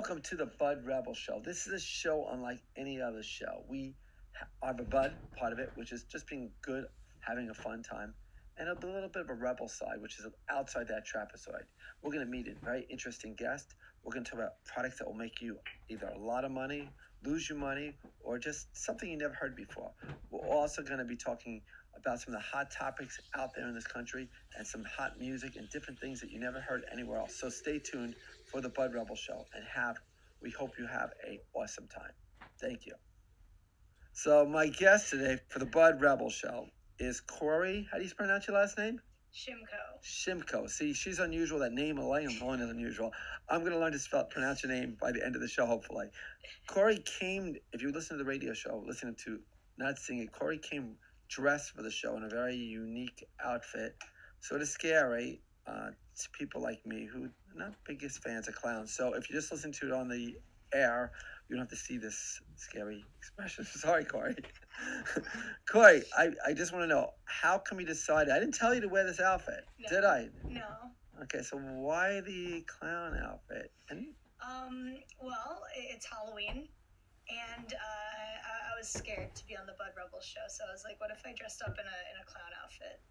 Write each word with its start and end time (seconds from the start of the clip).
Welcome 0.00 0.22
to 0.30 0.36
the 0.36 0.46
Bud 0.58 0.78
Rebel 0.86 1.12
Show. 1.12 1.42
This 1.44 1.66
is 1.66 1.74
a 1.74 1.78
show 1.78 2.26
unlike 2.32 2.62
any 2.74 3.02
other 3.02 3.22
show. 3.22 3.64
We 3.68 3.96
are 4.62 4.70
a 4.70 4.82
Bud 4.82 5.12
part 5.36 5.52
of 5.52 5.58
it, 5.58 5.72
which 5.74 5.92
is 5.92 6.04
just 6.04 6.26
being 6.26 6.50
good, 6.62 6.86
having 7.20 7.50
a 7.50 7.54
fun 7.54 7.82
time, 7.82 8.14
and 8.56 8.70
a 8.70 8.72
little 8.72 9.10
bit 9.10 9.20
of 9.20 9.28
a 9.28 9.34
rebel 9.34 9.68
side, 9.68 10.00
which 10.00 10.18
is 10.18 10.26
outside 10.48 10.88
that 10.88 11.02
trapezoid. 11.06 11.64
We're 12.00 12.12
going 12.12 12.24
to 12.24 12.30
meet 12.30 12.48
a 12.48 12.54
very 12.64 12.86
interesting 12.90 13.34
guest. 13.34 13.74
We're 14.02 14.14
going 14.14 14.24
to 14.24 14.30
talk 14.30 14.40
about 14.40 14.64
products 14.64 15.00
that 15.00 15.06
will 15.06 15.18
make 15.18 15.42
you 15.42 15.58
either 15.90 16.06
a 16.06 16.18
lot 16.18 16.46
of 16.46 16.50
money, 16.50 16.88
lose 17.22 17.50
your 17.50 17.58
money, 17.58 17.92
or 18.24 18.38
just 18.38 18.74
something 18.74 19.06
you 19.06 19.18
never 19.18 19.34
heard 19.34 19.54
before. 19.54 19.90
We're 20.30 20.48
also 20.48 20.80
going 20.80 21.00
to 21.00 21.04
be 21.04 21.16
talking 21.16 21.60
about 21.94 22.20
some 22.20 22.34
of 22.34 22.40
the 22.40 22.46
hot 22.46 22.70
topics 22.70 23.20
out 23.34 23.50
there 23.54 23.68
in 23.68 23.74
this 23.74 23.86
country 23.86 24.28
and 24.56 24.66
some 24.66 24.84
hot 24.84 25.18
music 25.18 25.56
and 25.56 25.68
different 25.68 26.00
things 26.00 26.20
that 26.22 26.30
you 26.30 26.40
never 26.40 26.58
heard 26.60 26.84
anywhere 26.90 27.18
else. 27.18 27.38
So 27.38 27.50
stay 27.50 27.78
tuned 27.78 28.14
for 28.50 28.60
the 28.60 28.68
Bud 28.68 28.94
Rebel 28.94 29.16
Show 29.16 29.44
and 29.54 29.64
have, 29.72 29.96
we 30.42 30.50
hope 30.50 30.72
you 30.78 30.86
have 30.86 31.10
a 31.26 31.40
awesome 31.54 31.86
time. 31.86 32.12
Thank 32.60 32.86
you. 32.86 32.94
So 34.12 34.44
my 34.44 34.66
guest 34.68 35.10
today 35.10 35.38
for 35.48 35.60
the 35.60 35.66
Bud 35.66 36.00
Rebel 36.00 36.30
Show 36.30 36.66
is 36.98 37.20
Cori. 37.20 37.88
How 37.90 37.98
do 37.98 38.04
you 38.04 38.10
pronounce 38.14 38.48
your 38.48 38.56
last 38.56 38.76
name? 38.76 39.00
Schimko. 39.32 40.02
Schimko. 40.04 40.68
See, 40.68 40.92
she's 40.92 41.20
unusual. 41.20 41.60
That 41.60 41.72
name 41.72 41.98
alone 41.98 42.26
is 42.26 42.70
unusual. 42.70 43.12
I'm 43.48 43.60
going 43.60 43.72
to 43.72 43.78
learn 43.78 43.92
to 43.92 43.98
spell 43.98 44.24
pronounce 44.24 44.64
your 44.64 44.72
name 44.72 44.96
by 45.00 45.12
the 45.12 45.24
end 45.24 45.36
of 45.36 45.40
the 45.40 45.48
show, 45.48 45.66
hopefully. 45.66 46.06
Cori 46.66 46.98
came. 46.98 47.56
If 47.72 47.82
you 47.82 47.92
listen 47.92 48.18
to 48.18 48.24
the 48.24 48.28
radio 48.28 48.52
show, 48.52 48.82
listening 48.84 49.14
to 49.24 49.38
not 49.78 49.98
seeing 49.98 50.20
it, 50.20 50.32
Cori 50.32 50.58
came 50.58 50.96
dressed 51.28 51.70
for 51.70 51.82
the 51.82 51.90
show 51.90 52.16
in 52.16 52.24
a 52.24 52.28
very 52.28 52.56
unique 52.56 53.24
outfit, 53.44 53.94
sort 54.40 54.60
of 54.60 54.68
scary 54.68 55.40
uh, 55.66 55.90
to 56.18 56.30
people 56.36 56.60
like 56.60 56.84
me 56.84 57.06
who 57.06 57.28
not 57.54 57.72
biggest 57.86 58.22
fans 58.22 58.48
of 58.48 58.54
clowns. 58.54 58.94
So 58.94 59.14
if 59.14 59.28
you 59.30 59.36
just 59.36 59.50
listen 59.52 59.72
to 59.72 59.86
it 59.86 59.92
on 59.92 60.08
the 60.08 60.36
air, 60.74 61.12
you 61.48 61.56
don't 61.56 61.62
have 61.64 61.70
to 61.70 61.76
see 61.76 61.98
this 61.98 62.40
scary 62.56 63.04
expression. 63.18 63.64
Sorry, 63.70 64.04
Cori. 64.04 64.36
Cori, 65.70 66.02
I, 66.16 66.30
I 66.46 66.52
just 66.52 66.72
want 66.72 66.84
to 66.84 66.88
know 66.88 67.10
how 67.24 67.58
come 67.58 67.80
you 67.80 67.86
decided? 67.86 68.32
I 68.32 68.38
didn't 68.38 68.54
tell 68.54 68.74
you 68.74 68.80
to 68.82 68.88
wear 68.88 69.04
this 69.04 69.20
outfit, 69.20 69.64
No. 69.78 69.88
did 69.88 70.04
I? 70.04 70.28
No. 70.48 70.66
Okay, 71.24 71.42
so 71.42 71.56
why 71.58 72.20
the 72.20 72.64
clown 72.78 73.16
outfit? 73.22 73.70
And 73.90 74.14
Um. 74.40 74.96
Well, 75.20 75.60
it's 75.76 76.06
Halloween, 76.06 76.68
and 77.28 77.68
uh, 77.74 78.40
I, 78.46 78.72
I 78.72 78.78
was 78.78 78.88
scared 78.88 79.34
to 79.36 79.44
be 79.46 79.54
on 79.56 79.66
the 79.66 79.74
Bud 79.76 79.92
Rebel 79.96 80.20
show, 80.24 80.40
so 80.48 80.64
I 80.66 80.72
was 80.72 80.82
like, 80.84 80.96
"What 81.00 81.10
if 81.12 81.20
I 81.26 81.34
dressed 81.36 81.60
up 81.60 81.76
in 81.76 81.84
a 81.84 81.98
in 82.08 82.16
a 82.22 82.24
clown 82.24 82.48
outfit?" 82.64 83.02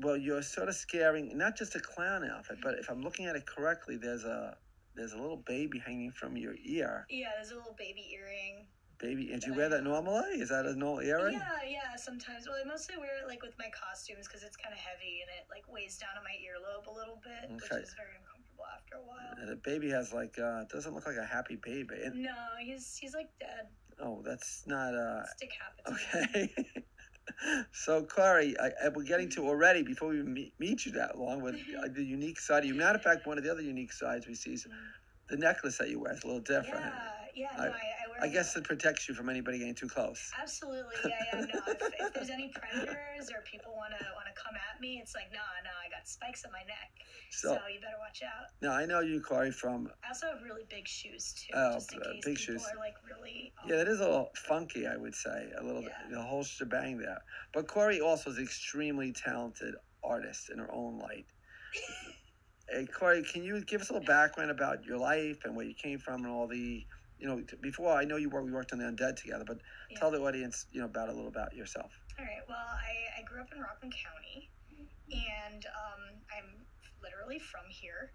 Well, 0.00 0.16
you're 0.16 0.42
sort 0.42 0.68
of 0.68 0.74
scaring 0.74 1.36
not 1.36 1.56
just 1.56 1.74
a 1.76 1.80
clown 1.80 2.24
outfit, 2.24 2.58
but 2.62 2.74
if 2.78 2.90
I'm 2.90 3.02
looking 3.02 3.26
at 3.26 3.36
it 3.36 3.46
correctly, 3.46 3.96
there's 3.96 4.24
a 4.24 4.56
there's 4.96 5.12
a 5.12 5.18
little 5.18 5.42
baby 5.46 5.78
hanging 5.84 6.10
from 6.12 6.36
your 6.36 6.54
ear. 6.64 7.06
Yeah, 7.10 7.30
there's 7.36 7.50
a 7.50 7.56
little 7.56 7.74
baby 7.78 8.06
earring. 8.14 8.66
Baby, 8.98 9.32
and 9.32 9.42
do 9.42 9.50
you 9.50 9.54
wear 9.56 9.68
that 9.68 9.82
normally? 9.82 10.38
Is 10.38 10.50
that 10.50 10.66
a 10.66 10.74
normal 10.76 11.00
earring? 11.02 11.34
Yeah, 11.34 11.68
yeah. 11.68 11.96
Sometimes, 11.96 12.46
well, 12.46 12.56
I 12.64 12.66
mostly 12.66 12.96
wear 12.96 13.10
it 13.22 13.26
like 13.26 13.42
with 13.42 13.54
my 13.58 13.66
costumes 13.74 14.26
because 14.28 14.44
it's 14.44 14.56
kind 14.56 14.72
of 14.72 14.78
heavy 14.78 15.18
and 15.20 15.28
it 15.34 15.46
like 15.50 15.64
weighs 15.68 15.98
down 15.98 16.10
on 16.16 16.22
my 16.22 16.30
earlobe 16.38 16.86
a 16.86 16.94
little 16.96 17.20
bit, 17.22 17.50
Okay. 17.50 17.54
which 17.54 17.90
is 17.90 17.94
very 17.98 18.14
uncomfortable 18.22 18.64
after 18.72 18.94
a 18.96 19.02
while. 19.04 19.34
And 19.40 19.48
the 19.50 19.56
baby 19.56 19.90
has 19.90 20.12
like 20.12 20.38
uh 20.38 20.64
doesn't 20.70 20.94
look 20.94 21.06
like 21.06 21.16
a 21.18 21.26
happy 21.26 21.56
baby. 21.56 21.96
No, 22.14 22.30
he's 22.60 22.96
he's 22.96 23.14
like 23.14 23.30
dead. 23.40 23.66
oh, 24.00 24.22
that's 24.24 24.62
not 24.66 24.94
uh 24.94 25.22
It's 25.26 25.42
decapitated. 25.42 26.50
okay. 26.54 26.84
so 27.72 28.02
Cori, 28.02 28.54
I, 28.60 28.66
I, 28.84 28.88
we're 28.94 29.04
getting 29.04 29.28
to 29.30 29.46
already 29.46 29.82
before 29.82 30.08
we 30.08 30.22
meet, 30.22 30.54
meet 30.58 30.86
you 30.86 30.92
that 30.92 31.18
long 31.18 31.42
with 31.42 31.56
uh, 31.56 31.88
the 31.94 32.04
unique 32.04 32.38
side 32.38 32.64
of 32.64 32.68
you. 32.68 32.74
Matter 32.74 32.96
of 32.96 33.02
fact, 33.02 33.26
one 33.26 33.38
of 33.38 33.44
the 33.44 33.50
other 33.50 33.62
unique 33.62 33.92
sides 33.92 34.26
we 34.26 34.34
see 34.34 34.54
is 34.54 34.66
the 35.28 35.36
necklace 35.36 35.78
that 35.78 35.88
you 35.88 36.00
wear 36.00 36.12
is 36.12 36.22
a 36.24 36.26
little 36.26 36.42
different. 36.42 36.84
Yeah, 36.84 37.23
yeah. 37.34 37.48
I- 37.58 37.66
No, 37.66 37.72
I, 37.72 37.74
I 37.74 38.08
wear. 38.10 38.18
I 38.22 38.28
guess 38.28 38.56
it 38.56 38.64
protects 38.64 39.08
you 39.08 39.14
from 39.14 39.28
anybody 39.28 39.58
getting 39.58 39.74
too 39.74 39.88
close. 39.88 40.30
Absolutely, 40.40 40.94
yeah, 41.08 41.18
yeah. 41.32 41.40
No, 41.40 41.60
if, 41.66 41.82
if 42.00 42.12
there's 42.14 42.30
any 42.30 42.48
predators 42.54 43.30
or 43.30 43.42
people 43.50 43.74
wanna 43.76 43.98
wanna 44.16 44.34
come 44.36 44.54
at 44.56 44.80
me, 44.80 44.98
it's 45.02 45.14
like, 45.14 45.30
nah, 45.32 45.38
nah. 45.64 45.70
I 45.84 45.90
got 45.90 46.06
spikes 46.06 46.44
on 46.44 46.52
my 46.52 46.62
neck, 46.66 46.90
so, 47.30 47.48
So 47.48 47.54
you 47.68 47.80
better 47.80 47.98
watch 47.98 48.22
out. 48.22 48.46
now 48.62 48.72
I 48.72 48.86
know 48.86 49.00
you, 49.00 49.20
Cori, 49.20 49.50
from 49.50 49.88
I 50.04 50.08
also 50.08 50.26
have 50.28 50.42
really 50.42 50.64
big 50.70 50.86
shoes 50.88 51.34
too, 51.34 51.52
Oh, 51.56 51.74
just 51.74 51.92
in 51.92 51.98
uh, 52.00 52.04
case 52.12 52.24
big 52.24 52.36
people 52.36 52.54
shoes. 52.54 52.66
are 52.72 52.78
like 52.78 52.94
really. 53.08 53.52
Yeah, 53.68 53.76
that 53.76 53.88
is 53.88 54.00
a 54.00 54.04
little 54.04 54.30
funky, 54.36 54.86
I 54.86 54.96
would 54.96 55.14
say, 55.14 55.50
a 55.58 55.62
little 55.64 55.82
Yeah. 55.82 55.88
the 56.10 56.22
whole 56.22 56.44
shebang 56.44 56.98
there. 56.98 57.18
But 57.52 57.66
Cori 57.68 58.00
also 58.00 58.30
is 58.30 58.38
an 58.38 58.44
extremely 58.44 59.12
talented 59.12 59.74
artist 60.04 60.50
in 60.52 60.58
her 60.58 60.72
own 60.72 60.98
light. 60.98 61.26
hey, 62.70 62.86
Cori, 62.86 63.22
can 63.22 63.42
you 63.42 63.62
give 63.64 63.80
us 63.80 63.90
a 63.90 63.94
little 63.94 64.06
background 64.06 64.50
about 64.50 64.84
your 64.84 64.98
life 64.98 65.38
and 65.44 65.56
where 65.56 65.66
you 65.66 65.74
came 65.74 65.98
from 65.98 66.24
and 66.24 66.32
all 66.32 66.46
the, 66.46 66.84
you 67.24 67.30
know, 67.30 67.40
before 67.62 67.96
I 67.96 68.04
know 68.04 68.16
you 68.20 68.28
were 68.28 68.44
we 68.44 68.52
worked 68.52 68.74
on 68.74 68.78
the 68.78 68.84
Undead 68.84 69.16
together, 69.16 69.44
but 69.46 69.56
Yeah. 69.88 69.98
tell 69.98 70.10
the 70.10 70.20
audience, 70.20 70.66
you 70.70 70.80
know, 70.80 70.86
about 70.86 71.08
a 71.08 71.12
little 71.12 71.28
about 71.28 71.54
yourself. 71.56 71.90
All 72.18 72.24
right. 72.26 72.44
Well, 72.46 72.68
I, 72.68 73.18
I 73.18 73.22
grew 73.24 73.40
up 73.40 73.48
in 73.50 73.60
Rockland 73.60 73.94
County, 73.96 74.52
and 75.08 75.64
um, 75.64 76.20
I'm 76.36 76.66
literally 77.00 77.38
from 77.38 77.64
here. 77.70 78.12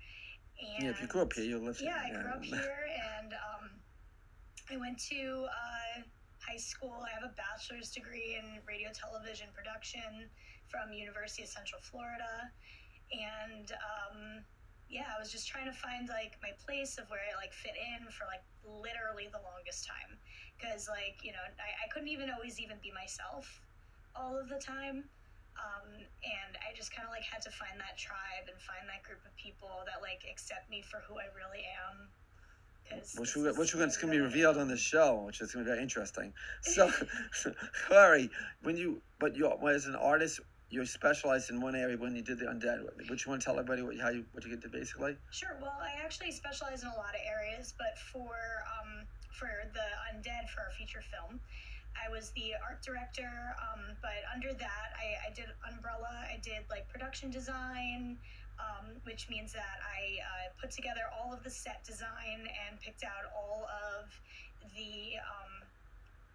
And 0.62 0.86
yeah, 0.86 0.92
if 0.92 1.02
you 1.02 1.08
grew 1.08 1.22
up 1.22 1.34
here, 1.34 1.44
you 1.44 1.58
lived 1.58 1.82
Yeah, 1.82 1.98
I 1.98 2.22
grew 2.22 2.34
up 2.34 2.46
here, 2.46 2.86
and 3.18 3.34
um, 3.34 3.82
I 4.70 4.78
went 4.78 5.02
to 5.10 5.48
uh, 5.50 6.02
high 6.46 6.62
school. 6.62 7.02
I 7.02 7.10
have 7.10 7.26
a 7.26 7.34
bachelor's 7.34 7.90
degree 7.90 8.38
in 8.38 8.62
radio, 8.68 8.94
television 8.94 9.50
production 9.58 10.30
from 10.70 10.94
University 10.94 11.42
of 11.42 11.50
Central 11.50 11.82
Florida, 11.82 12.54
and 13.10 13.72
um, 13.74 14.46
yeah, 14.90 15.06
I 15.16 15.22
was 15.22 15.32
just 15.32 15.48
trying 15.48 15.66
to 15.70 15.78
find 15.78 16.10
like 16.10 16.36
my 16.42 16.50
place 16.66 16.98
of 16.98 17.10
where 17.10 17.22
I 17.22 17.38
like 17.38 17.54
fit 17.54 17.78
in 17.78 18.10
for 18.10 18.26
like 18.26 18.42
literally 18.66 19.30
the 19.30 19.42
longest 19.46 19.86
time, 19.86 20.18
because 20.58 20.90
like 20.90 21.22
you 21.22 21.32
know 21.32 21.46
I, 21.62 21.86
I 21.86 21.88
couldn't 21.94 22.10
even 22.10 22.34
always 22.34 22.60
even 22.60 22.78
be 22.82 22.92
myself 22.92 23.62
all 24.18 24.38
of 24.38 24.50
the 24.50 24.58
time. 24.58 25.06
Um, 25.60 25.92
and 26.24 26.52
I 26.64 26.74
just 26.74 26.96
kind 26.96 27.06
of 27.06 27.12
like 27.12 27.24
had 27.24 27.42
to 27.44 27.52
find 27.52 27.76
that 27.78 28.00
tribe 28.00 28.48
and 28.48 28.56
find 28.64 28.88
that 28.88 29.04
group 29.04 29.20
of 29.28 29.36
people 29.36 29.84
that 29.86 30.02
like 30.02 30.24
accept 30.26 30.70
me 30.70 30.82
for 30.82 31.04
who 31.06 31.20
I 31.20 31.28
really 31.36 31.68
am. 31.68 32.08
Cause 32.90 33.16
Which, 33.20 33.36
we, 33.36 33.44
is 33.44 33.58
which 33.58 33.76
we're 33.76 33.86
going 33.86 33.92
to 33.92 34.08
be 34.08 34.20
revealed 34.20 34.58
on 34.58 34.68
the 34.68 34.78
show, 34.78 35.22
which 35.26 35.42
is 35.42 35.54
going 35.54 35.66
to 35.66 35.70
be 35.70 35.74
very 35.76 35.84
interesting. 35.84 36.34
So, 36.62 36.90
Cori, 37.88 38.30
when 38.64 38.78
you, 38.78 39.02
but 39.20 39.36
you, 39.36 39.52
as 39.68 39.86
an 39.86 39.96
artist, 39.96 40.40
you 40.70 40.86
specialized 40.86 41.50
in 41.50 41.60
one 41.60 41.76
area 41.76 41.98
when 41.98 42.16
you 42.16 42.22
did 42.22 42.40
the 42.40 42.46
Undead. 42.46 42.86
Would 43.10 43.26
you 43.26 43.30
want 43.30 43.42
to 43.42 43.46
tell 43.46 43.58
everybody 43.60 43.82
what, 43.82 43.98
how 44.00 44.10
you, 44.10 44.24
what 44.34 44.46
you 44.46 44.56
did 44.56 44.72
basically? 44.72 45.18
Sure. 45.32 45.58
Well, 45.62 45.78
I 45.82 46.04
actually 46.04 46.32
specialize 46.32 46.84
in 46.84 46.90
a 46.90 46.96
lot 46.96 47.16
of 47.18 47.22
areas, 47.26 47.74
but 47.78 47.98
for 47.98 48.38
um, 48.78 49.06
for 49.32 49.50
the 49.74 49.88
Undead 50.14 50.50
for 50.50 50.62
our 50.62 50.72
feature 50.78 51.02
film, 51.02 51.40
I 51.98 52.10
was 52.12 52.30
the 52.32 52.54
art 52.62 52.84
director. 52.84 53.56
Um, 53.58 53.98
but 54.02 54.22
under 54.34 54.54
that, 54.54 54.88
I, 54.94 55.30
I 55.30 55.34
did 55.34 55.46
Umbrella. 55.74 56.26
I 56.30 56.38
did 56.44 56.70
like 56.70 56.88
production 56.90 57.32
design, 57.32 58.18
um, 58.60 58.94
which 59.04 59.28
means 59.30 59.54
that 59.54 59.82
I 59.82 60.22
uh, 60.22 60.50
put 60.62 60.70
together 60.70 61.10
all 61.18 61.34
of 61.34 61.44
the 61.44 61.50
set 61.50 61.84
design 61.84 62.46
and 62.46 62.80
picked 62.80 63.04
out 63.04 63.26
all 63.36 63.66
of 63.66 64.06
the 64.76 65.18
um, 65.18 65.66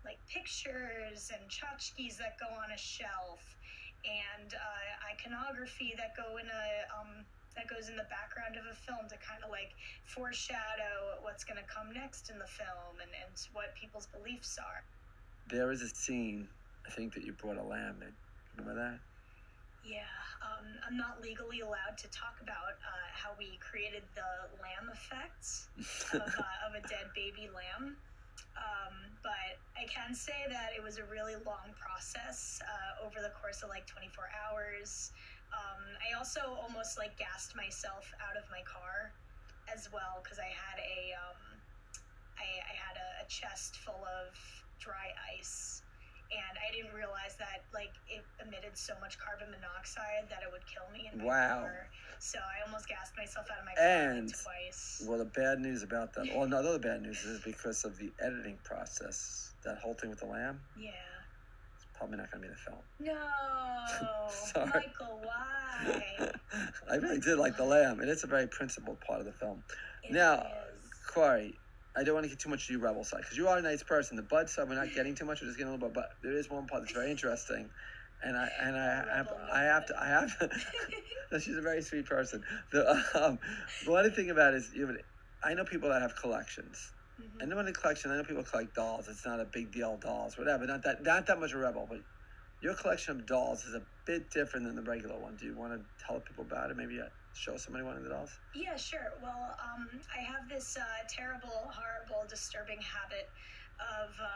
like 0.05 0.19
pictures 0.29 1.31
and 1.31 1.49
tchotchkes 1.49 2.19
that 2.19 2.37
go 2.41 2.51
on 2.51 2.73
a 2.75 2.79
shelf 2.79 3.55
and 4.05 4.55
uh, 4.55 5.11
iconography 5.11 5.97
that 5.97 6.17
go 6.17 6.37
in 6.37 6.47
a 6.47 6.67
um, 6.93 7.25
that 7.57 7.71
goes 7.71 7.89
in 7.89 7.97
the 7.97 8.09
background 8.11 8.59
of 8.59 8.67
a 8.67 8.75
film 8.75 9.07
to 9.09 9.17
kind 9.23 9.43
of 9.43 9.51
like 9.51 9.73
foreshadow 10.05 11.23
what's 11.23 11.45
going 11.47 11.59
to 11.59 11.69
come 11.71 11.95
next 11.95 12.31
in 12.31 12.39
the 12.39 12.51
film 12.51 12.99
and, 12.99 13.11
and 13.15 13.35
what 13.55 13.75
people's 13.79 14.11
beliefs 14.11 14.59
are. 14.59 14.83
There 15.47 15.71
is 15.71 15.83
a 15.83 15.89
scene, 15.89 16.49
I 16.87 16.91
think, 16.91 17.15
that 17.15 17.23
you 17.23 17.33
brought 17.33 17.57
a 17.59 17.63
lamb 17.63 18.03
in. 18.03 18.13
Remember 18.57 18.75
that? 18.75 18.99
Yeah, 19.85 20.09
um, 20.41 20.67
I'm 20.89 20.97
not 20.97 21.21
legally 21.23 21.61
allowed 21.61 22.01
to 22.01 22.09
talk 22.09 22.41
about 22.41 22.81
uh, 22.81 23.09
how 23.13 23.37
we 23.39 23.61
created 23.61 24.03
the 24.17 24.31
lamb 24.59 24.89
effects 24.91 25.69
of, 26.15 26.25
uh, 26.25 26.67
of 26.67 26.75
a 26.75 26.83
dead 26.89 27.13
baby 27.15 27.49
lamb. 27.53 27.97
Um, 28.57 28.95
but 29.23 29.59
I 29.77 29.87
can 29.87 30.15
say 30.15 30.47
that 30.49 30.71
it 30.77 30.83
was 30.83 30.99
a 30.99 31.05
really 31.11 31.35
long 31.47 31.75
process 31.79 32.61
uh, 32.63 33.07
over 33.07 33.21
the 33.21 33.33
course 33.41 33.63
of 33.63 33.69
like 33.69 33.87
24 33.87 34.31
hours. 34.35 35.13
Um, 35.53 35.83
I 36.03 36.17
also 36.19 36.41
almost 36.63 36.99
like 36.99 37.17
gassed 37.19 37.55
myself 37.57 38.11
out 38.23 38.37
of 38.37 38.45
my 38.51 38.63
car 38.67 39.13
as 39.73 39.89
well 39.93 40.21
because 40.23 40.39
I 40.39 40.51
had 40.51 40.79
a 40.83 41.15
um, 41.15 41.41
I, 42.39 42.47
I 42.63 42.75
had 42.75 42.97
a, 42.99 43.25
a 43.25 43.27
chest 43.29 43.77
full 43.79 44.03
of 44.03 44.35
dry 44.79 45.15
ice 45.39 45.83
and 46.37 46.59
I 46.59 46.71
didn't 46.75 46.95
realize 46.95 47.37
that 47.39 47.63
like 47.73 47.93
it 48.09 48.25
emitted 48.45 48.77
so 48.77 48.95
much 49.01 49.19
carbon 49.19 49.49
monoxide 49.51 50.27
that 50.31 50.43
it 50.43 50.51
would 50.53 50.65
kill 50.67 50.87
me 50.93 51.09
in 51.13 51.19
my 51.19 51.25
Wow. 51.25 51.61
car. 51.63 51.87
So 52.19 52.39
I 52.39 52.65
almost 52.67 52.89
gassed 52.89 53.17
myself 53.17 53.47
out 53.53 53.59
of 53.61 53.65
my 53.65 53.75
car 53.75 53.85
And- 53.87 54.33
twice. 54.35 55.03
Well, 55.07 55.19
the 55.19 55.25
bad 55.27 55.61
news 55.61 55.83
about 55.83 56.13
that, 56.15 56.27
well, 56.35 56.47
no, 56.49 56.63
the 56.63 56.69
other 56.71 56.79
bad 56.79 57.03
news 57.03 57.25
is 57.25 57.41
because 57.43 57.85
of 57.85 57.97
the 57.99 58.13
editing 58.21 58.59
process. 58.65 59.53
That 59.65 59.79
whole 59.79 59.95
thing 59.95 60.11
with 60.11 60.21
the 60.21 60.27
lamb, 60.27 60.61
Yeah. 60.77 60.91
it's 61.75 61.87
probably 61.95 62.17
not 62.19 62.31
going 62.31 62.43
to 62.43 62.49
be 62.49 62.53
in 62.53 62.55
the 62.55 62.61
film. 62.61 62.83
No, 63.01 64.29
Sorry. 64.31 64.67
Michael, 64.89 65.21
why? 65.23 66.33
I 66.91 66.97
really 66.97 67.21
did 67.21 67.39
like 67.39 67.57
the 67.57 67.65
lamb, 67.65 68.01
and 68.01 68.09
it's 68.11 68.25
a 68.25 68.27
very 68.27 68.47
principled 68.47 69.01
part 69.01 69.21
of 69.21 69.27
the 69.27 69.33
film. 69.33 69.63
It 70.03 70.13
Now, 70.13 70.47
is. 70.75 70.91
Cori, 71.09 71.59
I 71.97 72.05
don't 72.05 72.15
want 72.15 72.25
to 72.25 72.31
get 72.31 72.41
too 72.41 72.49
much 72.49 72.67
to 72.67 72.73
your 72.73 72.83
rebel 72.83 73.05
side 73.05 73.21
because 73.23 73.37
you 73.37 73.49
are 73.49 73.59
a 73.59 73.63
nice 73.63 73.83
person. 73.83 74.17
The 74.17 74.23
bud 74.23 74.49
side 74.51 74.69
we're 74.69 74.75
not 74.75 74.95
getting 74.95 75.15
too 75.15 75.25
much. 75.25 75.41
We're 75.41 75.49
just 75.49 75.59
getting 75.59 75.73
a 75.73 75.75
little 75.77 75.89
bit, 75.89 75.95
but 75.95 76.09
there 76.23 76.33
is 76.37 76.51
one 76.51 76.67
part 76.67 76.83
that's 76.83 76.93
very 76.95 77.11
interesting, 77.11 77.71
and 78.23 78.37
I 78.37 78.49
and 78.61 78.77
I 78.77 79.17
have 79.17 79.29
I 79.53 79.63
have 79.63 79.87
to 79.87 79.95
I 80.01 80.09
have 80.09 80.39
to. 80.39 80.51
she's 81.41 81.57
a 81.57 81.63
very 81.63 81.83
sweet 81.83 82.07
person. 82.07 82.43
The 82.73 83.03
um, 83.15 83.39
one 83.87 84.11
thing 84.13 84.31
about 84.31 84.55
it 84.55 84.59
is 84.59 84.73
you 84.75 84.87
have, 84.87 84.97
I 85.43 85.55
know 85.55 85.65
people 85.65 85.89
that 85.91 86.03
have 86.03 86.17
collections. 86.17 86.93
Mhm. 87.21 87.43
I 87.43 87.47
know 87.47 87.59
in 87.61 87.67
the 87.67 87.73
collection, 87.73 88.11
I 88.11 88.17
know 88.17 88.25
people 88.25 88.45
collect 88.45 88.75
dolls. 88.75 89.09
It's 89.09 89.27
not 89.27 89.41
a 89.41 89.45
big 89.45 89.73
deal, 89.73 89.97
dolls, 89.99 90.37
whatever. 90.39 90.67
Not 90.67 90.83
that 90.85 91.03
not 91.03 91.27
that 91.27 91.39
much 91.41 91.53
a 91.53 91.59
rebel, 91.59 91.87
but 91.89 92.01
your 92.61 92.75
collection 92.75 93.17
of 93.21 93.27
dolls 93.27 93.65
is 93.65 93.75
a 93.75 93.83
bit 94.07 94.31
different 94.31 94.67
than 94.67 94.77
the 94.77 94.83
regular 94.83 95.19
one. 95.19 95.37
Do 95.37 95.47
you 95.47 95.57
want 95.57 95.75
to 95.75 95.81
tell 96.07 96.21
people 96.21 96.45
about 96.45 96.71
it? 96.71 96.77
Maybe 96.77 97.01
uh, 97.01 97.07
show 97.35 97.57
somebody 97.57 97.85
one 97.85 97.97
of 97.97 98.03
the 98.03 98.11
dolls. 98.11 98.31
Yeah, 98.55 98.77
sure. 98.77 99.13
Well, 99.23 99.57
um, 99.59 99.89
I 100.15 100.23
have 100.23 100.49
this 100.49 100.77
uh, 100.79 100.83
terrible, 101.09 101.71
horrible, 101.75 102.27
disturbing 102.29 102.79
habit 102.81 103.29
of 103.83 104.15
uh, 104.23 104.27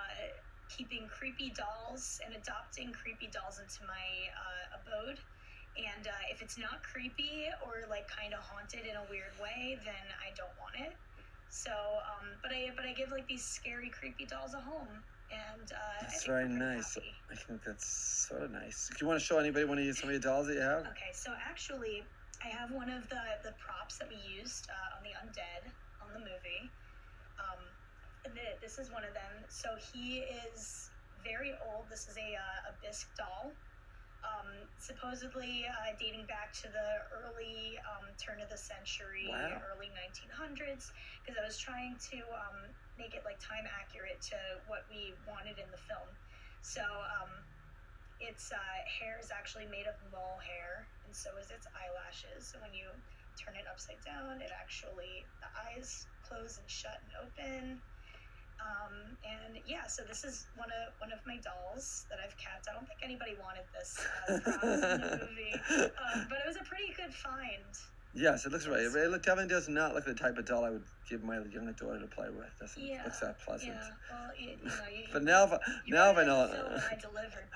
keeping 0.68 1.08
creepy 1.08 1.54
dolls 1.54 2.20
and 2.26 2.34
adopting 2.34 2.92
creepy 2.92 3.30
dolls 3.32 3.60
into 3.62 3.86
my 3.86 4.04
uh, 4.34 4.82
abode. 4.82 5.18
And 5.78 6.06
uh, 6.06 6.32
if 6.34 6.42
it's 6.42 6.58
not 6.58 6.82
creepy 6.82 7.46
or 7.64 7.86
like 7.88 8.10
kind 8.10 8.34
of 8.34 8.40
haunted 8.40 8.82
in 8.82 8.96
a 8.98 9.06
weird 9.08 9.32
way, 9.40 9.78
then 9.86 10.04
I 10.18 10.34
don't 10.34 10.52
want 10.58 10.74
it. 10.74 10.94
So, 11.50 11.70
um, 11.70 12.26
but 12.42 12.50
I 12.50 12.70
but 12.76 12.84
I 12.84 12.92
give 12.92 13.10
like 13.10 13.26
these 13.28 13.44
scary, 13.44 13.88
creepy 13.88 14.26
dolls 14.26 14.54
a 14.54 14.60
home, 14.60 14.90
and 15.30 15.70
uh, 15.72 16.02
That's 16.02 16.26
very 16.26 16.48
nice. 16.48 16.94
happy. 16.94 17.14
I 17.30 17.36
think 17.36 17.64
that's 17.64 18.26
sort 18.28 18.42
of 18.42 18.50
nice. 18.50 18.90
Do 18.90 18.96
you 19.00 19.06
want 19.08 19.20
to 19.20 19.24
show 19.24 19.38
anybody 19.38 19.64
one 19.64 19.78
of 19.78 19.96
some 19.96 20.08
of 20.08 20.12
your 20.12 20.20
dolls 20.20 20.48
that 20.48 20.54
you 20.54 20.60
have? 20.60 20.80
Okay, 20.80 21.14
so 21.14 21.32
actually, 21.48 22.02
I 22.44 22.48
have 22.48 22.70
one 22.70 22.90
of 22.90 23.08
the 23.08 23.24
the 23.42 23.54
props 23.58 23.98
that 23.98 24.08
we 24.08 24.16
used 24.16 24.68
uh, 24.70 24.96
on 24.96 25.02
the 25.02 25.14
undead 25.18 25.72
on 26.00 26.12
the 26.14 26.20
movie. 26.22 26.74
Um, 27.38 27.74
and 28.24 28.34
th- 28.34 28.58
this 28.62 28.78
is 28.78 28.90
one 28.90 29.04
of 29.04 29.14
them. 29.14 29.46
So 29.48 29.74
he 29.92 30.26
is 30.54 30.90
very 31.24 31.54
old. 31.62 31.90
This 31.90 32.06
is 32.06 32.16
a 32.16 32.34
uh, 32.38 32.70
a 32.70 32.72
bisque 32.82 33.14
doll. 33.18 33.58
Um, 34.26 34.66
supposedly 34.82 35.62
uh, 35.70 35.94
dating 35.94 36.26
back 36.26 36.50
to 36.66 36.68
the 36.68 36.88
early 37.14 37.78
um, 37.86 38.10
turn 38.18 38.42
of 38.42 38.50
the 38.50 38.58
century, 38.58 39.30
Wow. 39.30 39.62
early 39.70 39.94
1900s, 39.94 40.90
because 41.22 41.38
I 41.38 41.46
was 41.46 41.54
trying 41.54 41.94
to 42.10 42.18
um, 42.34 42.74
make 42.98 43.14
it 43.14 43.22
like 43.22 43.38
time 43.38 43.62
accurate 43.70 44.18
to 44.34 44.38
what 44.66 44.90
we 44.90 45.14
wanted 45.22 45.62
in 45.62 45.70
the 45.70 45.78
film. 45.78 46.18
So 46.66 46.82
um, 46.82 47.46
its 48.18 48.50
uh, 48.50 48.78
hair 48.86 49.18
is 49.22 49.30
actually 49.30 49.66
made 49.70 49.86
of 49.86 49.94
mohair, 50.10 50.90
and 51.06 51.14
so 51.14 51.34
is 51.38 51.50
its 51.50 51.66
eyelashes. 51.70 52.50
So 52.50 52.58
when 52.58 52.74
you 52.74 52.90
turn 53.38 53.54
it 53.54 53.66
upside 53.70 54.02
down, 54.02 54.42
it 54.42 54.50
actually 54.50 55.26
the 55.38 55.50
eyes 55.54 56.10
close 56.22 56.58
and 56.58 56.68
shut 56.68 56.98
and 57.02 57.12
open. 57.22 57.62
Um, 58.58 59.14
and 59.22 59.62
yeah, 59.62 59.86
so 59.86 60.02
this 60.02 60.26
is 60.26 60.50
one 60.58 60.70
of 60.74 60.98
one 60.98 61.14
of 61.14 61.22
my 61.22 61.38
dolls 61.38 62.10
that 62.10 62.18
I've 62.18 62.34
kept. 62.34 62.66
I 62.66 62.74
don't 62.74 62.90
think 62.90 63.06
anybody 63.06 63.38
wanted 63.38 63.70
this 63.70 63.94
uh, 64.02 64.42
props 64.58 64.82
in 64.82 64.98
the 64.98 65.22
movie, 65.22 65.54
um, 65.94 66.26
but 66.26 66.42
it 66.42 66.46
was 66.46 66.58
a 66.58 66.66
pretty 66.66 66.90
good 66.98 67.14
find. 67.14 67.70
Yes, 68.14 68.46
it 68.46 68.52
looks 68.52 68.66
right. 68.66 68.80
It 68.80 69.22
definitely 69.22 69.48
does 69.48 69.68
not 69.68 69.94
look 69.94 70.04
the 70.04 70.14
type 70.14 70.38
of 70.38 70.46
doll 70.46 70.64
I 70.64 70.70
would 70.70 70.86
give 71.08 71.22
my 71.22 71.36
younger 71.36 71.72
daughter 71.72 72.00
to 72.00 72.08
play 72.08 72.28
with. 72.30 72.48
Doesn't 72.58 72.82
Yeah, 72.82 73.04
looks 73.04 73.20
that 73.20 73.38
pleasant. 73.40 73.76
Yeah, 73.76 73.90
well, 74.10 74.30
you, 74.38 74.50
you 74.58 74.64
know, 74.64 74.88
you, 74.90 75.04
But 75.12 75.24
now, 75.24 75.44
if 75.44 75.52
I, 75.52 75.58
now 75.86 76.10
if 76.10 76.16
I 76.16 76.24
know, 76.24 76.80
I 76.90 76.96
delivered, 76.96 77.47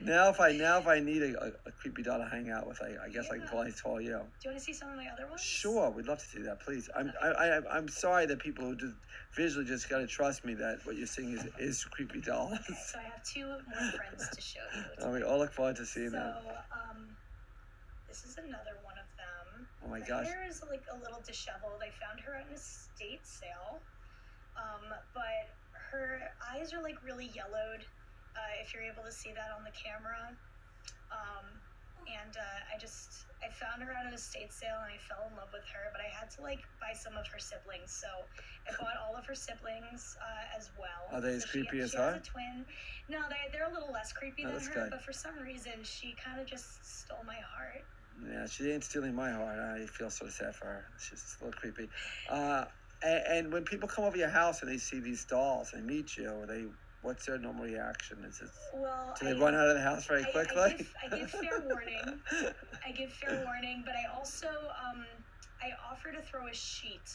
now 0.00 0.28
if 0.30 0.40
I 0.40 0.52
now 0.52 0.78
if 0.78 0.86
I 0.86 1.00
need 1.00 1.22
a, 1.22 1.32
a, 1.42 1.48
a 1.66 1.72
creepy 1.80 2.02
doll 2.02 2.18
to 2.18 2.24
hang 2.26 2.50
out 2.50 2.66
with, 2.66 2.78
I, 2.82 3.06
I 3.06 3.08
guess 3.08 3.26
I 3.30 3.38
can 3.38 3.42
Yeah. 3.52 3.70
call 3.82 4.00
you. 4.00 4.08
do 4.08 4.12
you 4.12 4.50
want 4.50 4.58
to 4.58 4.64
see 4.64 4.72
some 4.72 4.90
of 4.90 4.96
my 4.96 5.06
other 5.12 5.28
ones? 5.28 5.40
Sure, 5.42 5.90
we'd 5.90 6.06
love 6.06 6.18
to 6.18 6.36
do 6.38 6.44
that, 6.44 6.60
please. 6.60 6.88
I'm 6.96 7.12
I, 7.22 7.28
I 7.28 7.76
I'm 7.76 7.88
sorry 7.88 8.26
that 8.26 8.38
people 8.40 8.64
who 8.64 8.76
just 8.76 8.94
visually 9.36 9.64
just 9.66 9.88
got 9.88 9.98
to 9.98 10.06
trust 10.06 10.44
me 10.44 10.54
that 10.54 10.78
what 10.84 10.96
you're 10.96 11.06
seeing 11.06 11.32
is 11.32 11.46
is 11.58 11.84
creepy 11.84 12.20
doll. 12.20 12.52
Okay, 12.54 12.74
so 12.90 12.98
I 12.98 13.04
have 13.04 13.22
two 13.24 13.46
more 13.46 13.90
friends 13.96 14.28
to 14.34 14.40
show 14.40 14.60
you. 14.76 15.04
and 15.04 15.12
we 15.16 15.22
all 15.22 15.38
look 15.38 15.52
forward 15.52 15.76
to 15.76 15.86
seeing 15.86 16.10
them. 16.12 16.32
so, 16.34 16.42
that. 16.48 16.66
um, 16.78 17.16
this 18.08 18.24
is 18.24 18.36
another 18.38 18.80
one 18.82 18.96
of 18.98 19.08
them. 19.18 19.66
Oh 19.82 19.88
my 19.88 20.00
her 20.00 20.06
gosh. 20.06 20.26
hair 20.26 20.46
is 20.48 20.60
like 20.68 20.84
a 20.92 20.96
little 20.96 21.22
disheveled. 21.26 21.82
I 21.82 21.90
found 22.00 22.20
her 22.24 22.34
at 22.36 22.46
an 22.48 22.54
estate 22.54 23.26
sale, 23.26 23.84
um, 24.56 24.88
but 25.14 25.44
her 25.92 26.20
eyes 26.54 26.72
are 26.72 26.82
like 26.82 26.96
really 27.04 27.30
yellowed. 27.34 27.84
Uh, 28.38 28.62
if 28.62 28.70
you're 28.70 28.86
able 28.86 29.02
to 29.02 29.10
see 29.10 29.34
that 29.34 29.50
on 29.50 29.66
the 29.66 29.74
camera, 29.74 30.38
um, 31.10 31.58
and 32.06 32.30
uh, 32.38 32.60
I 32.70 32.78
just 32.78 33.26
I 33.42 33.50
found 33.50 33.82
her 33.82 33.90
at 33.90 34.06
an 34.06 34.14
estate 34.14 34.54
sale 34.54 34.78
and 34.86 34.94
I 34.94 34.98
fell 35.02 35.26
in 35.26 35.34
love 35.34 35.50
with 35.52 35.66
her. 35.74 35.90
But 35.90 36.00
I 36.00 36.08
had 36.14 36.30
to 36.38 36.46
like 36.46 36.62
buy 36.78 36.94
some 36.94 37.18
of 37.18 37.26
her 37.34 37.42
siblings, 37.42 37.98
so 37.98 38.06
I 38.70 38.78
bought 38.78 38.94
all 39.02 39.18
of 39.18 39.26
her 39.26 39.34
siblings 39.34 40.14
uh, 40.22 40.46
as 40.56 40.70
well. 40.78 41.10
Are 41.10 41.20
they 41.20 41.34
as 41.36 41.42
So 41.42 41.58
she- 41.58 41.66
creepy 41.66 41.82
as 41.82 41.90
she 41.90 41.98
her? 41.98 42.14
has 42.14 42.22
a 42.22 42.30
twin. 42.30 42.64
No, 43.10 43.26
they 43.26 43.50
they're 43.50 43.66
a 43.68 43.74
little 43.74 43.90
less 43.90 44.14
creepy 44.14 44.46
Oh, 44.46 44.54
than 44.54 44.62
her, 44.70 44.74
good. 44.86 44.90
but 44.94 45.02
for 45.02 45.12
some 45.12 45.36
reason 45.42 45.82
she 45.82 46.14
kind 46.22 46.38
of 46.40 46.46
just 46.46 47.02
stole 47.02 47.26
my 47.26 47.42
heart. 47.42 47.82
Yeah, 48.22 48.46
she 48.46 48.70
ain't 48.70 48.84
stealing 48.84 49.14
my 49.14 49.30
heart. 49.34 49.58
I 49.58 49.86
feel 49.86 50.10
so 50.10 50.28
sad 50.30 50.54
for 50.54 50.66
her. 50.66 50.84
She's 50.98 51.36
a 51.40 51.44
little 51.44 51.58
creepy. 51.58 51.90
Uh, 52.30 52.64
and, 53.02 53.22
and 53.26 53.52
when 53.52 53.64
people 53.64 53.88
come 53.88 54.04
over 54.04 54.16
your 54.16 54.30
house 54.30 54.62
and 54.62 54.70
they 54.70 54.78
see 54.78 55.00
these 55.00 55.24
dolls 55.26 55.70
and 55.74 55.86
meet 55.86 56.16
you, 56.16 56.30
or 56.30 56.46
they 56.46 56.66
what's 57.00 57.26
their 57.26 57.38
normal 57.38 57.64
reaction? 57.64 58.24
Is 58.24 58.40
it 58.40 58.50
Well, 58.74 59.14
do 59.18 59.26
they 59.26 59.38
I, 59.38 59.40
run 59.42 59.54
out 59.54 59.68
of 59.68 59.74
the 59.74 59.82
house 59.82 60.06
very 60.06 60.24
I- 60.24 60.28
I 60.28 60.32
quickly? 60.32 60.74
give- 60.78 60.94
I 61.04 61.16
give 61.18 61.30
fair 61.30 61.60
warning. 61.64 62.22
I 62.86 62.92
give 62.92 63.12
fair 63.12 63.42
warning, 63.44 63.82
but 63.86 63.94
I 63.96 64.04
also 64.12 64.48
um, 64.48 65.04
I 65.62 65.70
offer 65.90 66.12
to 66.12 66.22
throw 66.22 66.48
a 66.48 66.54
sheet 66.54 67.08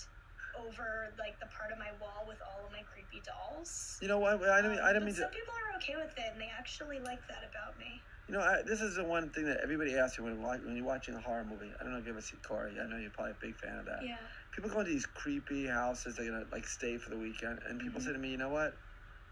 over 0.55 1.09
like 1.17 1.39
the 1.39 1.47
part 1.47 1.71
of 1.71 1.79
my 1.79 1.91
wall 1.99 2.25
with 2.27 2.37
all 2.45 2.65
of 2.65 2.71
my 2.71 2.83
creepy 2.83 3.23
dolls. 3.25 3.97
you 4.01 4.07
know 4.07 4.19
what? 4.19 4.41
I 4.43 4.61
didn't. 4.61 4.79
I 4.79 4.89
Um, 4.89 4.93
didn't 4.93 4.99
but 4.99 5.05
mean 5.05 5.15
to. 5.15 5.21
some 5.21 5.31
people 5.31 5.53
are 5.53 5.77
okay 5.77 5.95
with 5.97 6.13
it, 6.17 6.31
and 6.31 6.39
they 6.41 6.51
actually 6.55 6.99
like 6.99 7.25
that 7.27 7.43
about 7.43 7.77
me. 7.77 8.05
You 8.27 8.35
know, 8.35 8.41
I, 8.41 8.61
this 8.65 8.79
is 8.79 8.95
the 8.95 9.03
one 9.03 9.31
thing 9.31 9.45
that 9.45 9.59
everybody 9.61 9.97
asks 9.97 10.17
you 10.17 10.23
when, 10.23 10.39
when 10.41 10.75
you're 10.77 10.85
watching 10.85 11.13
a 11.13 11.19
horror 11.19 11.43
movie. 11.43 11.73
I 11.77 11.83
don't 11.83 11.91
know 11.91 11.99
if 11.99 12.05
you 12.05 12.11
ever 12.11 12.21
see 12.21 12.37
Cori. 12.37 12.79
I 12.79 12.87
know 12.87 12.97
you're 12.97 13.11
probably 13.11 13.31
a 13.33 13.41
big 13.41 13.57
fan 13.57 13.77
of 13.79 13.85
that. 13.85 13.99
Yeah. 14.01 14.15
People 14.53 14.69
go 14.69 14.79
into 14.79 14.91
these 14.91 15.05
creepy 15.05 15.67
houses. 15.67 16.15
They're 16.15 16.29
gonna 16.31 16.45
like 16.51 16.65
stay 16.67 16.97
for 16.97 17.09
the 17.09 17.17
weekend, 17.17 17.59
and 17.67 17.79
people 17.81 17.99
Mhm. 17.99 18.05
say 18.05 18.13
to 18.13 18.19
me, 18.19 18.29
"You 18.31 18.37
know 18.37 18.49
what? 18.49 18.79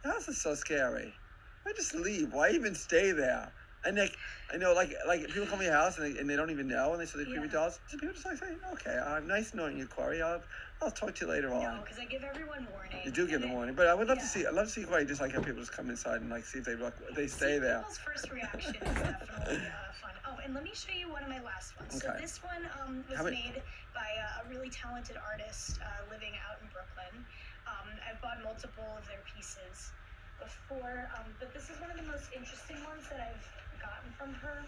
House 0.03 0.27
is 0.27 0.41
so 0.41 0.55
scary. 0.55 1.13
Why 1.63 1.73
just 1.75 1.93
leave? 1.95 2.33
Why 2.33 2.49
even 2.51 2.75
stay 2.75 3.11
there?" 3.11 3.51
And 3.83 3.97
like, 3.97 4.15
I 4.53 4.57
know, 4.57 4.73
like, 4.73 4.93
like 5.07 5.25
people 5.27 5.47
come 5.47 5.57
to 5.59 5.65
your 5.65 5.73
house 5.73 5.97
and 5.97 6.05
they, 6.15 6.19
and 6.19 6.29
they 6.29 6.35
don't 6.35 6.51
even 6.51 6.67
know, 6.67 6.91
and 6.91 7.01
they 7.01 7.05
say 7.05 7.17
they're 7.17 7.25
creepy 7.25 7.47
Yeah. 7.47 7.53
dolls. 7.53 7.79
So 7.87 7.97
people 7.97 8.13
just 8.13 8.25
like 8.25 8.37
say, 8.37 8.53
"Okay, 8.73 8.95
uh, 8.97 9.19
nice 9.21 9.53
knowing 9.55 9.77
you, 9.77 9.87
Cori. 9.87 10.21
I'll, 10.21 10.41
I'll 10.81 10.91
talk 10.91 11.15
to 11.15 11.25
you 11.25 11.31
later 11.31 11.51
on." 11.53 11.61
No, 11.77 11.81
because 11.83 11.97
I 11.99 12.05
give 12.05 12.23
everyone 12.23 12.67
warning. 12.71 12.99
You 13.03 13.11
do 13.11 13.27
give 13.27 13.41
them 13.41 13.53
warning, 13.53 13.73
but 13.73 13.87
I 13.87 13.93
would 13.95 14.07
love 14.07 14.19
to 14.19 14.25
see. 14.25 14.45
I'd 14.45 14.53
love 14.53 14.67
to 14.67 14.71
see 14.71 14.83
Cori 14.83 15.05
just 15.05 15.21
like 15.21 15.31
have 15.33 15.45
people 15.45 15.61
just 15.61 15.73
come 15.73 15.89
inside 15.89 16.21
and 16.21 16.29
like 16.29 16.45
see 16.45 16.59
if 16.59 16.65
they 16.65 16.75
look, 16.75 16.93
they 17.15 17.25
See, 17.27 17.37
stay 17.37 17.59
there. 17.59 17.79
People's 17.79 17.97
first 17.97 18.31
reaction 18.31 18.75
is 18.75 18.81
definitely 18.81 19.55
uh, 19.55 19.93
fun. 20.01 20.11
Oh, 20.27 20.37
and 20.43 20.53
let 20.53 20.63
me 20.63 20.71
show 20.75 20.93
you 20.93 21.09
one 21.09 21.23
of 21.23 21.29
my 21.29 21.41
last 21.41 21.73
ones. 21.79 21.95
Okay. 22.03 22.13
So 22.13 22.21
this 22.21 22.39
one 22.43 22.63
um, 22.85 23.03
was 23.09 23.17
many- 23.23 23.37
made 23.37 23.63
by 23.95 24.05
uh, 24.21 24.45
a 24.45 24.49
really 24.49 24.69
talented 24.69 25.17
artist 25.17 25.79
uh, 25.81 26.05
living 26.11 26.33
out 26.45 26.61
in 26.61 26.69
Brooklyn. 26.69 27.25
Um, 27.71 27.87
I've 28.03 28.19
bought 28.21 28.43
multiple 28.43 28.99
of 28.99 29.07
their 29.07 29.23
pieces 29.23 29.95
before, 30.37 31.07
um, 31.17 31.31
but 31.39 31.53
this 31.53 31.69
is 31.71 31.79
one 31.79 31.91
of 31.91 31.97
the 31.97 32.07
most 32.11 32.29
interesting 32.35 32.77
ones 32.83 33.07
that 33.09 33.21
I've 33.23 33.45
gotten 33.79 34.11
from 34.19 34.33
her 34.43 34.65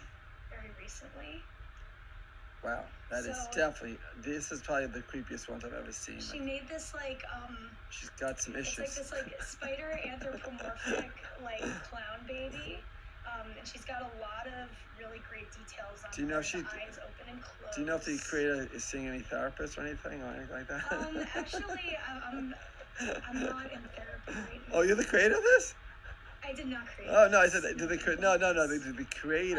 very 0.49 0.71
recently. 0.79 1.43
Wow, 2.63 2.85
that 3.11 3.25
is 3.25 3.35
So- 3.35 3.51
definitely. 3.51 3.99
This 4.23 4.51
is 4.51 4.61
probably 4.63 4.87
the 4.87 5.03
creepiest 5.03 5.49
ones 5.49 5.65
I've 5.65 5.73
ever 5.73 5.91
seen. 5.91 6.21
She 6.21 6.39
made 6.39 6.69
this 6.69 6.93
like 6.95 7.21
um, 7.35 7.57
she's 7.89 8.09
got 8.11 8.39
some 8.39 8.55
it's 8.55 8.79
like 8.79 8.87
issues. 8.87 8.95
this 8.97 9.11
like 9.11 9.43
spider 9.43 9.99
anthropomorphic 10.07 11.11
like 11.43 11.59
clown 11.89 12.23
baby. 12.25 12.79
Um, 13.23 13.51
and 13.57 13.65
she's 13.67 13.85
got 13.85 14.01
a 14.01 14.11
lot 14.19 14.47
of 14.47 14.67
really 14.99 15.19
great 15.29 15.49
details 15.51 16.03
on 16.03 16.11
Do 16.13 16.21
you 16.21 16.27
know 16.27 16.35
her, 16.37 16.43
she- 16.43 16.57
eyes 16.59 16.99
open 16.99 17.31
and 17.31 17.41
closed. 17.41 17.75
Do 17.75 17.81
you 17.81 17.87
know 17.87 17.95
if 17.95 18.05
the 18.05 18.17
creator 18.19 18.67
is 18.73 18.83
seeing 18.83 19.07
any 19.07 19.21
therapist 19.21 19.77
or 19.77 19.81
anything 19.81 20.21
or 20.21 20.27
anything 20.33 20.51
like 20.51 20.67
that? 20.67 20.83
Um, 20.91 21.25
actually, 21.35 21.97
I'm, 22.31 22.53
I'm, 23.01 23.09
I'm 23.29 23.39
not 23.43 23.71
in 23.71 23.79
therapy 23.95 24.27
right 24.27 24.61
now. 24.69 24.73
oh, 24.73 24.81
you're 24.81 24.95
the 24.95 25.03
creator 25.05 25.35
of 25.35 25.43
this? 25.43 25.75
I 26.45 26.53
did 26.53 26.67
not 26.67 26.85
create. 26.87 27.09
Oh 27.11 27.27
no, 27.31 27.39
I 27.39 27.47
said 27.47 27.63
did 27.77 27.87
the 27.89 27.97
cre- 27.97 28.19
no 28.19 28.35
no 28.35 28.51
no 28.51 28.67
they 28.67 28.77
did 28.77 28.97
the, 28.97 29.03
the 29.03 29.07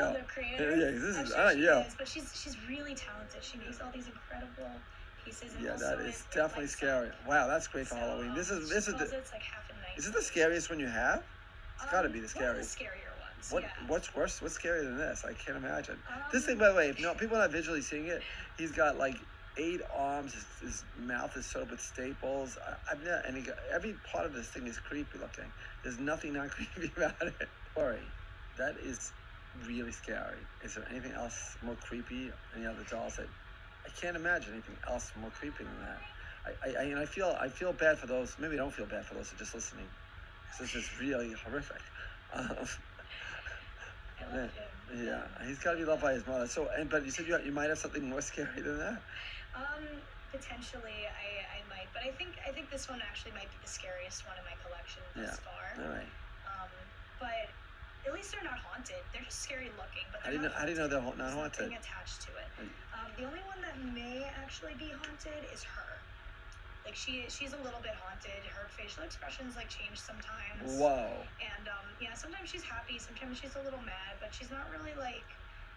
Oh, 0.03 0.13
the 0.13 0.21
creator. 0.29 0.77
Yeah, 0.77 0.91
this 0.99 1.17
I'm 1.17 1.25
is 1.25 1.31
sure 1.33 1.41
I 1.41 1.55
she 1.55 1.61
yeah. 1.65 1.87
is, 1.87 1.95
but 1.97 2.07
she's 2.09 2.31
she's 2.41 2.57
really 2.69 2.95
talented. 2.95 3.43
She 3.43 3.57
makes 3.59 3.81
all 3.81 3.91
these 3.93 4.07
incredible 4.07 4.71
pieces. 5.25 5.55
And 5.57 5.65
Yeah, 5.65 5.73
also 5.73 5.97
that 5.97 6.01
it- 6.05 6.09
is 6.09 6.21
it 6.21 6.35
definitely 6.35 6.65
lights 6.65 6.73
scary. 6.77 7.09
up. 7.09 7.15
Wow, 7.27 7.47
that's 7.49 7.67
great 7.69 7.87
for 7.87 7.95
So, 7.95 8.01
Halloween. 8.01 8.35
This 8.35 8.51
um, 8.51 8.59
is 8.59 8.69
she 8.69 8.75
this 8.75 8.89
is 8.89 8.95
calls 8.95 9.11
the 9.11 9.17
it's 9.19 9.33
like 9.33 9.43
half 9.43 9.65
a 9.71 9.73
night. 9.73 9.97
is 9.99 10.07
it 10.07 10.13
the 10.15 10.23
scariest 10.23 10.69
one 10.71 10.79
you 10.79 10.87
have? 10.89 11.23
It's 11.83 11.91
gotta 11.91 12.09
be 12.11 12.21
the 12.21 12.27
Um, 12.29 12.45
One 12.45 12.59
of 12.59 12.65
scariest. 12.67 12.79
the 12.79 12.85
scarier 12.85 13.13
ones. 13.21 13.51
What 13.53 13.63
yeah. 13.63 13.71
what's 13.89 14.15
worse? 14.15 14.43
What's 14.43 14.59
scarier 14.59 14.85
than 14.85 14.99
this? 14.99 15.25
I 15.25 15.33
can't 15.33 15.57
imagine. 15.57 15.99
This 16.33 16.43
Um, 16.43 16.49
thing, 16.49 16.59
by 16.59 16.69
the 16.69 16.75
way, 16.75 16.89
if 16.91 17.01
no 17.01 17.15
people 17.23 17.37
are 17.39 17.41
not 17.41 17.51
visually 17.51 17.81
seeing 17.81 18.07
it, 18.09 18.23
he's 18.59 18.73
got 18.73 18.99
like 18.99 19.17
eight 19.59 19.81
arms. 19.95 20.35
His, 20.35 20.47
his 20.61 20.85
mouth 20.99 21.37
is 21.37 21.47
sewed 21.51 21.71
with 21.71 21.81
staples. 21.81 22.59
I, 22.67 22.93
I've 22.93 23.01
never, 23.03 23.23
and 23.27 23.37
he 23.37 23.45
got, 23.45 23.57
every 23.75 23.97
part 24.13 24.27
of 24.27 24.35
this 24.35 24.49
thing 24.49 24.67
is 24.67 24.79
creepy 24.79 25.19
looking. 25.19 25.53
There's 25.83 25.99
nothing 26.01 26.35
not 26.35 26.51
creepy 26.53 26.93
about 26.97 27.17
it. 27.23 27.37
Cori, 27.77 28.13
that 28.59 28.77
is 28.83 29.13
really 29.67 29.93
scary. 29.93 30.49
Is 30.63 30.75
there 30.75 30.87
anything 30.91 31.13
else 31.13 31.57
more 31.63 31.77
creepy? 31.77 32.31
Any 32.57 32.67
other 32.67 32.85
dolls 32.91 33.17
that 33.17 33.29
I 33.87 33.91
can't 34.01 34.17
imagine 34.17 34.53
anything 34.55 34.79
else 34.89 35.13
more 35.17 35.31
creepy 35.31 35.65
than 35.65 35.79
that? 35.81 36.01
I, 36.47 36.71
I, 36.71 36.83
I 36.83 36.85
and 36.87 36.99
I 36.99 37.07
feel 37.07 37.37
I 37.41 37.49
feel 37.49 37.73
bad 37.73 37.99
for 37.99 38.07
those. 38.07 38.37
Maybe 38.39 38.55
I 38.55 38.59
don't 38.59 38.75
feel 38.75 38.87
bad 38.87 39.07
for 39.07 39.15
those 39.15 39.31
who 39.31 39.37
are 39.37 39.39
just 39.39 39.55
listening. 39.55 39.91
This 40.61 40.75
is 40.75 40.91
really 41.01 41.35
horrific. 41.45 41.83
Um, 42.35 42.67
I 44.21 44.37
love 44.37 44.51
him. 44.53 45.07
yeah, 45.07 45.25
he's 45.47 45.59
got 45.61 45.73
to 45.73 45.79
be 45.79 45.85
loved 45.85 46.03
by 46.03 46.13
his 46.15 46.27
mother. 46.27 46.47
So, 46.49 46.69
and 46.79 46.91
but 46.91 47.05
you 47.05 47.11
said 47.11 47.27
you 47.27 47.39
you 47.45 47.53
might 47.53 47.69
have 47.69 47.79
something 47.79 48.09
more 48.09 48.21
scary 48.23 48.63
than 48.63 48.79
that. 48.79 49.03
Um, 49.55 50.03
potentially, 50.35 51.07
I, 51.07 51.63
I 51.63 51.69
might, 51.71 51.95
but 51.95 52.03
I 52.03 52.11
think 52.19 52.37
I 52.43 52.51
think 52.51 52.71
this 52.71 52.89
one 52.91 52.99
actually 53.03 53.33
might 53.33 53.51
be 53.55 53.59
the 53.63 53.71
scariest 53.71 54.27
one 54.27 54.35
in 54.39 54.45
my 54.45 54.59
collection 54.59 55.03
thus 55.15 55.39
Yeah. 55.39 55.47
far. 55.47 55.65
All 55.79 55.93
right. 55.95 56.13
Um, 56.43 56.71
but 57.23 57.55
at 58.05 58.13
least 58.13 58.35
they're 58.35 58.45
not 58.45 58.59
haunted. 58.59 59.07
They're 59.15 59.25
just 59.25 59.41
scary 59.43 59.71
looking. 59.71 60.11
But 60.13 60.27
do 60.27 60.37
you 60.37 60.43
know? 60.43 60.51
do 60.53 60.71
you 60.71 60.79
know 60.79 60.89
they're 60.91 61.01
haunted. 61.01 61.23
not 61.23 61.33
haunted? 61.33 61.71
nothing 61.71 61.79
attached 61.79 62.23
to 62.27 62.31
it. 62.37 62.51
Um, 62.93 63.15
the 63.17 63.25
only 63.25 63.41
one 63.47 63.63
that 63.63 63.79
may 63.81 64.29
actually 64.35 64.75
be 64.75 64.91
haunted 64.91 65.47
is 65.53 65.63
her. 65.65 66.05
Like 66.85 66.95
she, 66.95 67.31
she's 67.33 67.55
a 67.55 67.61
little 67.63 67.81
bit 67.81 67.97
haunted. 67.97 68.45
Her 68.45 68.69
facial 68.69 69.05
expressions 69.05 69.57
like 69.57 69.71
change 69.73 69.97
sometimes. 70.03 70.69
Whoa. 70.69 71.25
And 71.41 71.65
um, 71.69 71.97
yeah, 71.99 72.13
sometimes 72.13 72.51
she's 72.51 72.63
happy, 72.63 72.99
sometimes 72.99 73.39
she's 73.41 73.57
a 73.57 73.63
little 73.63 73.81
mad, 73.81 74.21
but 74.21 74.35
she's 74.35 74.51
not 74.51 74.69
really 74.69 74.93
like 74.93 75.33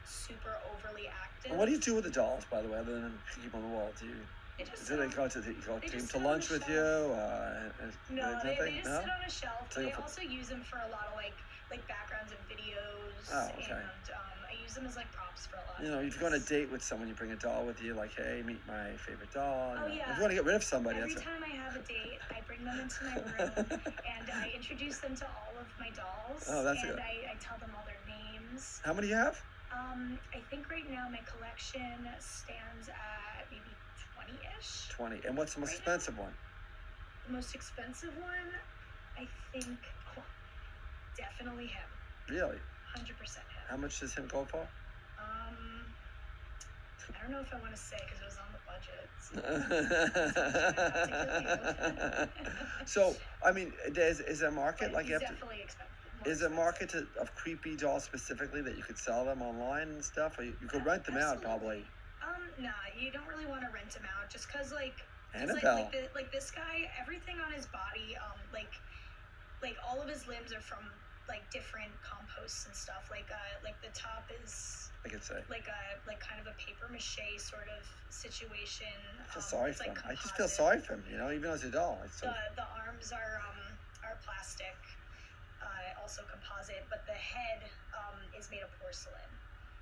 super 0.08 0.56
overly 0.74 1.08
active. 1.08 1.58
What 1.58 1.66
do 1.68 1.72
you 1.72 1.80
do 1.80 1.96
with 1.96 2.06
the 2.06 2.12
dolls, 2.12 2.46
by 2.50 2.62
the 2.62 2.70
way, 2.70 2.80
other 2.80 2.94
than 3.02 3.14
keep 3.36 3.52
them 3.52 3.62
on 3.64 3.70
the 3.70 3.76
wall? 3.76 3.92
Do 4.00 4.06
you 4.08 4.16
They 4.58 4.64
just 4.66 4.88
do 4.88 4.98
they 4.98 5.08
go 5.08 5.28
to 5.28 5.40
the, 5.40 5.54
go 5.66 5.80
they 5.80 6.00
to 6.00 6.18
lunch 6.18 6.50
with 6.50 6.68
you? 6.70 6.80
Uh, 6.80 7.70
No, 8.10 8.40
they, 8.44 8.58
they 8.60 8.72
just 8.78 8.86
no? 8.86 9.00
sit 9.02 9.10
on 9.12 9.24
a 9.26 9.30
shelf. 9.30 9.68
So 9.72 9.82
But 9.82 9.84
you 9.84 9.90
put- 9.92 10.04
also 10.04 10.22
use 10.22 10.50
them 10.50 10.62
for 10.64 10.78
a 10.80 10.90
lot 10.92 11.08
of 11.12 11.16
like 11.16 11.36
like 11.70 11.86
backgrounds 11.88 12.32
of 12.32 12.40
videos. 12.48 13.28
Oh, 13.34 13.52
okay. 13.60 13.76
And 13.76 14.08
um, 14.16 14.40
I 14.48 14.64
use 14.64 14.74
them 14.74 14.86
as 14.86 14.96
like 14.96 15.12
props 15.12 15.46
for 15.46 15.58
a 15.58 15.64
lot. 15.68 15.84
You 15.84 15.92
know, 15.92 16.00
if 16.00 16.16
you 16.16 16.20
go 16.22 16.28
on 16.28 16.34
a 16.34 16.40
date 16.40 16.72
with 16.72 16.82
someone, 16.82 17.10
you 17.10 17.14
bring 17.14 17.32
a 17.32 17.36
doll 17.36 17.66
with 17.66 17.84
you, 17.84 17.94
like, 17.94 18.16
hey, 18.16 18.42
meet 18.46 18.66
my 18.66 18.96
favorite 18.96 19.34
doll. 19.34 19.76
Oh, 19.78 19.88
yeah. 19.88 20.10
If 20.12 20.16
you 20.16 20.22
want 20.24 20.32
to 20.32 20.36
get 20.36 20.46
rid 20.46 20.56
of 20.56 20.64
somebody, 20.64 21.00
Every 21.00 21.16
time 21.16 21.44
I 21.44 21.50
have 21.60 21.76
a 21.76 21.80
date, 21.84 22.20
I 22.32 22.40
bring 22.48 22.64
them 22.64 22.80
into 22.80 23.04
my 23.04 23.16
room 23.46 23.66
and 23.68 24.28
I 24.34 24.50
introduce 24.56 25.00
them 25.00 25.16
to 25.18 25.26
all 25.26 25.60
of 25.60 25.68
my 25.78 25.90
dolls. 25.92 26.48
Oh, 26.48 26.64
that's 26.64 26.82
and 26.84 26.92
good. 26.92 27.00
I, 27.00 27.34
I 27.34 27.36
tell 27.40 27.58
them 27.60 27.72
all 27.76 27.84
their 27.86 28.00
names. 28.08 28.80
How 28.86 28.94
many 28.94 29.08
do 29.08 29.12
you 29.12 29.20
have? 29.20 29.36
Um, 29.72 30.18
I 30.34 30.40
think 30.50 30.70
right 30.72 30.88
now 30.90 31.08
my 31.12 31.20
collection 31.28 32.08
stands 32.20 32.88
at 32.88 33.52
maybe 33.52 33.78
20 34.16 34.40
ish. 34.60 34.88
20. 34.96 35.22
And 35.28 35.38
what's 35.38 35.54
the 35.54 35.60
most 35.60 35.74
Right 35.76 35.86
now? 35.88 35.94
expensive 35.94 36.18
one? 36.18 36.34
The 37.26 37.32
most 37.34 37.54
expensive 37.54 38.16
one, 38.16 38.50
I 39.18 39.28
think, 39.52 39.80
oh, 40.18 40.24
definitely 41.18 41.68
him. 41.68 41.90
Really? 42.30 42.62
100% 42.96 42.96
him. 42.96 43.68
How 43.70 43.76
much 43.78 44.00
does 44.00 44.14
him 44.16 44.28
go 44.28 44.46
for? 44.46 44.62
Um, 45.20 45.58
I 47.16 47.20
don't 47.22 47.32
know 47.32 47.42
if 47.42 47.54
I 47.54 47.60
want 47.60 47.76
to 47.76 47.82
say 47.82 47.98
because 48.08 48.22
it 48.22 48.26
was 48.26 48.38
on 48.40 48.54
the 48.56 48.60
budget. 48.64 49.12
so, 52.88 53.16
I 53.44 53.52
mean, 53.52 53.74
there's, 53.92 54.20
is 54.22 54.40
there 54.40 54.50
a 54.50 54.52
market 54.52 54.86
But 54.88 54.94
like 54.94 55.04
he's 55.06 55.10
you 55.12 55.16
have 55.20 55.28
to, 55.28 55.34
definitely 55.34 55.62
expensive. 55.64 56.07
Is 56.28 56.40
there 56.42 56.50
a 56.50 56.52
market 56.54 56.90
to, 56.90 57.08
of 57.20 57.34
creepy 57.36 57.76
dolls 57.76 58.04
specifically 58.04 58.62
that 58.62 58.76
you 58.78 58.84
could 58.84 58.98
sell 58.98 59.26
them 59.26 59.42
online 59.42 59.90
and 59.90 60.04
stuff? 60.04 60.38
Or 60.38 60.44
you, 60.44 60.54
you 60.60 60.68
could 60.68 60.86
rent 60.86 61.06
them 61.06 61.18
out 61.18 61.42
probably. 61.42 61.88
Um, 62.22 62.64
nah, 62.64 62.70
you 62.96 63.12
don't 63.12 63.28
really 63.28 63.46
want 63.46 63.62
to 63.62 63.72
rent 63.74 63.94
them 63.94 64.04
out 64.18 64.30
just 64.30 64.48
because, 64.52 64.72
like, 64.72 64.98
'cause, 65.34 65.54
like, 65.54 65.64
like, 65.64 65.92
the, 65.92 66.10
like 66.16 66.32
this 66.32 66.52
guy, 66.52 66.90
everything 67.00 67.38
on 67.40 67.54
his 67.54 67.68
body, 67.68 68.18
um, 68.18 68.42
like, 68.52 68.74
like 69.62 69.78
all 69.88 70.02
of 70.02 70.10
his 70.10 70.28
limbs 70.28 70.54
are 70.54 70.62
from 70.62 70.84
like 71.28 71.50
different 71.52 71.92
composts 72.02 72.66
and 72.66 72.76
stuff. 72.76 73.10
Like, 73.12 73.28
uh, 73.32 73.60
like 73.64 73.82
the 73.84 73.92
top 73.92 74.30
is 74.32 74.92
I 75.06 75.10
could 75.10 75.24
say. 75.24 75.44
like 75.50 75.68
a 75.68 75.82
like 76.08 76.20
kind 76.24 76.40
of 76.40 76.48
a 76.48 76.56
paper 76.56 76.88
mache 76.92 77.20
sort 77.40 77.68
of 77.68 77.84
situation. 78.10 78.88
I 79.20 79.28
feel 79.28 79.44
um, 79.44 79.50
sorry 79.50 79.74
for 79.74 79.84
like, 79.88 79.98
him. 79.98 80.04
I 80.08 80.16
just 80.16 80.36
feel 80.36 80.48
sorry 80.48 80.80
for 80.80 80.96
him, 80.96 81.04
you 81.10 81.18
know, 81.18 81.32
even 81.32 81.52
it's 81.52 81.64
a 81.64 81.72
doll. 81.72 82.02
It's 82.06 82.20
so, 82.20 82.28
The 82.28 82.64
the 82.64 82.68
arms 82.80 83.12
are 83.12 83.40
um 83.44 83.76
are 84.08 84.20
plastic, 84.24 84.80
uh, 85.62 86.02
also 86.02 86.24
composite, 86.30 86.86
but 86.90 87.06
the 87.06 87.18
head 87.18 87.68
um 87.94 88.26
is 88.38 88.50
made 88.50 88.64
of 88.64 88.72
porcelain. 88.78 89.32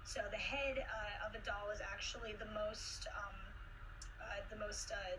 So 0.05 0.22
the 0.29 0.39
head 0.39 0.77
uh, 0.79 1.27
of 1.27 1.34
a 1.34 1.41
doll 1.41 1.74
is 1.74 1.82
actually 1.82 2.38
the 2.38 2.50
most 2.53 3.10
um 3.17 3.38
uh, 4.22 4.41
the 4.50 4.58
most 4.58 4.91
uh, 4.91 5.17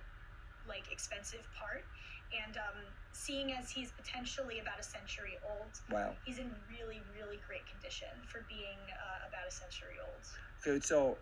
like 0.66 0.90
expensive 0.90 1.46
part, 1.54 1.86
and 2.34 2.56
um, 2.56 2.90
seeing 3.12 3.52
as 3.52 3.70
he's 3.70 3.92
potentially 3.92 4.58
about 4.58 4.80
a 4.80 4.82
century 4.82 5.38
old, 5.46 5.78
wow. 5.90 6.14
he's 6.24 6.38
in 6.38 6.50
really 6.66 7.02
really 7.14 7.38
great 7.46 7.66
condition 7.70 8.10
for 8.26 8.44
being 8.48 8.80
uh, 8.90 9.28
about 9.28 9.46
a 9.46 9.52
century 9.52 10.00
old. 10.02 10.26
Good. 10.64 10.84
So, 10.84 11.18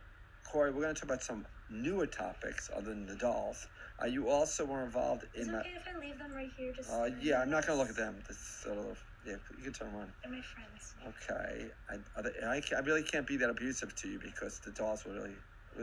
Cori, 0.51 0.73
we're 0.73 0.83
going 0.83 0.95
to 0.95 1.01
talk 1.01 1.09
about 1.09 1.23
some 1.23 1.47
newer 1.69 2.07
topics 2.07 2.71
other 2.75 2.91
than 2.91 3.07
the 3.07 3.17
dolls. 3.17 3.67
Uh, 4.03 4.07
you 4.07 4.29
also 4.29 4.65
were 4.65 4.85
involved 4.85 5.25
in. 5.35 5.43
Is 5.43 5.49
it 5.49 5.53
my. 5.53 5.61
okay 5.61 5.77
if 5.77 5.87
I 5.89 5.99
leave 5.99 6.19
them 6.19 6.33
right 6.33 6.51
here? 6.57 6.73
Just 6.73 6.91
Uh, 6.91 7.11
yeah, 7.21 7.41
I'm 7.41 7.51
not 7.51 7.67
going 7.67 7.77
to 7.77 7.83
look 7.83 7.91
at 7.91 7.97
them. 7.97 8.23
This 8.29 8.39
sort 8.63 8.79
of. 8.79 9.05
Yeah, 9.27 9.37
you 9.57 9.65
can 9.65 9.73
turn 9.73 9.89
them 9.93 10.01
on. 10.01 10.13
They're 10.23 10.33
my 10.33 10.41
friends. 10.43 10.95
Okay. 11.07 11.71
I, 11.91 11.95
are 12.17 12.23
they, 12.23 12.31
I, 12.47 12.61
I 12.77 12.81
really 12.81 13.03
can't 13.03 13.27
be 13.27 13.37
that 13.39 13.49
abusive 13.51 13.95
to 13.97 14.09
you 14.09 14.19
because 14.19 14.61
the 14.61 14.71
dolls 14.73 15.05
were 15.05 15.13
really. 15.15 15.35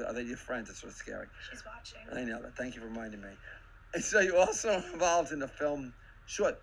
Are 0.07 0.13
they 0.13 0.21
your 0.21 0.37
friends? 0.37 0.69
It's 0.69 0.79
sort 0.81 0.91
of 0.93 0.97
scary. 0.97 1.27
She's 1.49 1.63
watching. 1.65 1.99
I 2.17 2.23
know 2.23 2.41
that. 2.41 2.55
Thank 2.55 2.75
you 2.75 2.81
for 2.81 2.87
reminding 2.87 3.21
me. 3.21 3.29
And 3.93 4.03
so 4.03 4.19
you 4.21 4.37
also 4.37 4.81
involved 4.93 5.31
in 5.33 5.39
the 5.39 5.47
film 5.49 5.93
short 6.25 6.55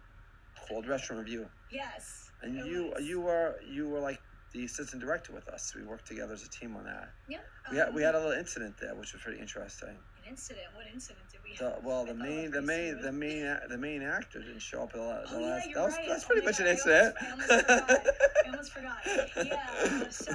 called 0.69 0.87
Restaurant 0.89 1.25
Review, 1.25 1.47
Yes. 1.71 2.31
and 2.43 2.55
you 2.67 2.93
was. 2.95 3.05
you 3.05 3.21
were 3.21 3.57
you 3.69 3.89
were 3.89 4.01
like 4.01 4.21
the 4.55 4.65
assistant 4.65 5.03
director 5.03 5.33
with 5.35 5.47
us. 5.49 5.75
We 5.77 5.83
worked 5.85 6.07
together 6.07 6.33
as 6.33 6.43
a 6.43 6.49
team 6.49 6.75
on 6.77 6.85
that. 6.85 7.11
Yeah. 7.29 7.39
We 7.71 7.77
had 7.77 7.95
we 7.95 8.03
um, 8.05 8.07
had 8.07 8.15
a 8.15 8.19
little 8.25 8.39
incident 8.39 8.77
there, 8.81 8.95
which 8.95 9.13
was 9.13 9.21
pretty 9.23 9.41
interesting. 9.41 9.97
Incident. 10.29 10.67
What 10.75 10.87
incident 10.93 11.25
did 11.33 11.41
we 11.45 11.57
The, 11.57 11.75
have? 11.75 11.85
well, 11.85 12.05
the 12.05 12.15
thought 12.15 12.27
it 12.27 12.31
main 12.31 12.51
the 12.51 12.63
main 12.63 13.01
the 13.01 13.13
main 13.13 13.57
the 13.69 13.79
main 13.79 14.03
actor 14.03 14.41
didn't 14.41 14.61
show 14.61 14.83
up 14.83 14.93
the, 14.93 15.01
la- 15.01 15.23
the 15.25 15.37
Oh, 15.37 15.41
yeah, 15.41 15.47
last. 15.47 15.69
that 15.75 15.85
was 15.85 15.97
right. 15.97 16.09
that's 16.09 16.25
Oh 16.25 16.27
pretty 16.29 16.43
my 16.43 16.51
much 16.51 16.61
an 16.61 16.67
God, 16.67 16.69
I 16.69 16.73
incident. 16.73 17.15
almost- 17.31 17.51
I 17.51 18.51
almost 18.51 18.73
forgot. 18.73 18.99
I 19.07 19.17
almost 19.17 19.37
forgot. 19.37 19.47
Yeah. 19.47 20.07
uh, 20.07 20.11
So 20.11 20.33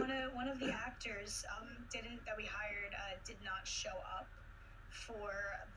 one 0.00 0.10
of 0.10 0.34
one 0.34 0.48
of 0.48 0.58
the 0.58 0.70
actors 0.70 1.44
um, 1.60 1.68
didn't 1.92 2.24
that 2.26 2.36
we 2.36 2.44
hired 2.44 2.92
uh, 2.94 3.16
did 3.26 3.36
not 3.44 3.66
show 3.66 3.94
up 4.18 4.26
for 4.90 5.30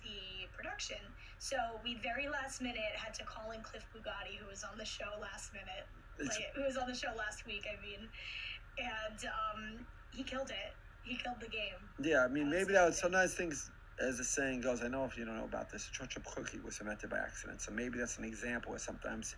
the 0.03 0.47
production. 0.55 0.97
So 1.39 1.57
we 1.83 1.95
very 2.01 2.27
last 2.29 2.61
minute 2.61 2.93
had 2.95 3.13
to 3.15 3.23
call 3.23 3.51
in 3.51 3.61
Cliff 3.61 3.85
Bugatti, 3.93 4.37
who 4.39 4.47
was 4.49 4.63
on 4.63 4.77
the 4.77 4.85
show 4.85 5.09
last 5.21 5.51
minute, 5.53 5.85
like 6.19 6.49
who 6.55 6.63
was 6.63 6.77
on 6.77 6.87
the 6.87 6.95
show 6.95 7.09
last 7.17 7.45
week. 7.45 7.65
I 7.69 7.75
mean, 7.85 8.07
and 8.79 9.19
um, 9.29 9.85
he 10.13 10.23
killed 10.23 10.49
it. 10.49 10.73
He 11.07 11.15
killed 11.15 11.37
the 11.39 11.47
game. 11.47 11.79
Yeah, 12.01 12.25
I 12.25 12.27
mean, 12.27 12.49
maybe 12.49 12.73
that 12.73 12.85
was 12.85 12.95
that. 12.95 13.01
sometimes 13.01 13.33
things, 13.33 13.71
as 13.99 14.17
the 14.17 14.23
saying 14.23 14.61
goes. 14.61 14.83
I 14.83 14.89
know 14.89 15.05
if 15.05 15.17
you 15.17 15.25
don't 15.25 15.37
know 15.37 15.45
about 15.45 15.71
this, 15.71 15.87
a 15.87 15.91
church 15.91 16.17
cookie 16.25 16.59
was 16.59 16.79
invented 16.79 17.09
by 17.09 17.17
accident. 17.17 17.61
So 17.61 17.71
maybe 17.71 17.97
that's 17.97 18.17
an 18.17 18.25
example 18.25 18.73
of 18.73 18.81
sometimes 18.81 19.35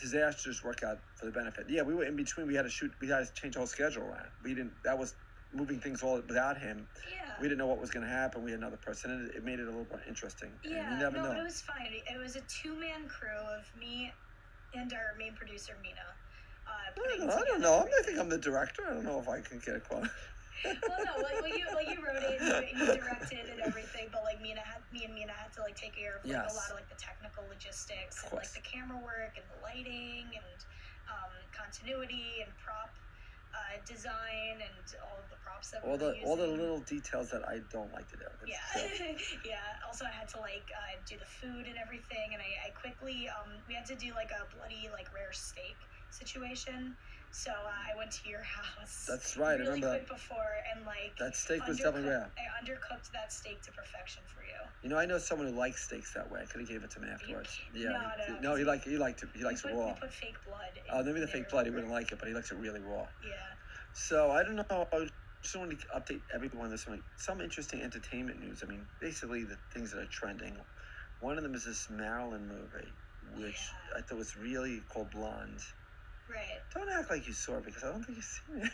disasters 0.00 0.62
work 0.62 0.82
out 0.82 0.98
for 1.14 1.26
the 1.26 1.32
benefit. 1.32 1.66
Yeah, 1.68 1.82
we 1.82 1.94
were 1.94 2.04
in 2.04 2.16
between. 2.16 2.46
We 2.46 2.54
had 2.54 2.62
to 2.62 2.70
shoot. 2.70 2.92
We 3.00 3.08
had 3.08 3.26
to 3.26 3.32
change 3.32 3.54
the 3.54 3.60
whole 3.60 3.66
schedule 3.66 4.02
around. 4.02 4.28
We 4.44 4.54
didn't. 4.54 4.72
That 4.84 4.98
was 4.98 5.14
moving 5.52 5.80
things 5.80 6.02
all 6.02 6.16
without 6.16 6.58
him. 6.58 6.86
Yeah. 7.10 7.32
We 7.40 7.48
didn't 7.48 7.58
know 7.58 7.66
what 7.66 7.80
was 7.80 7.90
going 7.90 8.04
to 8.04 8.12
happen. 8.12 8.44
We 8.44 8.52
had 8.52 8.60
another 8.60 8.76
person, 8.76 9.10
and 9.10 9.30
it, 9.30 9.44
made 9.44 9.58
it 9.58 9.64
a 9.64 9.66
little 9.66 9.86
more 9.90 10.02
interesting. 10.06 10.50
Yeah, 10.62 10.92
you 10.92 10.98
never 10.98 11.16
no, 11.16 11.22
know. 11.24 11.28
but 11.30 11.38
it 11.38 11.44
was 11.44 11.60
fine. 11.62 11.88
It 11.90 12.18
was 12.18 12.36
a 12.36 12.42
two-man 12.42 13.08
crew 13.08 13.40
of 13.56 13.64
me 13.78 14.12
and 14.74 14.92
our 14.92 15.16
main 15.18 15.34
producer 15.34 15.74
Mena. 15.82 15.96
Uh, 16.70 17.02
I 17.02 17.16
don't 17.18 17.26
know. 17.26 17.34
I 17.34 17.44
don't 17.44 17.60
know. 17.60 17.88
I 17.98 18.02
think 18.02 18.18
I'm 18.18 18.28
the 18.28 18.38
director. 18.38 18.82
I 18.88 18.94
don't 18.94 19.04
know 19.04 19.18
if 19.18 19.28
I 19.28 19.40
can 19.40 19.58
get 19.58 19.76
a 19.76 19.80
quote. 19.80 20.06
well, 20.64 21.00
no, 21.02 21.22
like, 21.24 21.40
well, 21.40 21.48
you 21.50 21.64
like 21.74 21.88
you 21.88 22.04
wrote 22.04 22.20
it, 22.20 22.36
and 22.40 22.44
you, 22.78 22.84
you 22.84 23.00
directed 23.00 23.48
and 23.48 23.60
everything, 23.60 24.08
but 24.12 24.22
like 24.22 24.40
Mena 24.42 24.60
had 24.60 24.84
me 24.92 25.04
and 25.04 25.14
Mena 25.14 25.32
had 25.32 25.52
to 25.56 25.62
like 25.62 25.74
take 25.74 25.96
care 25.96 26.20
of 26.20 26.24
like 26.24 26.36
Yes. 26.36 26.52
a 26.52 26.56
lot 26.56 26.68
of 26.70 26.76
like 26.76 26.88
the 26.92 27.00
technical 27.00 27.48
logistics 27.48 28.22
and 28.22 28.32
like 28.36 28.52
the 28.52 28.60
camera 28.60 29.00
work 29.00 29.40
and 29.40 29.46
the 29.48 29.58
lighting 29.64 30.28
and 30.36 30.60
um, 31.08 31.32
continuity 31.56 32.44
and 32.44 32.52
prop 32.60 32.92
uh, 33.50 33.80
design 33.82 34.62
and 34.62 34.86
all 35.02 35.18
of 35.18 35.26
the 35.32 35.40
props 35.42 35.74
that 35.74 35.82
all 35.82 35.98
we 35.98 35.98
the 35.98 36.12
were 36.22 36.28
all 36.28 36.36
the 36.36 36.46
little 36.46 36.78
details 36.86 37.30
that 37.30 37.42
I 37.48 37.58
don't 37.72 37.90
like 37.92 38.06
to 38.14 38.16
do. 38.20 38.28
It's 38.44 38.52
Yeah, 38.52 39.16
yeah. 39.56 39.86
Also, 39.88 40.04
I 40.04 40.12
had 40.14 40.28
to 40.36 40.40
like 40.40 40.70
uh, 40.70 41.00
do 41.08 41.16
the 41.18 41.26
food 41.26 41.66
and 41.66 41.74
everything, 41.80 42.36
and 42.36 42.40
I, 42.42 42.68
I 42.68 42.70
quickly 42.76 43.26
um, 43.32 43.58
we 43.66 43.74
had 43.74 43.86
to 43.90 43.96
do 43.96 44.14
like 44.14 44.30
a 44.30 44.46
bloody 44.54 44.86
like 44.92 45.10
rare 45.10 45.32
steak 45.32 45.82
situation. 46.14 46.96
So 47.32 47.50
uh, 47.52 47.70
I 47.70 47.96
went 47.96 48.10
to 48.10 48.28
your 48.28 48.42
house. 48.42 49.06
That's 49.08 49.36
right. 49.36 49.54
I 49.54 49.62
Really 49.62 49.80
remember 49.80 49.98
quick 49.98 50.08
before, 50.08 50.50
and 50.74 50.84
like 50.84 51.14
that 51.18 51.36
steak 51.36 51.66
was 51.66 51.78
definitely 51.78 52.10
rare. 52.10 52.30
I 52.36 52.64
undercooked 52.64 53.12
that 53.12 53.32
steak 53.32 53.62
to 53.62 53.72
perfection 53.72 54.22
for 54.26 54.42
you. 54.42 54.58
You 54.82 54.88
know, 54.90 54.98
I 54.98 55.06
know 55.06 55.18
someone 55.18 55.46
who 55.48 55.54
likes 55.54 55.84
steaks 55.84 56.12
that 56.14 56.30
way. 56.30 56.40
I 56.42 56.46
could 56.46 56.60
have 56.60 56.68
gave 56.68 56.82
it 56.82 56.90
to 56.90 56.98
him 57.00 57.08
afterwards. 57.08 57.56
Yeah, 57.72 57.90
No, 57.90 58.10
he, 58.26 58.32
no, 58.32 58.50
no, 58.50 58.54
he 58.56 58.64
like 58.64 58.82
he 58.82 58.96
liked 58.98 59.22
it. 59.22 59.28
He 59.34 59.44
likes 59.44 59.62
we 59.64 59.70
it 59.70 59.74
put, 59.74 59.80
raw. 59.80 59.94
We 59.94 60.00
put 60.00 60.12
fake 60.12 60.36
blood. 60.44 60.72
in 60.74 60.82
Oh, 60.92 61.04
maybe 61.04 61.20
the 61.20 61.28
fake 61.28 61.48
blood 61.50 61.66
he 61.66 61.70
wouldn't 61.72 61.92
like 61.92 62.10
it, 62.10 62.18
but 62.18 62.26
he 62.26 62.34
likes 62.34 62.50
it 62.50 62.58
really 62.58 62.80
raw. 62.80 63.06
Yeah. 63.22 63.34
So 63.92 64.30
I 64.32 64.42
don't 64.42 64.56
know. 64.56 64.88
I 64.92 65.06
just 65.42 65.56
wanted 65.56 65.78
to 65.80 65.86
update 65.96 66.22
everyone. 66.34 66.68
There's 66.68 66.84
some 66.84 67.02
some 67.16 67.40
interesting 67.40 67.82
entertainment 67.82 68.40
news. 68.40 68.62
I 68.64 68.68
mean, 68.68 68.86
basically 69.00 69.44
the 69.44 69.56
things 69.72 69.92
that 69.92 70.00
are 70.00 70.06
trending. 70.06 70.56
One 71.20 71.36
of 71.36 71.42
them 71.44 71.54
is 71.54 71.64
this 71.64 71.88
Marilyn 71.90 72.48
movie, 72.48 72.88
which 73.36 73.60
Yeah. 73.94 73.98
I 73.98 74.02
thought 74.02 74.18
was 74.18 74.36
really 74.36 74.80
called 74.92 75.10
Blonde. 75.10 75.60
Right. 76.30 76.60
Don't 76.74 76.88
act 76.98 77.10
like 77.10 77.26
you 77.26 77.32
saw 77.32 77.60
because 77.60 77.82
I 77.82 77.88
don't 77.90 78.04
think 78.04 78.16
you've 78.18 78.24
seen 78.24 78.62
it. 78.62 78.70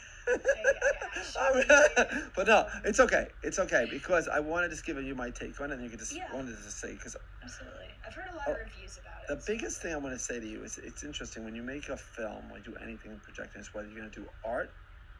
I 1.38 1.50
I 1.50 1.54
mean, 1.54 2.30
but 2.36 2.46
no, 2.46 2.66
it's 2.84 3.00
okay. 3.00 3.28
It's 3.42 3.58
okay 3.58 3.86
because 3.90 4.28
I 4.28 4.40
wanted 4.40 4.68
to 4.68 4.74
just 4.74 4.84
give 4.84 5.02
you 5.02 5.14
my 5.14 5.30
take 5.30 5.58
on 5.60 5.70
it, 5.70 5.74
and 5.74 5.82
you 5.84 5.90
could 5.90 6.00
just 6.00 6.14
Yeah. 6.14 6.32
wanted 6.34 6.56
to 6.56 6.70
say 6.70 6.92
because 6.92 7.16
Absolutely. 7.42 7.86
I've 8.06 8.14
heard 8.14 8.26
a 8.30 8.36
lot 8.36 8.44
Oh, 8.48 8.52
of 8.52 8.58
reviews 8.58 8.98
about 8.98 9.22
it. 9.22 9.28
the 9.34 9.40
so- 9.40 9.52
biggest 9.52 9.80
thing 9.80 9.94
I 9.94 9.96
want 9.96 10.14
to 10.14 10.18
say 10.18 10.38
to 10.40 10.46
you 10.46 10.64
is 10.64 10.78
it's 10.78 11.02
interesting 11.04 11.44
when 11.44 11.54
you 11.54 11.62
make 11.62 11.88
a 11.88 11.96
film 11.96 12.50
or 12.52 12.60
do 12.60 12.74
anything 12.76 13.12
in 13.12 13.20
projecting 13.20 13.60
is 13.60 13.70
whether 13.72 13.88
you're 13.88 14.00
going 14.00 14.12
to 14.12 14.20
do 14.20 14.28
art 14.44 14.74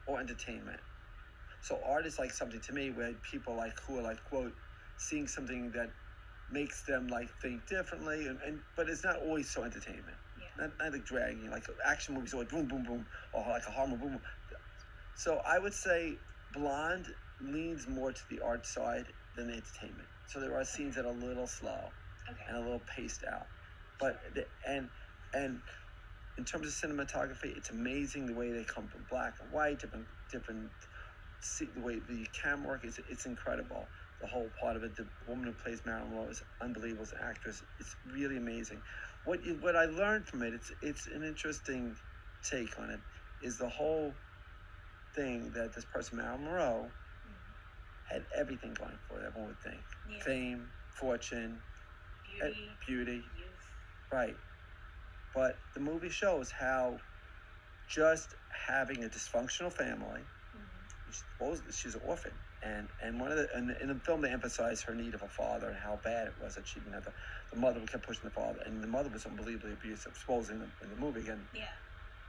or 0.07 0.21
entertainment. 0.21 0.81
So 1.61 1.81
art 1.87 2.07
is 2.07 2.19
like 2.19 2.33
something 2.33 2.61
to 2.61 2.73
me 2.73 2.91
where 2.91 3.15
people 3.15 3.57
like 3.57 3.79
who 3.87 3.99
are 3.99 4.03
like 4.03 4.23
quote 4.25 4.53
seeing 4.99 5.27
something 5.27 5.71
that 5.73 5.95
makes 6.51 6.83
them 6.85 7.09
like 7.09 7.31
think 7.41 7.67
differently 7.67 8.27
and, 8.27 8.41
and 8.47 8.63
but 8.77 8.89
it's 8.89 9.05
not 9.05 9.17
always 9.17 9.51
so 9.51 9.65
entertainment. 9.65 10.19
Not, 10.59 10.71
not 10.81 10.93
like 10.93 11.05
dragging 11.07 11.51
like 11.51 11.65
action 11.87 12.15
movies 12.15 12.35
always 12.35 12.49
boom 12.49 12.69
boom 12.69 12.85
boom 12.85 13.07
or 13.35 13.49
like 13.49 13.67
a 13.69 13.71
horror 13.73 13.89
movie, 13.89 14.01
boom 14.03 14.13
boom. 14.13 14.23
So 15.15 15.41
I 15.47 15.59
would 15.59 15.75
say 15.75 16.21
Blonde 16.53 17.07
leans 17.41 17.87
more 17.89 18.13
to 18.13 18.23
the 18.31 18.41
art 18.45 18.67
side 18.67 19.07
than 19.37 19.49
the 19.49 19.55
entertainment. 19.55 20.09
So 20.27 20.41
there 20.41 20.57
are 20.57 20.65
scenes 20.65 20.97
that 20.97 21.05
are 21.07 21.09
a 21.09 21.13
little 21.13 21.49
slow 21.49 21.95
Okay. 22.31 22.41
and 22.49 22.57
a 22.59 22.61
little 22.61 22.85
paced 22.97 23.25
out. 23.33 23.49
But 24.01 24.21
the, 24.35 24.47
and 24.69 24.91
and 25.35 25.63
in 26.39 26.45
terms 26.45 26.67
of 26.69 26.75
cinematography, 26.91 27.57
it's 27.57 27.71
amazing 27.71 28.27
the 28.27 28.35
way 28.35 28.53
they 28.53 28.65
come 28.65 28.89
from 28.89 29.05
black 29.11 29.37
and 29.41 29.51
white, 29.53 29.81
different 29.81 30.09
different. 30.33 30.73
See 31.43 31.71
the 31.75 31.83
way 31.83 32.01
the 32.01 32.27
camera 32.43 32.69
work 32.69 32.85
is 32.87 33.01
it's 33.11 33.27
incredible. 33.27 33.91
The 34.21 34.29
whole 34.29 34.53
part 34.61 34.77
of 34.77 34.85
it, 34.85 34.97
the 34.97 35.09
woman 35.27 35.47
who 35.47 35.53
plays 35.55 35.83
Marilyn 35.87 36.11
Monroe 36.11 36.31
is 36.31 36.43
unbelievable 36.63 37.05
as 37.05 37.13
an 37.13 37.19
actress. 37.23 37.63
It's 37.79 37.97
really 38.13 38.39
amazing. 38.39 38.83
What 39.27 39.45
you, 39.45 39.57
what 39.57 39.75
I 39.75 39.87
learned 39.87 40.27
from 40.29 40.43
it, 40.45 40.55
it's 40.55 40.73
it's 40.81 41.09
an 41.09 41.25
interesting 41.25 41.97
take 42.49 42.79
on 42.79 42.91
it, 42.91 43.01
is 43.41 43.59
the 43.59 43.69
whole 43.69 44.23
thing 45.17 45.53
that 45.53 45.75
this 45.75 45.85
person 45.85 46.19
Marilyn 46.19 46.45
Monroe 46.45 46.95
Mhm. 47.27 47.55
had 48.05 48.27
everything 48.37 48.75
going 48.75 48.99
for 49.09 49.21
it. 49.21 49.27
Everyone 49.27 49.49
would 49.49 49.61
think 49.61 49.87
Yeah. 50.05 50.21
fame, 50.23 50.73
fortune, 50.91 51.65
and 52.41 52.55
Beauty, 52.55 52.79
beauty. 52.87 53.33
youth. 53.35 53.73
Right. 54.13 54.41
But 55.35 55.61
the 55.75 55.81
movie 55.81 56.11
shows 56.11 56.53
how 56.53 56.99
just 57.89 58.35
having 58.51 59.05
a 59.05 59.09
dysfunctional 59.09 59.73
family, 59.73 60.31
Mhm. 60.55 60.89
she's, 61.11 61.25
she's 61.77 61.95
an 61.97 62.03
orphan, 62.03 62.39
and 62.63 62.93
and 63.01 63.21
one 63.21 63.33
of 63.33 63.39
the 63.39 63.49
and 63.57 63.71
in 63.83 63.89
the 63.89 64.01
film 64.01 64.21
they 64.23 64.31
emphasize 64.33 64.83
her 64.83 64.95
need 64.95 65.15
of 65.15 65.23
a 65.23 65.29
father 65.29 65.69
and 65.71 65.79
how 65.79 65.97
bad 65.97 66.29
it 66.29 66.39
was 66.39 66.55
that 66.57 66.67
she 66.67 66.81
didn't 66.81 66.95
have 66.95 67.05
the, 67.05 67.15
the 67.53 67.59
mother 67.59 67.81
kept 67.87 68.07
pushing 68.07 68.25
the 68.25 68.31
father, 68.31 68.61
and 68.67 68.83
the 68.83 68.87
mother 68.89 69.09
was 69.09 69.25
unbelievably 69.27 69.73
abusive, 69.73 70.17
supposedly 70.17 70.57
in 70.57 70.61
the, 70.61 70.85
in 70.85 70.91
the 70.91 70.97
movie 70.97 71.21
again, 71.21 71.49
Yeah. 71.55 71.67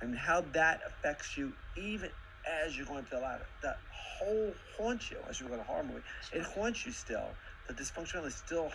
and 0.01 0.15
how 0.15 0.41
that 0.53 0.81
affects 0.87 1.37
you 1.37 1.53
even 1.75 2.11
as 2.65 2.77
you're 2.77 2.85
going 2.85 3.03
through 3.05 3.19
the 3.19 3.23
ladder. 3.25 3.45
That 3.61 3.77
whole 4.19 4.55
haunts 4.77 5.11
you 5.11 5.21
as 5.29 5.39
you 5.39 5.47
go 5.47 5.55
to 5.55 5.61
a 5.61 5.63
horror 5.63 5.83
movie. 5.83 6.03
It 6.31 6.43
haunts 6.43 6.85
you 6.85 6.91
still. 6.93 7.35
The 7.67 7.73
dysfunctionality 7.73 8.31
still 8.31 8.71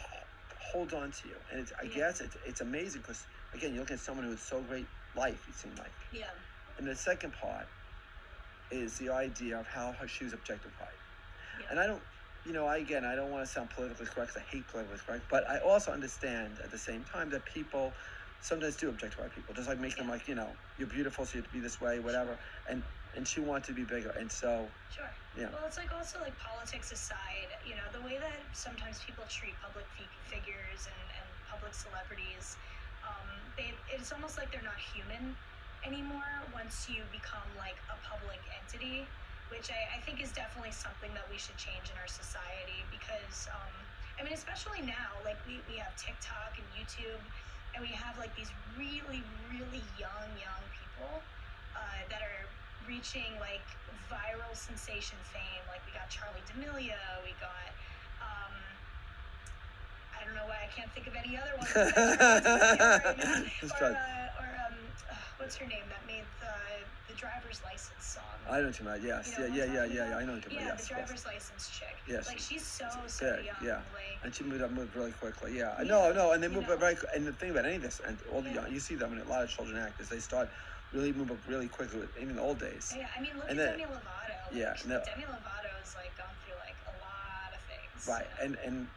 holds 0.73 0.93
on 0.93 1.11
to 1.13 1.29
you, 1.29 1.37
and 1.51 1.61
it's, 1.61 1.73
I 1.81 1.85
Yeah. 1.87 1.95
guess 1.95 2.21
it's 2.21 2.37
it's 2.47 2.61
amazing 2.61 3.03
because 3.03 3.27
again, 3.55 3.73
you 3.73 3.81
look 3.81 3.91
at 3.91 4.01
someone 4.01 4.25
who 4.25 4.31
had 4.31 4.41
so 4.41 4.63
great 4.63 4.89
life. 5.15 5.49
It 5.49 5.55
seemed 5.55 5.79
like, 5.79 5.93
Yeah. 6.13 6.27
and 6.79 6.87
the 6.87 6.97
second 6.97 7.33
part 7.41 7.69
is 8.71 8.99
the 8.99 9.11
idea 9.11 9.59
of 9.59 9.67
how 9.67 9.93
her, 9.93 10.09
she 10.09 10.25
was 10.25 10.33
objectified. 10.33 10.99
Yeah. 11.61 11.67
And 11.71 11.81
I 11.81 11.87
don't, 11.87 12.03
you 12.45 12.53
know, 12.53 12.67
I 12.67 12.79
again, 12.79 13.05
I 13.05 13.15
don't 13.15 13.31
want 13.31 13.47
to 13.47 13.51
sound 13.53 13.71
politically 13.71 14.07
correct. 14.07 14.35
'cause 14.35 14.43
I 14.43 14.47
hate 14.51 14.67
politically 14.69 14.99
correct, 14.99 15.29
but 15.31 15.49
I 15.49 15.59
also 15.59 15.93
understand 15.93 16.59
at 16.65 16.71
the 16.71 16.79
same 16.79 17.05
time 17.05 17.31
that 17.31 17.45
people 17.47 17.95
sometimes 18.41 18.77
do 18.77 18.89
objectify 18.89 19.29
people, 19.29 19.55
just 19.55 19.69
like 19.69 19.79
make 19.79 19.97
them 19.97 20.09
like, 20.09 20.27
you 20.27 20.35
know, 20.35 20.57
you're 20.77 20.89
beautiful, 20.89 21.25
so 21.25 21.35
you 21.35 21.39
have 21.39 21.47
to 21.47 21.53
be 21.53 21.61
this 21.61 21.81
way, 21.81 22.01
whatever. 22.01 22.39
And 22.69 22.83
and 23.15 23.29
she 23.29 23.41
wanted 23.41 23.65
to 23.65 23.75
be 23.75 23.85
bigger, 23.85 24.11
and 24.11 24.31
so 24.33 24.73
Sure. 24.91 25.09
Yeah. 25.37 25.49
Well, 25.53 25.65
it's 25.67 25.77
like 25.79 25.93
also 25.95 26.19
like 26.21 26.37
politics 26.39 26.93
aside, 26.93 27.49
you 27.65 27.77
know, 27.77 27.85
the 27.93 28.01
way 28.03 28.19
that 28.19 28.41
sometimes 28.53 29.01
people 29.05 29.25
treat 29.29 29.55
public 29.63 29.87
fi- 29.97 30.09
figures 30.29 30.89
and, 30.89 31.09
and 31.21 31.29
public 31.51 31.73
celebrities, 31.75 32.57
um, 33.07 33.29
they 33.57 33.73
it's 33.89 34.13
almost 34.13 34.37
like 34.39 34.51
they're 34.53 34.63
not 34.63 34.79
human 34.81 35.37
anymore 35.85 36.45
once 36.55 36.89
you 36.89 37.03
become 37.13 37.49
like 37.59 37.77
a 37.93 37.97
public 38.09 38.41
entity, 38.61 39.09
which 39.53 39.69
I, 39.69 39.85
I 39.93 40.01
think 40.01 40.25
is 40.25 40.33
definitely 40.33 40.73
something 40.73 41.13
that 41.13 41.29
we 41.29 41.37
should 41.37 41.61
change 41.61 41.93
in 41.93 41.97
our 42.01 42.09
society 42.09 42.81
because, 42.89 43.53
um, 43.53 43.75
I 44.17 44.25
mean, 44.25 44.33
especially 44.33 44.81
now, 44.81 45.13
like 45.29 45.37
we, 45.45 45.61
we 45.69 45.77
have 45.77 45.93
TikTok 46.01 46.57
and 46.57 46.65
YouTube, 46.73 47.21
and 47.77 47.85
we 47.85 47.93
have 47.93 48.17
like 48.17 48.33
these 48.33 48.49
really, 48.81 49.21
really 49.53 49.85
young, 50.01 50.29
young 50.41 50.65
people 50.81 51.21
uh, 51.77 52.01
that 52.09 52.25
are 52.25 52.49
reaching 52.89 53.37
like 53.45 53.65
viral 54.09 54.57
sensation 54.57 55.21
fame. 55.29 55.63
Like 55.69 55.85
we 55.85 55.93
got 55.93 56.09
Charli 56.09 56.41
D'Amelio, 56.49 56.97
we 57.21 57.37
got 57.37 57.69
um, 58.25 58.57
I 60.17 60.25
don't 60.25 60.35
know 60.35 60.49
why 60.49 60.65
I 60.65 60.71
can't 60.73 60.89
think 60.97 61.07
of 61.09 61.17
any 61.17 61.37
other 61.37 61.53
ones. 61.61 61.73
D'Amelio 61.77 63.69
right 63.69 63.85
or 63.85 63.93
uh, 63.93 64.41
or 64.41 64.52
uh, 65.11 65.15
what's 65.39 65.57
her 65.57 65.67
name 65.67 65.85
that 65.89 66.05
made 66.07 66.25
the 66.41 66.53
the 67.13 67.15
driver's 67.19 67.61
license 67.65 68.05
song? 68.05 68.23
I 68.49 68.61
know 68.61 68.67
what 68.67 68.79
you 68.79 68.87
mean. 68.87 69.01
Yes, 69.03 69.35
You 69.37 69.49
know 69.49 69.55
yeah, 69.55 69.65
yeah, 69.65 69.73
yeah, 69.73 69.85
yeah, 69.85 70.09
yeah. 70.11 70.17
I 70.17 70.25
know 70.25 70.35
what 70.35 70.45
you 70.45 70.51
mean. 70.51 70.61
yeah, 70.61 70.73
Yes, 70.77 70.89
the 70.89 70.95
driver's 70.95 71.27
license 71.27 71.69
chick. 71.71 71.97
Yes. 72.09 72.27
Like 72.29 72.39
she's 72.39 72.65
so 72.65 72.87
It's 73.05 73.15
so 73.15 73.37
big, 73.37 73.47
young. 73.47 73.57
yeah. 73.63 73.83
Like 73.93 74.21
And 74.25 74.35
she 74.35 74.45
moved 74.45 74.63
up, 74.63 74.71
moved 74.71 74.95
really 74.97 75.13
quickly. 75.13 75.57
Yeah, 75.59 75.75
Yeah, 75.83 75.89
no, 75.89 76.13
no, 76.13 76.33
and 76.33 76.43
they 76.43 76.49
move 76.49 76.69
up 76.71 76.79
very. 76.81 76.97
And 77.15 77.27
the 77.27 77.33
thing 77.33 77.51
about 77.51 77.67
any 77.67 77.77
of 77.77 77.83
this, 77.83 78.01
and 78.07 78.17
all 78.33 78.41
the 78.41 78.49
Yeah. 78.49 78.63
young, 78.63 78.73
you 78.73 78.81
see 78.81 78.95
them 78.95 79.13
in 79.13 79.19
a 79.21 79.25
lot 79.29 79.43
of 79.43 79.51
children 79.51 79.77
actors. 79.79 80.09
They 80.09 80.21
start 80.21 80.49
really 80.93 81.13
move 81.13 81.31
up 81.31 81.39
really 81.49 81.69
quickly, 81.69 82.01
with- 82.01 82.17
even 82.17 82.31
in 82.31 82.37
the 82.37 82.43
old 82.43 82.59
days. 82.61 82.93
yeah, 82.97 83.09
I 83.17 83.21
mean 83.21 83.33
look 83.37 83.49
And 83.51 83.59
at 83.59 83.77
then- 83.77 83.79
Demi 83.79 83.93
Lovato. 83.93 84.37
Like, 84.47 84.55
yeah, 84.55 84.77
no. 84.87 85.03
Demi 85.05 85.25
Lovato's 85.25 85.95
like 85.97 86.17
gone 86.17 86.27
through 86.45 86.57
like 86.61 86.77
a 86.87 86.95
lot 87.01 87.51
of 87.53 87.61
things. 87.69 88.07
Right, 88.09 88.27
you 88.43 88.49
know? 88.51 88.61
and 88.63 88.77
and 88.77 88.89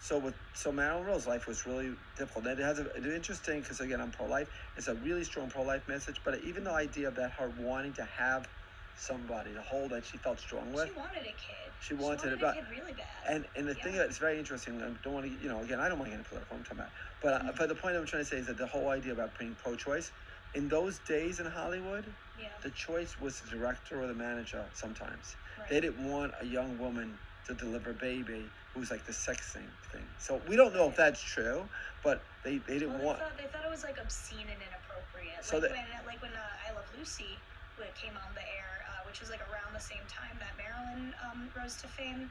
so 0.00 0.18
with 0.18 0.34
so 0.54 0.72
Marilyn 0.72 1.04
Monroe's 1.04 1.26
life 1.26 1.46
was 1.46 1.66
really 1.66 1.94
difficult. 2.16 2.46
And 2.46 2.58
it 2.58 2.62
has 2.62 2.78
a, 2.78 2.86
it's 2.96 3.06
interesting 3.06 3.60
because 3.60 3.80
again 3.80 4.00
I'm 4.00 4.10
pro-life. 4.10 4.48
It's 4.76 4.88
a 4.88 4.94
really 4.94 5.24
strong 5.24 5.50
pro-life 5.50 5.86
message, 5.88 6.22
but 6.24 6.40
even 6.40 6.64
the 6.64 6.72
idea 6.72 7.06
of 7.08 7.14
that 7.16 7.32
her 7.32 7.50
wanting 7.50 7.92
to 7.94 8.04
have 8.04 8.48
somebody 8.94 9.54
to 9.54 9.62
hold 9.62 9.92
that 9.92 10.04
she 10.04 10.18
felt 10.18 10.40
strong 10.40 10.72
with. 10.72 10.88
She 10.88 10.94
wanted 10.94 11.22
a 11.22 11.24
kid. 11.24 11.72
She 11.78 11.94
wanted 11.94 12.32
it, 12.32 12.34
a 12.34 12.36
but- 12.38 12.54
kid 12.54 12.64
really 12.70 12.94
bad. 12.94 13.06
And 13.28 13.46
and 13.54 13.68
the 13.68 13.74
thing 13.74 13.94
that's 13.94 14.18
very 14.18 14.38
interesting, 14.38 14.80
I 14.82 14.88
don't 15.02 15.12
want 15.12 15.26
to, 15.26 15.30
you 15.30 15.48
know, 15.48 15.60
again, 15.62 15.80
I 15.80 15.88
don't 15.88 15.98
want 15.98 16.10
to 16.10 16.16
get 16.16 16.18
into 16.20 16.30
political. 16.30 16.56
I'm 16.56 16.64
talking 16.64 16.78
about, 16.80 16.92
but 17.20 17.32
uh, 17.34 17.44
Mhm. 17.44 17.56
but 17.58 17.68
the 17.68 17.74
point 17.74 17.96
I'm 17.96 18.06
trying 18.06 18.22
to 18.24 18.28
say 18.28 18.38
is 18.38 18.46
that 18.46 18.56
the 18.56 18.66
whole 18.66 18.88
idea 18.88 19.12
about 19.12 19.38
being 19.38 19.54
pro-choice, 19.54 20.10
in 20.54 20.68
those 20.68 20.98
days 21.00 21.38
in 21.40 21.46
Hollywood, 21.46 22.16
yeah, 22.34 22.48
the 22.62 22.70
choice 22.70 23.18
was 23.18 23.40
the 23.42 23.50
director 23.50 24.00
or 24.00 24.06
the 24.06 24.14
manager. 24.14 24.70
Sometimes 24.72 25.36
right. 25.58 25.68
they 25.68 25.80
didn't 25.80 26.02
want 26.10 26.32
a 26.40 26.46
young 26.46 26.78
woman 26.78 27.20
to 27.46 27.54
deliver 27.54 27.90
a 27.90 27.94
baby 27.94 28.52
who's 28.74 28.90
like 28.90 29.04
the 29.06 29.12
sex 29.12 29.52
thing 29.52 29.66
thing. 29.92 30.06
So 30.18 30.40
we 30.48 30.56
don't 30.56 30.74
know 30.74 30.88
if 30.88 30.96
that's 30.96 31.20
true, 31.22 31.64
but 32.04 32.22
they 32.44 32.58
they 32.66 32.78
didn't 32.78 32.98
well, 32.98 33.14
want. 33.14 33.18
they 33.18 33.24
thought, 33.24 33.38
they 33.38 33.48
thought 33.50 33.64
it 33.66 33.70
was 33.70 33.82
like 33.82 33.98
obscene 34.00 34.46
and 34.46 34.60
inappropriate. 34.62 35.42
So 35.42 35.58
like 35.58 35.70
that- 35.70 35.72
when 35.72 35.88
like 36.06 36.22
when 36.22 36.32
uh, 36.32 36.68
I 36.68 36.72
Love 36.74 36.86
Lucy 36.96 37.38
when 37.76 37.88
it 37.88 37.96
came 37.96 38.12
on 38.12 38.30
the 38.36 38.44
air, 38.44 38.84
uh, 38.92 39.08
which 39.08 39.20
was 39.24 39.32
like 39.32 39.40
around 39.48 39.72
the 39.72 39.80
same 39.80 40.04
time 40.04 40.36
that 40.36 40.52
Marilyn 40.60 41.16
um, 41.24 41.48
rose 41.56 41.80
to 41.80 41.88
fame. 41.88 42.30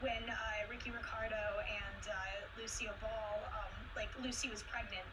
When 0.00 0.24
uh, 0.32 0.64
Ricky 0.72 0.88
Ricardo 0.88 1.60
and 1.60 2.02
uh, 2.08 2.16
Lucille 2.56 2.96
Ball, 3.04 3.36
um, 3.52 3.72
like 3.92 4.08
Lucy 4.24 4.48
was 4.48 4.64
pregnant, 4.64 5.04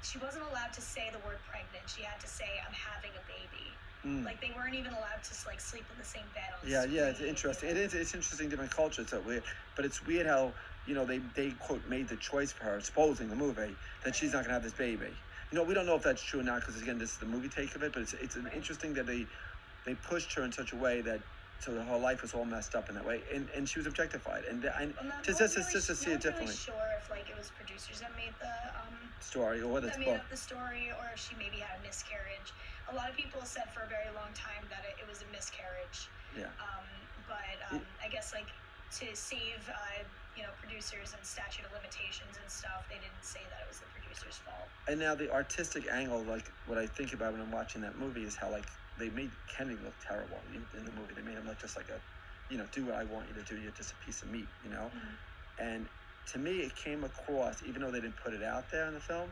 she 0.00 0.16
wasn't 0.16 0.48
allowed 0.48 0.72
to 0.72 0.80
say 0.80 1.12
the 1.12 1.20
word 1.28 1.36
pregnant. 1.44 1.84
She 1.92 2.00
had 2.00 2.16
to 2.24 2.28
say, 2.28 2.48
"I'm 2.64 2.72
having 2.72 3.12
a 3.20 3.24
baby." 3.28 3.76
Mm. 4.04 4.24
Like 4.24 4.40
they 4.40 4.52
weren't 4.56 4.74
even 4.74 4.92
allowed 4.92 5.22
to 5.22 5.34
like 5.46 5.60
sleep 5.60 5.84
in 5.92 5.98
the 5.98 6.04
same 6.04 6.24
bed. 6.34 6.42
On 6.62 6.68
Yeah, 6.68 6.84
yeah, 6.84 7.10
it's 7.10 7.20
interesting. 7.20 7.68
It 7.70 7.76
is. 7.76 7.94
It's 7.94 8.14
interesting. 8.14 8.48
Different 8.48 8.70
cultures. 8.74 9.12
It's 9.12 9.24
weird, 9.26 9.44
but 9.76 9.84
it's 9.84 10.04
weird 10.06 10.26
how 10.26 10.54
you 10.86 10.94
know 10.94 11.04
they 11.04 11.18
they 11.18 11.50
quote 11.52 11.86
made 11.86 12.08
the 12.08 12.16
choice 12.16 12.50
for 12.52 12.64
her, 12.64 12.80
supposing 12.80 13.28
the 13.28 13.36
movie 13.36 13.76
that 14.04 14.16
she's 14.16 14.32
not 14.32 14.42
gonna 14.44 14.54
have 14.54 14.62
this 14.62 14.72
baby. 14.72 15.12
You 15.52 15.58
know, 15.58 15.64
we 15.64 15.74
don't 15.74 15.86
know 15.86 15.96
if 15.96 16.02
that's 16.02 16.22
true 16.22 16.40
or 16.40 16.44
not 16.44 16.60
because 16.60 16.80
again, 16.80 16.96
this 16.98 17.12
is 17.12 17.18
the 17.18 17.26
movie 17.26 17.48
take 17.48 17.74
of 17.74 17.82
it. 17.82 17.92
But 17.92 18.02
it's 18.02 18.14
it's 18.14 18.36
Right. 18.36 18.54
interesting 18.54 18.94
that 18.94 19.06
they 19.06 19.26
they 19.84 19.94
pushed 19.94 20.32
her 20.34 20.44
in 20.44 20.52
such 20.52 20.72
a 20.72 20.76
way 20.76 21.02
that 21.02 21.20
so 21.60 21.76
her 21.76 21.98
life 21.98 22.22
was 22.22 22.32
all 22.32 22.44
messed 22.44 22.74
up 22.74 22.88
in 22.88 22.94
that 22.94 23.04
way, 23.04 23.20
and 23.32 23.48
and 23.54 23.68
she 23.68 23.78
was 23.78 23.86
objectified. 23.86 24.44
And 24.48 24.64
and 24.64 24.94
Well, 24.96 25.12
just 25.22 25.38
just 25.38 25.56
one's 25.56 25.72
just 25.72 25.86
to 25.88 25.94
see 25.94 26.12
it 26.12 26.20
differently, 26.20 26.56
Really 26.56 26.72
sure 26.72 26.88
if 26.96 27.10
like 27.10 27.28
it 27.28 27.36
was 27.36 27.52
producers 27.52 28.00
that 28.00 28.16
made 28.16 28.32
the 28.40 28.54
um, 28.80 28.96
story 29.20 29.60
or 29.60 29.80
that 29.80 29.98
made 30.00 30.08
up 30.08 30.28
the 30.30 30.36
story, 30.36 30.88
or 30.96 31.04
if 31.12 31.20
she 31.20 31.36
maybe 31.36 31.60
had 31.60 31.78
a 31.78 31.82
miscarriage. 31.84 32.56
A 32.88 32.94
lot 32.96 33.08
of 33.08 33.16
people 33.16 33.44
said 33.44 33.68
for 33.70 33.84
a 33.84 33.90
very 33.92 34.08
long 34.16 34.32
time 34.34 34.64
that 34.72 34.82
it, 34.88 35.04
it 35.04 35.06
was 35.06 35.22
a 35.22 35.28
miscarriage. 35.30 36.08
Yeah. 36.34 36.50
Um, 36.58 36.88
but 37.28 37.56
um, 37.70 37.80
I 38.02 38.08
guess 38.08 38.32
like 38.34 38.48
to 38.98 39.06
save 39.14 39.60
uh, 39.68 40.02
you 40.36 40.42
know 40.42 40.50
producers 40.58 41.12
and 41.12 41.22
statute 41.22 41.68
of 41.68 41.72
limitations 41.76 42.40
and 42.40 42.48
stuff, 42.48 42.88
they 42.88 42.96
didn't 42.96 43.22
say 43.22 43.44
that 43.52 43.62
it 43.62 43.68
was 43.68 43.78
the 43.84 43.90
producer's 43.92 44.40
fault. 44.40 44.66
And 44.88 44.98
now 44.98 45.14
the 45.14 45.30
artistic 45.30 45.86
angle, 45.92 46.24
like 46.24 46.50
what 46.66 46.78
I 46.78 46.86
think 46.86 47.12
about 47.12 47.36
when 47.36 47.44
I'm 47.44 47.52
watching 47.52 47.82
that 47.82 47.98
movie, 47.98 48.24
is 48.24 48.34
how 48.34 48.50
like 48.50 48.66
they 49.00 49.10
made 49.10 49.32
Kennedy 49.56 49.82
look 49.82 49.96
terrible 50.06 50.42
in, 50.54 50.66
in 50.78 50.84
the 50.84 50.92
movie. 50.92 51.14
They 51.14 51.22
made 51.22 51.36
him 51.36 51.46
look 51.46 51.60
just 51.60 51.76
like 51.76 51.88
a, 51.88 52.00
you 52.48 52.58
know, 52.58 52.66
do 52.72 52.86
what 52.86 52.94
I 52.94 53.04
want 53.04 53.28
you 53.28 53.34
to 53.34 53.42
do. 53.42 53.56
You're 53.56 53.72
just 53.72 53.92
a 53.92 53.96
piece 53.96 54.22
of 54.22 54.28
meat, 54.28 54.50
you 54.62 54.70
know. 54.70 54.90
And 55.58 55.88
to 56.32 56.38
me, 56.38 56.60
it 56.60 56.76
came 56.76 57.04
across, 57.04 57.62
even 57.62 57.82
though 57.82 57.90
they 57.90 58.00
didn't 58.00 58.16
put 58.22 58.34
it 58.34 58.42
out 58.42 58.70
there 58.70 58.86
in 58.86 58.94
the 58.94 59.00
film, 59.00 59.30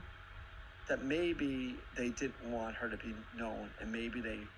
that 0.89 1.03
maybe 1.05 1.85
they 1.97 2.11
didn't 2.11 2.43
want 2.51 2.77
her 2.77 2.89
to 2.89 2.97
be 2.97 3.15
known, 3.35 3.71
and 3.81 3.93
maybe 3.93 4.21
they 4.21 4.49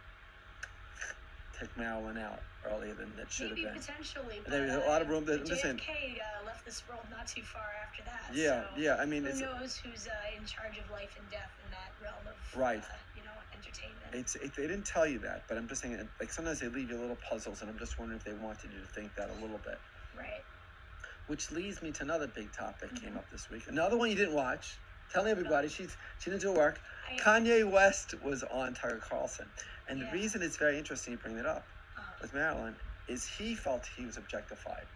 took 1.59 1.77
Marilyn 1.77 2.17
out 2.19 2.41
earlier 2.65 2.95
than 2.95 3.13
it 3.19 3.31
should 3.31 3.51
Maybe 3.51 3.63
have 3.65 3.75
been. 3.75 3.83
potentially, 3.83 4.41
but 4.45 4.51
There 4.53 4.63
was 4.65 4.75
a 4.75 4.83
uh, 4.85 4.89
lot 4.89 5.03
of 5.03 5.09
room 5.09 5.27
to- 5.27 5.39
but 5.39 5.49
listen. 5.49 5.77
JFK 5.79 6.21
uh, 6.21 6.47
left 6.47 6.65
this 6.65 6.87
world 6.89 7.07
not 7.11 7.27
too 7.27 7.43
far 7.43 7.69
after 7.87 8.03
that. 8.05 8.35
Yeah, 8.35 8.65
so 8.75 8.81
yeah. 8.81 8.97
I 8.97 9.07
mean, 9.07 9.25
Who 9.25 9.31
it's 9.31 9.41
knows 9.41 9.77
who's 9.77 10.07
uh, 10.07 10.39
in 10.39 10.47
charge 10.47 10.79
of 10.79 10.89
life 10.91 11.17
and 11.19 11.29
death 11.31 11.53
in 11.65 11.71
that 11.71 11.93
realm 12.01 12.27
of 12.27 12.37
Right. 12.59 12.83
uh, 12.85 12.87
entertainment? 13.67 14.15
it's 14.15 14.35
it, 14.37 14.53
they 14.57 14.67
didn't 14.67 14.87
tell 14.87 15.07
you 15.07 15.19
that, 15.21 15.45
but 15.49 15.57
I'm 15.59 15.69
just 15.69 15.83
saying 15.83 16.09
like 16.21 16.33
sometimes 16.33 16.61
they 16.61 16.69
leave 16.69 16.91
you 16.91 16.99
little 16.99 17.19
puzzles, 17.29 17.61
and 17.61 17.71
I'm 17.71 17.79
just 17.79 17.99
wondering 17.99 18.19
if 18.19 18.25
they 18.25 18.35
wanted 18.35 18.73
you 18.73 18.81
to 18.81 18.87
think 18.87 19.15
that 19.17 19.31
a 19.31 19.35
little 19.35 19.59
bit. 19.59 19.79
right. 20.17 20.45
Which 21.27 21.53
leads 21.53 21.81
me 21.83 21.93
to 21.93 22.03
another 22.03 22.27
big 22.27 22.53
topic 22.53 22.95
came 22.97 23.15
Mhm. 23.15 23.19
up 23.19 23.31
this 23.31 23.49
week. 23.51 23.65
Another 23.69 23.97
one 23.97 24.11
you 24.11 24.17
didn't 24.17 24.35
watch. 24.35 24.81
Telling 25.11 25.31
everybody 25.31 25.69
she's 25.69 25.97
she 26.19 26.31
didn't 26.31 26.43
do 26.43 26.53
work. 26.53 26.81
I, 27.09 27.17
Kanye 27.19 27.69
West 27.71 28.15
was 28.23 28.43
on 28.45 28.75
Tucker 28.75 29.01
Carlson, 29.01 29.53
and 29.89 29.99
Yeah. 30.01 30.07
the 30.07 30.13
reason 30.13 30.43
it's 30.43 30.57
very 30.57 30.79
interesting 30.79 31.13
you 31.13 31.19
bring 31.19 31.37
it 31.39 31.47
up 31.47 31.69
uh, 31.97 32.03
with 32.21 32.33
Marilyn 32.33 32.77
is 33.09 33.27
he 33.27 33.55
felt 33.57 33.87
he 33.97 34.07
was 34.07 34.17
objectified, 34.17 34.87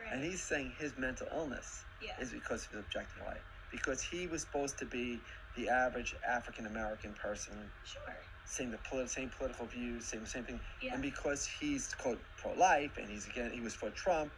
right. 0.00 0.12
and 0.12 0.22
he's 0.24 0.42
saying 0.42 0.70
his 0.78 0.96
mental 0.96 1.26
illness 1.32 1.84
yeah. 2.00 2.18
is 2.20 2.30
because 2.32 2.64
he 2.64 2.76
was 2.76 2.84
objectified 2.84 3.42
because 3.76 4.02
he 4.02 4.26
was 4.26 4.40
supposed 4.42 4.78
to 4.78 4.86
be 4.86 5.22
the 5.54 5.68
average 5.68 6.14
African 6.26 6.66
American 6.66 7.14
person, 7.14 7.70
sure. 7.84 8.16
same 8.44 8.70
the 8.70 8.78
polit- 8.78 9.10
same 9.10 9.30
political 9.36 9.66
views, 9.66 10.08
same 10.10 10.24
same 10.26 10.44
thing, 10.44 10.60
Yeah. 10.80 10.94
and 10.94 11.02
because 11.02 11.46
he's 11.46 11.92
quote 11.94 12.22
pro 12.38 12.52
life 12.54 12.94
and 12.96 13.10
he's 13.10 13.26
again 13.26 13.50
he 13.52 13.60
was 13.60 13.74
for 13.74 13.90
Trump, 13.90 14.32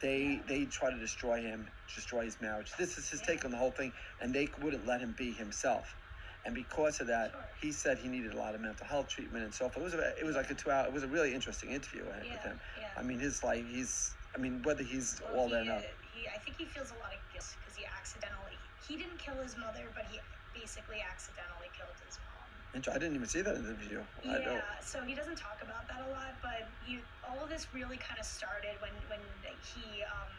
they 0.00 0.20
Yeah. 0.22 0.42
they 0.50 0.66
try 0.66 0.90
to 0.90 0.98
destroy 0.98 1.40
him, 1.40 1.68
destroy 1.94 2.24
his 2.24 2.40
marriage. 2.40 2.70
This 2.78 2.98
is 2.98 3.08
his 3.10 3.20
Yeah. 3.20 3.26
take 3.28 3.44
on 3.46 3.50
the 3.50 3.56
whole 3.64 3.72
thing, 3.80 3.92
and 4.20 4.34
they 4.34 4.46
wouldn't 4.58 4.84
let 4.86 5.00
him 5.00 5.12
be 5.12 5.32
himself. 5.32 5.96
And 6.44 6.54
because 6.54 7.00
of 7.00 7.06
that, 7.08 7.32
Sure. 7.32 7.44
he 7.62 7.72
said 7.72 7.98
he 7.98 8.08
needed 8.08 8.32
a 8.32 8.36
lot 8.44 8.54
of 8.54 8.60
mental 8.60 8.86
health 8.86 9.08
treatment 9.08 9.42
and 9.44 9.54
so 9.54 9.68
forth. 9.68 9.78
It 9.78 9.82
was 9.90 9.94
a, 9.94 10.14
it 10.20 10.24
was 10.24 10.36
like 10.36 10.50
a 10.50 10.54
two 10.54 10.70
hour. 10.70 10.86
It 10.86 10.92
was 10.92 11.02
a 11.02 11.08
really 11.08 11.34
interesting 11.34 11.70
interview 11.70 12.04
with 12.06 12.14
him. 12.48 12.60
Yeah. 12.78 12.92
I 12.96 13.02
mean, 13.02 13.18
his 13.18 13.42
life. 13.42 13.64
He's. 13.66 14.16
I 14.34 14.38
mean, 14.38 14.60
whether 14.68 14.82
he's 14.84 15.18
Well, 15.24 15.32
all 15.34 15.48
he, 15.48 15.54
that 15.54 15.62
or 15.62 15.64
not. 15.64 15.82
he, 16.02 16.28
I 16.28 16.38
think 16.44 16.58
he 16.58 16.66
feels 16.66 16.90
a 16.90 16.94
lot 16.94 17.08
of 17.16 17.20
guilt 17.32 17.48
because 17.58 17.74
he 17.74 17.86
accidentally 17.86 18.45
he 18.86 18.96
didn't 18.96 19.18
kill 19.18 19.36
his 19.42 19.58
mother, 19.58 19.90
but 19.94 20.06
he 20.10 20.22
basically 20.54 21.02
accidentally 21.02 21.68
killed 21.74 21.98
his 22.06 22.18
mom. 22.22 22.46
I 22.76 22.98
didn't 23.00 23.16
even 23.16 23.26
see 23.26 23.40
that 23.40 23.56
in 23.56 23.64
the 23.64 23.74
video. 23.74 24.04
I 24.28 24.36
don't. 24.36 24.60
Yeah, 24.60 24.78
so 24.84 25.00
he 25.00 25.16
doesn't 25.16 25.40
talk 25.40 25.58
about 25.64 25.88
that 25.88 26.04
a 26.04 26.10
lot, 26.12 26.36
but 26.44 26.68
you, 26.84 27.00
all 27.24 27.40
of 27.40 27.48
this 27.48 27.66
really 27.72 27.96
kind 27.96 28.20
of 28.20 28.26
started 28.28 28.76
when 28.84 28.92
when 29.08 29.22
he 29.64 30.04
um, 30.04 30.32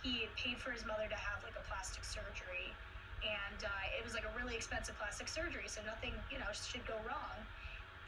he 0.00 0.32
paid 0.32 0.56
for 0.56 0.72
his 0.72 0.88
mother 0.88 1.04
to 1.04 1.18
have 1.18 1.44
like 1.44 1.52
a 1.60 1.64
plastic 1.68 2.08
surgery, 2.08 2.72
and 3.20 3.60
uh, 3.68 3.98
it 4.00 4.02
was 4.02 4.16
like 4.16 4.24
a 4.24 4.32
really 4.32 4.56
expensive 4.56 4.96
plastic 4.96 5.28
surgery, 5.28 5.68
so 5.68 5.84
nothing 5.84 6.16
you 6.32 6.40
know 6.40 6.48
should 6.56 6.84
go 6.88 6.96
wrong. 7.04 7.36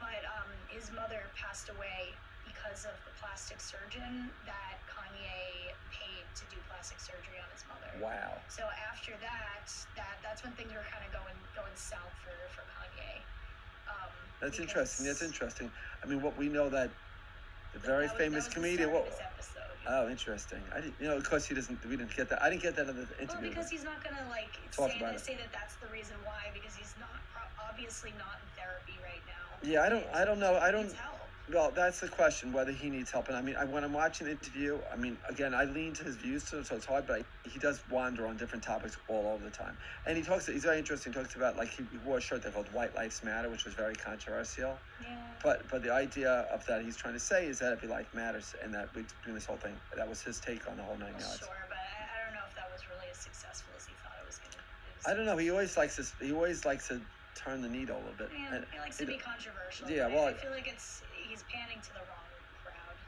But 0.00 0.24
um, 0.24 0.48
his 0.72 0.88
mother 0.96 1.28
passed 1.36 1.68
away 1.68 2.16
because 2.50 2.84
of 2.84 2.94
the 3.06 3.12
plastic 3.22 3.60
surgeon 3.60 4.30
that 4.46 4.82
Kanye 4.90 5.70
paid 5.94 6.26
to 6.34 6.44
do 6.50 6.58
plastic 6.66 6.98
surgery 6.98 7.38
on 7.38 7.48
his 7.54 7.62
mother. 7.70 7.90
Wow. 8.02 8.38
So 8.48 8.66
after 8.90 9.14
that, 9.22 9.66
that 9.96 10.18
that's 10.22 10.42
when 10.42 10.52
things 10.58 10.70
were 10.74 10.86
kind 10.90 11.02
of 11.06 11.10
going 11.14 11.38
going 11.54 11.74
south 11.78 12.10
for 12.22 12.34
for 12.50 12.66
Kanye. 12.74 13.22
Um, 13.86 14.10
That's 14.40 14.58
interesting. 14.58 15.06
That's 15.06 15.22
interesting. 15.22 15.70
I 16.02 16.06
mean, 16.06 16.22
what 16.22 16.36
we 16.38 16.48
know 16.48 16.68
that 16.70 16.90
the 17.72 17.78
very 17.78 18.06
that 18.06 18.14
was- 18.14 18.22
famous 18.22 18.44
that 18.46 18.54
comedian. 18.54 18.90
What? 18.92 19.06
episode. 19.06 19.70
Oh, 19.88 20.10
interesting. 20.10 20.60
I 20.74 20.80
didn't. 20.80 20.94
You 21.00 21.08
know, 21.08 21.16
of 21.16 21.24
course 21.28 21.46
he 21.46 21.54
doesn't. 21.54 21.78
We 21.86 21.96
didn't 21.96 22.14
get 22.14 22.28
that. 22.28 22.42
I 22.42 22.50
didn't 22.50 22.62
get 22.62 22.76
that 22.76 22.88
in 22.88 22.96
the 22.96 23.06
well, 23.26 23.40
because 23.40 23.70
he's 23.70 23.84
not 23.84 24.02
gonna 24.04 24.22
like 24.28 24.52
Talk 24.70 24.90
say 24.90 24.98
about 24.98 25.12
that, 25.14 25.20
say 25.24 25.34
that 25.36 25.50
that's 25.52 25.74
the 25.80 25.88
reason 25.92 26.16
why 26.24 26.50
because 26.52 26.74
he's 26.76 26.94
not 27.00 27.08
obviously 27.70 28.12
not 28.18 28.36
in 28.42 28.48
therapy 28.60 28.98
right 29.02 29.22
now. 29.26 29.46
yeah, 29.64 29.82
I 29.82 29.88
don't. 29.88 30.04
I 30.12 30.24
don't 30.24 30.38
know. 30.38 30.56
I 30.60 30.70
don't. 30.70 30.92
Well, 31.52 31.72
that's 31.74 32.00
the 32.00 32.08
question 32.08 32.52
whether 32.52 32.70
he 32.72 32.90
needs 32.90 33.10
help. 33.10 33.28
And 33.28 33.36
I 33.36 33.42
mean, 33.42 33.56
I, 33.56 33.64
when 33.64 33.82
I'm 33.82 33.92
watching 33.92 34.26
the 34.26 34.32
interview, 34.32 34.80
I 34.92 34.96
mean, 34.96 35.18
again, 35.28 35.52
I 35.54 35.64
lean 35.64 35.94
to 35.94 36.04
his 36.04 36.16
views, 36.16 36.48
so, 36.48 36.62
so 36.62 36.76
it's 36.76 36.86
hard. 36.86 37.06
But 37.06 37.20
I, 37.20 37.24
he 37.48 37.58
does 37.58 37.82
wander 37.88 38.26
on 38.26 38.36
different 38.36 38.62
topics 38.62 38.96
all 39.08 39.32
over 39.34 39.42
the 39.42 39.50
time. 39.50 39.76
And 40.06 40.16
he 40.16 40.22
talks. 40.22 40.46
He's 40.46 40.64
very 40.64 40.78
interesting. 40.78 41.12
He 41.12 41.18
talks 41.18 41.34
about 41.34 41.56
like 41.56 41.70
he 41.70 41.96
wore 41.98 42.18
a 42.18 42.20
shirt 42.20 42.42
that 42.42 42.54
called 42.54 42.72
"White 42.72 42.94
Lives 42.94 43.22
Matter," 43.24 43.50
which 43.50 43.64
was 43.64 43.74
very 43.74 43.94
controversial. 43.96 44.80
Yeah. 45.00 45.34
But 45.42 45.68
but 45.68 45.82
the 45.82 45.92
idea 45.92 46.30
of 46.52 46.64
that 46.66 46.82
he's 46.82 46.96
trying 46.96 47.14
to 47.14 47.20
say 47.20 47.46
is 47.46 47.58
that 47.58 47.72
every 47.72 47.88
life 47.88 48.08
matters, 48.14 48.54
and 48.62 48.72
that 48.74 48.90
we're 48.94 49.06
doing 49.24 49.34
this 49.34 49.46
whole 49.46 49.56
thing. 49.58 49.80
That 49.96 50.08
was 50.08 50.22
his 50.22 50.38
take 50.40 50.70
on 50.70 50.76
the 50.76 50.82
whole 50.84 50.98
nine 50.98 51.14
Well, 51.14 51.20
yards. 51.26 51.38
sure, 51.38 51.66
but 51.68 51.78
I, 51.78 52.20
I 52.20 52.24
don't 52.26 52.34
know 52.34 52.46
if 52.46 52.54
that 52.54 52.70
was 52.70 52.82
really 52.88 53.06
as 53.10 53.18
successful 53.18 53.74
as 53.76 53.86
he 53.86 53.94
thought 53.94 54.12
it 54.22 54.26
was 54.26 54.38
gonna. 54.38 54.62
be. 54.84 55.10
I 55.10 55.14
don't 55.14 55.26
know. 55.26 55.36
He 55.36 55.50
always 55.50 55.76
likes 55.76 55.96
to. 55.96 56.24
He 56.24 56.32
always 56.32 56.64
likes 56.64 56.88
to 56.88 57.02
turn 57.34 57.62
the 57.62 57.68
needle 57.68 57.96
a 57.96 58.02
little 58.02 58.16
bit. 58.16 58.30
Yeah, 58.32 58.54
And 58.56 58.66
he 58.72 58.78
likes 58.78 58.98
to 58.98 59.06
be 59.06 59.16
controversial. 59.16 59.88
Yeah, 59.88 60.08
well, 60.08 60.26
I 60.26 60.34
feel 60.34 60.50
like 60.50 60.66
it's 60.66 61.02
he's 61.30 61.44
panning 61.44 61.80
to 61.82 61.92
the 61.94 62.00
wrong 62.00 62.30
crowd. 62.54 62.98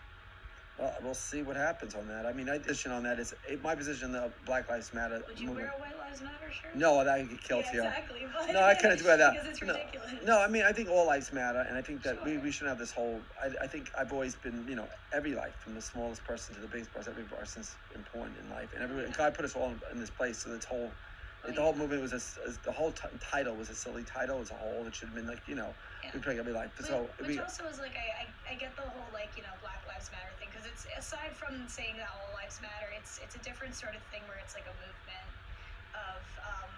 well, 0.79 0.97
we'll 1.03 1.15
see 1.15 1.43
what 1.43 1.57
happens 1.57 1.95
on 1.95 2.07
that. 2.09 2.25
I 2.25 2.33
mean, 2.33 2.47
my 2.47 2.59
position 2.59 2.93
on 2.93 3.03
that 3.03 3.19
is 3.19 3.35
my 3.63 3.75
position. 3.75 4.13
The 4.13 4.33
Black 4.47 4.71
Lives 4.71 4.95
Matter 4.95 5.23
Would 5.27 5.39
you 5.41 5.49
movement. 5.49 5.69
wear 5.69 5.77
a 5.77 5.81
White 5.81 5.99
Lives 5.99 6.23
Matter 6.23 6.51
shirt? 6.51 6.77
No, 6.77 7.05
that 7.05 7.19
would 7.19 7.29
get 7.31 7.43
killed 7.43 7.65
yeah, 7.67 7.73
here. 7.73 7.83
exactly. 7.83 8.27
But, 8.33 8.53
No, 8.53 8.63
I 8.63 8.75
couldn't 8.75 9.03
wear 9.05 9.17
that. 9.17 9.33
because 9.35 9.49
it's 9.49 9.63
No. 9.63 9.75
ridiculous. 9.75 10.13
No, 10.25 10.41
I 10.41 10.49
mean, 10.49 10.63
I 10.63 10.73
think 10.73 10.89
all 10.89 11.07
lives 11.07 11.33
matter, 11.33 11.65
and 11.69 11.77
I 11.77 11.83
think 11.83 12.03
that 12.05 12.25
we, 12.25 12.35
Sure. 12.35 12.43
we 12.43 12.51
shouldn't 12.53 12.71
have 12.71 12.79
this 12.79 12.93
whole. 12.93 13.27
I, 13.43 13.65
I 13.65 13.67
think 13.67 13.91
I've 13.99 14.13
always 14.13 14.37
been, 14.37 14.67
you 14.69 14.77
know, 14.77 14.89
every 15.13 15.35
life, 15.35 15.57
from 15.59 15.75
the 15.75 15.83
smallest 15.83 16.25
person 16.25 16.55
to 16.55 16.61
the 16.61 16.69
biggest 16.69 16.93
person, 16.93 17.11
every 17.13 17.25
person's 17.25 17.77
important 17.95 18.39
in 18.39 18.49
life, 18.49 18.71
and 18.75 18.83
every 18.85 19.05
and 19.05 19.17
God 19.17 19.35
put 19.35 19.45
us 19.45 19.55
all 19.57 19.71
in, 19.73 19.81
in 19.93 19.99
this 19.99 20.11
place. 20.11 20.43
So 20.43 20.51
this 20.51 20.65
whole, 20.65 20.97
Oh, 21.45 21.51
the 21.51 21.61
whole 21.61 21.75
movement 21.75 22.01
was 22.03 22.13
a, 22.13 22.21
the 22.63 22.71
whole 22.71 22.93
t- 22.93 23.03
title 23.19 23.57
was 23.57 23.69
a 23.69 23.75
silly 23.75 24.05
title 24.05 24.41
as 24.41 24.53
a 24.53 24.55
whole. 24.55 24.87
It 24.87 24.95
should 24.95 25.09
have 25.09 25.17
been 25.17 25.27
like, 25.27 25.49
you 25.49 25.57
know, 25.57 25.75
Yeah. 26.03 26.19
pick 26.19 26.39
every 26.39 26.53
life. 26.53 26.75
Which, 26.77 26.91
So 26.91 27.15
which 27.23 27.39
we, 27.39 27.39
also 27.39 27.71
is 27.71 27.79
like 27.79 27.95
I, 27.95 28.27
I, 28.27 28.55
I 28.55 28.55
get 28.59 28.75
the 28.75 28.83
whole 28.83 29.15
like 29.15 29.39
you 29.39 29.47
know 29.47 29.55
Black 29.63 29.87
Lives 29.87 30.11
Matter 30.11 30.35
thing 30.39 30.51
because 30.51 30.67
it's 30.67 30.83
aside 30.99 31.39
from 31.39 31.71
saying 31.71 31.97
that 32.03 32.11
all 32.11 32.35
lives 32.35 32.59
matter, 32.59 32.91
it's 32.91 33.23
it's 33.23 33.39
a 33.39 33.43
different 33.47 33.79
sort 33.79 33.95
of 33.95 34.03
thing 34.11 34.27
where 34.27 34.43
it's 34.43 34.59
like 34.59 34.67
a 34.67 34.75
movement 34.83 35.33
of 35.95 36.23
um, 36.43 36.73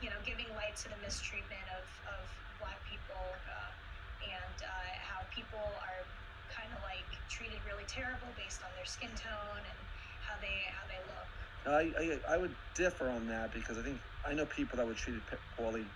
you 0.00 0.08
know 0.08 0.16
giving 0.24 0.48
light 0.56 0.80
to 0.80 0.88
the 0.88 0.96
mistreatment 1.04 1.66
of, 1.76 1.86
of 2.08 2.24
Black 2.56 2.80
people 2.88 3.36
uh, 3.44 3.72
and 4.24 4.56
uh, 4.64 4.90
how 5.04 5.28
people 5.28 5.76
are 5.84 6.08
kind 6.48 6.72
of 6.72 6.80
like 6.82 7.06
treated 7.28 7.60
really 7.68 7.86
terrible 7.86 8.32
based 8.34 8.64
on 8.64 8.70
their 8.74 8.88
skin 8.88 9.12
tone 9.12 9.62
and 9.62 9.78
how 10.24 10.40
they 10.40 10.64
how 10.72 10.84
they 10.88 11.00
look. 11.04 11.32
I, 11.68 11.92
I 12.00 12.34
I 12.34 12.36
would 12.38 12.56
differ 12.74 13.10
on 13.10 13.28
that 13.28 13.52
because 13.52 13.78
I 13.78 13.82
think 13.82 14.00
I 14.24 14.34
know 14.34 14.46
people 14.46 14.76
that 14.78 14.86
were 14.86 14.94
treated 14.94 15.22
poorly. 15.56 15.92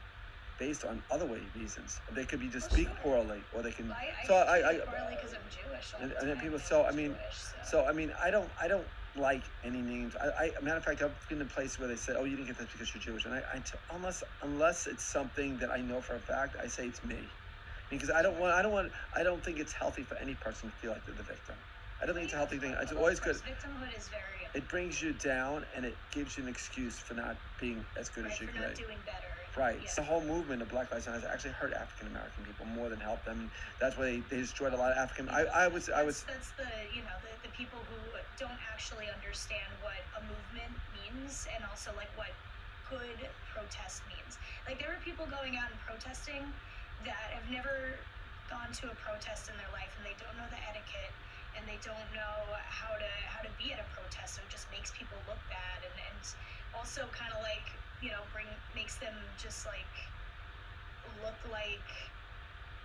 Based 0.56 0.84
on 0.84 1.02
other 1.10 1.26
way 1.26 1.50
reasons, 1.54 2.00
they 2.12 2.24
could 2.24 2.38
be 2.38 2.48
just 2.48 2.70
speak 2.70 2.86
sure. 2.86 2.96
poorly, 3.02 3.44
or 3.50 3.62
they 3.62 3.72
can. 3.72 3.90
I, 3.90 3.94
I 4.22 4.26
So 4.26 4.34
I, 4.34 4.68
I, 4.70 4.74
feel 4.76 4.86
partly 4.86 5.16
because 5.16 5.32
I'm 5.32 5.48
Jewish. 5.48 5.92
and- 6.00 6.10
the 6.12 6.18
and 6.20 6.28
then 6.30 6.38
people- 6.38 6.60
so, 6.60 6.84
I'm 6.84 6.94
mean, 6.94 7.12
Jewish, 7.14 7.54
So 7.64 7.84
I 7.86 7.92
mean, 7.92 8.12
I 8.22 8.30
don't, 8.30 8.52
I 8.60 8.68
don't 8.68 8.86
like 9.16 9.50
any 9.64 9.82
names. 9.82 10.14
I, 10.20 10.28
I 10.28 10.50
matter 10.62 10.76
of 10.76 10.84
fact, 10.84 11.02
I've 11.02 11.18
been 11.28 11.38
in 11.40 11.46
a 11.46 11.50
place 11.50 11.76
where 11.78 11.88
they 11.88 11.96
said, 11.96 12.14
"Oh, 12.16 12.24
you 12.24 12.36
didn't 12.36 12.46
get 12.48 12.58
this 12.58 12.68
because 12.70 12.94
you're 12.94 13.02
Jewish," 13.02 13.24
and 13.24 13.34
I, 13.34 13.42
I 13.52 13.58
t- 13.58 13.78
unless, 13.90 14.22
unless 14.42 14.86
it's 14.86 15.04
something 15.04 15.58
that 15.58 15.70
I 15.70 15.80
know 15.82 16.00
for 16.00 16.14
a 16.14 16.20
fact, 16.20 16.56
I 16.62 16.68
say 16.68 16.86
it's 16.86 17.02
me, 17.02 17.36
because 17.90 18.10
I 18.10 18.22
don't 18.22 18.38
want, 18.38 18.52
I 18.54 18.62
don't 18.62 18.72
want, 18.72 18.92
I 19.12 19.24
don't 19.24 19.44
think 19.44 19.58
it's 19.58 19.72
healthy 19.72 20.04
for 20.04 20.16
any 20.18 20.36
person 20.36 20.70
to 20.70 20.76
feel 20.76 20.92
like 20.92 21.04
they're 21.04 21.14
the 21.16 21.24
victim. 21.24 21.56
I 22.00 22.06
don't 22.06 22.14
think 22.14 22.24
it's 22.26 22.34
a 22.34 22.36
healthy 22.36 22.58
thing. 22.58 22.76
It's 22.80 22.92
Well, 22.92 23.00
always 23.02 23.18
good. 23.18 23.36
Victimhood 23.36 23.96
is 23.96 24.08
very 24.08 24.50
It 24.54 24.68
brings 24.68 25.00
you 25.02 25.12
down, 25.12 25.64
and 25.74 25.84
it 25.84 25.98
gives 26.12 26.36
you 26.36 26.42
an 26.44 26.48
excuse 26.48 27.00
for 27.00 27.14
not 27.14 27.38
being 27.58 27.86
as 27.96 28.08
good 28.08 28.24
right, 28.24 28.32
as 28.32 28.40
you 28.40 28.46
for 28.48 28.52
can 28.54 28.62
not 28.62 28.74
be. 28.74 28.82
doing 28.82 28.98
better. 29.04 29.34
Right. 29.56 29.78
Yeah. 29.78 29.86
It's 29.86 29.94
the 29.94 30.02
whole 30.02 30.20
movement 30.22 30.62
of 30.62 30.68
Black 30.68 30.90
Lives 30.90 31.06
Matter 31.06 31.22
actually 31.30 31.54
hurt 31.54 31.72
African 31.72 32.10
American 32.10 32.42
people 32.44 32.66
more 32.66 32.90
than 32.90 32.98
helped 32.98 33.24
them. 33.24 33.50
That's 33.80 33.96
why 33.96 34.18
they, 34.18 34.22
they 34.30 34.42
destroyed 34.42 34.74
a 34.74 34.76
lot 34.76 34.90
of 34.90 34.98
African. 34.98 35.28
I, 35.30 35.46
I 35.46 35.68
was, 35.68 35.88
I 35.88 36.02
was. 36.02 36.26
That's, 36.26 36.50
that's 36.50 36.52
the 36.58 36.70
you 36.90 37.06
know 37.06 37.14
the, 37.22 37.30
the 37.46 37.52
people 37.54 37.78
who 37.86 37.98
don't 38.34 38.58
actually 38.74 39.06
understand 39.14 39.70
what 39.78 40.02
a 40.18 40.22
movement 40.26 40.74
means 40.98 41.46
and 41.54 41.62
also 41.70 41.94
like 41.94 42.10
what 42.18 42.34
good 42.90 43.18
protest 43.54 44.02
means. 44.10 44.42
Like 44.66 44.82
there 44.82 44.90
are 44.90 45.02
people 45.06 45.30
going 45.30 45.54
out 45.54 45.70
and 45.70 45.78
protesting 45.86 46.42
that 47.06 47.30
have 47.30 47.46
never 47.46 47.94
gone 48.50 48.74
to 48.82 48.90
a 48.90 48.96
protest 48.98 49.48
in 49.48 49.54
their 49.56 49.70
life 49.70 49.90
and 49.96 50.02
they 50.02 50.18
don't 50.18 50.34
know 50.36 50.48
the 50.50 50.60
etiquette 50.66 51.14
and 51.56 51.62
they 51.64 51.78
don't 51.86 52.08
know 52.12 52.36
how 52.66 52.92
to 52.98 53.10
how 53.30 53.40
to 53.40 53.50
be 53.56 53.72
at 53.72 53.80
a 53.80 53.88
protest 53.94 54.36
so 54.36 54.38
it 54.42 54.50
just 54.50 54.68
makes 54.74 54.92
people 54.92 55.16
look 55.30 55.40
bad 55.48 55.78
and, 55.86 55.96
and 56.10 56.18
also 56.76 57.06
kind 57.14 57.30
of 57.32 57.40
like 57.40 57.64
you 58.04 58.10
know 58.12 58.20
bring 58.36 58.46
makes 58.76 58.96
them 59.00 59.14
just 59.40 59.64
like 59.64 59.88
look 61.24 61.40
like 61.50 61.88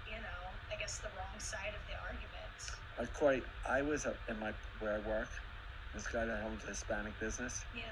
you 0.08 0.16
know 0.24 0.40
i 0.72 0.80
guess 0.80 1.00
the 1.00 1.12
wrong 1.20 1.36
side 1.40 1.76
of 1.76 1.84
the 1.92 1.96
argument 2.08 2.56
Like 2.98 3.12
Cori, 3.14 3.44
I 3.68 3.82
was 3.82 4.06
up 4.06 4.16
in 4.30 4.40
my 4.40 4.52
where 4.80 4.96
I 4.96 5.00
work. 5.08 5.30
This 5.94 6.08
guy 6.08 6.26
that 6.26 6.44
owns 6.44 6.64
a 6.66 6.68
Hispanic 6.68 7.20
business. 7.20 7.64
yeah 7.74 7.92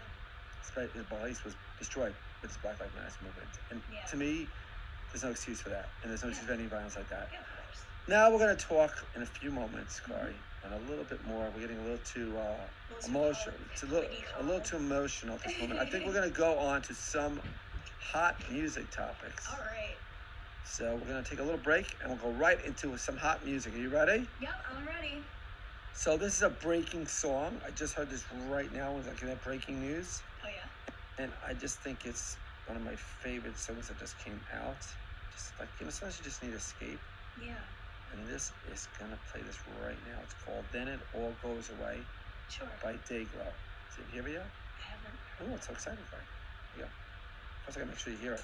His 0.61 1.03
place 1.07 1.43
was 1.43 1.55
destroyed 1.79 2.15
with 2.41 2.51
this 2.51 2.57
Black 2.59 2.79
Lives 2.79 2.93
Matter 2.95 3.15
movement, 3.23 3.49
and 3.71 3.81
Yeah. 3.91 4.03
to 4.11 4.15
me, 4.17 4.47
there's 5.11 5.23
no 5.23 5.31
excuse 5.31 5.59
for 5.61 5.69
that, 5.69 5.87
and 6.03 6.11
there's 6.11 6.23
no 6.23 6.29
excuse 6.29 6.47
for 6.47 6.53
any 6.53 6.67
violence 6.67 6.95
like 6.95 7.09
that. 7.09 7.29
yeah 7.31 7.56
Now 8.07 8.31
we're 8.31 8.39
going 8.39 8.55
to 8.55 8.65
talk 8.65 8.91
in 9.15 9.21
a 9.21 9.25
few 9.25 9.51
moments, 9.51 9.99
Cori, 9.99 10.45
and 10.63 10.73
a 10.73 10.79
little 10.79 11.03
bit 11.03 11.25
more. 11.25 11.51
We're 11.51 11.61
getting 11.61 11.79
a 11.79 11.83
little 11.83 11.97
too 11.97 12.37
uh, 12.37 12.67
emotional. 13.05 13.57
It's 13.71 13.83
a 13.83 13.85
little 13.85 14.07
a 14.39 14.43
little 14.43 14.61
too 14.61 14.77
emotional 14.77 15.35
at 15.35 15.43
this 15.43 15.59
moment. 15.59 15.79
I 15.79 15.85
think 15.85 16.05
we're 16.05 16.13
going 16.13 16.29
to 16.31 16.37
go 16.37 16.57
on 16.57 16.81
to 16.83 16.93
some 16.93 17.41
hot 17.99 18.37
music 18.49 18.91
topics. 18.91 19.45
All 19.51 19.59
right. 19.59 19.97
So 20.63 20.95
we're 20.97 21.07
gonna 21.07 21.23
take 21.23 21.39
a 21.39 21.43
little 21.43 21.59
break 21.59 21.95
and 22.01 22.09
we'll 22.09 22.19
go 22.19 22.29
right 22.29 22.63
into 22.65 22.97
some 22.97 23.17
hot 23.17 23.43
music. 23.45 23.73
Are 23.73 23.77
you 23.77 23.89
ready? 23.89 24.29
Yep, 24.39 24.49
I'm 24.69 24.85
ready. 24.85 25.25
So 25.93 26.17
this 26.17 26.35
is 26.35 26.41
a 26.43 26.49
breaking 26.49 27.07
song. 27.07 27.61
I 27.65 27.71
just 27.71 27.95
heard 27.95 28.09
this 28.09 28.25
right 28.31 28.71
now. 28.71 28.93
It 28.93 28.97
was 28.97 29.07
like 29.07 29.19
that 29.21 29.41
breaking 29.41 29.79
news, 29.79 30.23
Oh 30.43 30.47
yeah. 30.49 30.69
and 31.23 31.33
I 31.47 31.53
just 31.53 31.81
think 31.81 32.05
it's 32.05 32.37
one 32.65 32.77
of 32.77 32.83
my 32.83 32.95
favorite 32.97 33.57
songs 33.57 33.87
that 33.87 33.97
just 33.97 34.17
came 34.17 34.43
out. 34.53 34.85
Just 35.31 35.53
like 35.59 35.69
you 35.79 35.85
know, 35.85 35.91
sometimes 35.91 36.17
you 36.19 36.25
just 36.25 36.43
need 36.43 36.53
escape, 36.53 37.01
Yeah. 37.35 37.55
And 38.11 38.27
this 38.27 38.53
is 38.63 38.87
gonna 38.99 39.19
play 39.31 39.43
this 39.43 39.59
right 39.65 39.99
now. 40.05 40.19
It's 40.23 40.33
called 40.33 40.65
"Then 40.71 40.87
It 40.87 41.01
All 41.13 41.37
Goes 41.41 41.69
Away" 41.69 42.07
Sure. 42.47 42.71
by 42.83 42.93
Dayglow. 43.09 43.53
Hear 44.09 44.27
it 44.27 44.33
yet? 44.33 44.51
I 44.77 44.93
haven't. 44.93 45.19
Oh, 45.41 45.55
it's 45.55 45.67
so 45.67 45.73
exciting 45.73 46.05
for 46.05 46.17
you. 46.75 46.81
Yeah. 46.81 46.89
First, 47.65 47.77
I 47.77 47.81
gotta 47.81 47.91
make 47.91 47.99
sure 47.99 48.13
you 48.13 48.19
hear 48.19 48.33
it. 48.35 48.43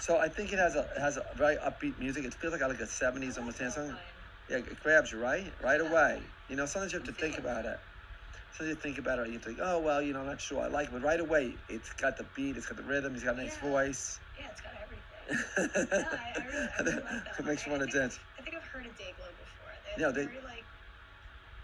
So 0.00 0.18
I 0.18 0.28
think 0.28 0.52
it 0.52 0.58
has 0.58 0.74
a 0.76 0.80
it 0.96 1.00
has 1.00 1.16
a 1.18 1.24
very 1.36 1.56
upbeat 1.56 1.98
music. 1.98 2.24
It 2.24 2.34
feels 2.34 2.52
like 2.52 2.62
a, 2.62 2.68
like 2.68 2.80
a 2.80 2.86
'70s 2.86 3.38
almost 3.38 3.58
dance 3.58 3.74
song. 3.76 3.96
Yeah, 4.48 4.58
it 4.58 4.80
grabs 4.80 5.12
you 5.12 5.18
right, 5.20 5.54
right 5.62 5.80
away. 5.80 6.34
You 6.48 6.56
know, 6.56 6.66
sometimes 6.66 6.92
you 6.92 6.98
have 6.98 7.06
to 7.06 7.12
think 7.12 7.38
about 7.38 7.66
it. 7.66 7.78
Sometimes 8.52 8.76
you 8.76 8.82
think 8.82 8.98
about 8.98 9.20
it, 9.20 9.28
you 9.30 9.38
think, 9.38 9.58
oh 9.62 9.80
well, 9.80 10.02
you 10.02 10.12
know, 10.12 10.20
I'm 10.20 10.26
not 10.26 10.40
sure 10.40 10.62
I 10.62 10.68
like 10.68 10.88
it, 10.88 10.92
but 10.92 11.02
right 11.02 11.20
away, 11.20 11.58
it's 11.68 11.92
got 11.94 12.16
the 12.16 12.24
beat, 12.34 12.56
it's 12.56 12.66
got 12.66 12.76
the 12.76 12.84
rhythm, 12.84 13.14
he's 13.14 13.24
got 13.24 13.34
a 13.34 13.42
nice 13.42 13.56
Yeah. 13.62 13.68
voice. 13.70 14.20
Yeah, 14.38 14.48
it's 14.50 14.60
got 14.60 14.72
everything. 14.82 15.06
No, 15.30 15.94
I, 15.94 16.32
I 16.36 16.44
really, 16.44 16.58
I 16.58 16.82
really 16.82 17.02
like 17.02 17.24
that 17.26 17.40
it 17.40 17.46
makes 17.46 17.66
you 17.66 17.72
I- 17.72 17.76
I 17.76 17.78
want 17.78 17.90
to 17.90 17.98
dance. 17.98 18.18
I've- 18.38 18.44
think 18.50 18.56
I've 18.56 18.68
heard 18.68 18.86
of 18.86 18.92
Dayglow 18.94 19.30
before. 19.38 19.70
They're 19.96 20.06
Yeah, 20.06 20.12
they- 20.12 20.26
very 20.26 20.42
like, 20.42 20.66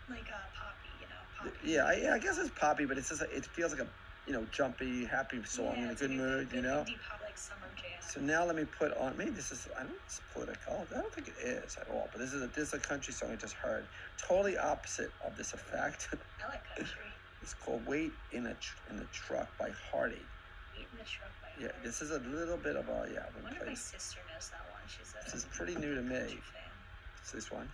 like 0.08 0.28
uh, 0.30 0.46
poppy, 0.54 0.92
you 1.00 1.08
know, 1.08 1.22
poppy. 1.38 1.58
Yeah, 1.72 1.84
I, 1.86 1.94
yeah, 2.02 2.14
I 2.14 2.18
guess 2.18 2.38
it's 2.38 2.50
poppy, 2.58 2.86
but 2.86 2.98
it's 2.98 3.08
just 3.08 3.22
a, 3.22 3.36
it 3.36 3.46
feels 3.46 3.72
like 3.72 3.80
a 3.80 3.88
you 4.26 4.32
know 4.32 4.46
jumpy, 4.46 5.04
happy 5.04 5.42
song 5.44 5.76
Yeah, 5.78 5.84
in 5.84 5.90
a 5.90 5.94
good 5.94 6.10
like 6.10 6.18
mood, 6.18 6.52
you 6.52 6.62
good 6.62 6.64
know. 6.68 6.82
Indie 6.86 7.00
pop, 7.02 7.20
like 7.22 7.38
summer 7.38 7.72
jam. 7.76 7.85
So 8.06 8.20
now 8.20 8.44
let 8.44 8.56
me 8.56 8.64
put 8.64 8.92
on. 8.96 9.16
Maybe 9.16 9.30
this 9.32 9.50
is 9.50 9.66
I 9.78 9.82
don't 9.82 9.92
if 9.96 10.02
it's 10.04 10.20
political. 10.32 10.86
I 10.94 10.98
don't 11.00 11.12
think 11.14 11.28
it 11.28 11.34
is 11.38 11.76
at 11.80 11.88
all. 11.88 12.08
But 12.12 12.20
this 12.20 12.32
is 12.32 12.42
a 12.42 12.46
this 12.48 12.68
is 12.68 12.74
a 12.74 12.78
country 12.80 13.12
song 13.12 13.32
I 13.32 13.36
just 13.36 13.54
heard. 13.54 13.88
Totally 14.28 14.56
opposite 14.56 15.10
of 15.24 15.36
this 15.36 15.52
effect. 15.54 16.08
I 16.14 16.48
like 16.48 16.62
country. 16.76 17.02
it's 17.40 17.54
called 17.54 17.86
"Wait 17.86 18.18
in 18.30 18.46
a 18.46 18.54
Tr- 18.54 18.78
in 18.90 18.96
the 18.96 19.06
Truck" 19.06 19.58
by 19.58 19.70
Hardy. 19.90 20.30
Eating 20.72 20.98
the 20.98 21.04
truck 21.04 21.32
by 21.40 21.48
Yeah, 21.64 21.72
this 21.82 22.02
is 22.02 22.10
a 22.10 22.18
little 22.20 22.58
bit 22.58 22.76
of 22.76 22.88
a 22.88 23.06
yeah. 23.10 23.20
I 23.26 23.40
wonder 23.40 23.58
if 23.60 23.66
my 23.66 23.74
sister 23.74 24.20
knows 24.32 24.50
that 24.50 24.60
one. 24.70 24.82
She's 24.86 25.14
a 25.14 25.24
This 25.24 25.34
is 25.34 25.48
pretty 25.50 25.74
new 25.74 25.94
to 25.94 26.02
me. 26.02 26.16
fan. 26.52 26.76
It's 27.18 27.32
this 27.32 27.50
one. 27.50 27.72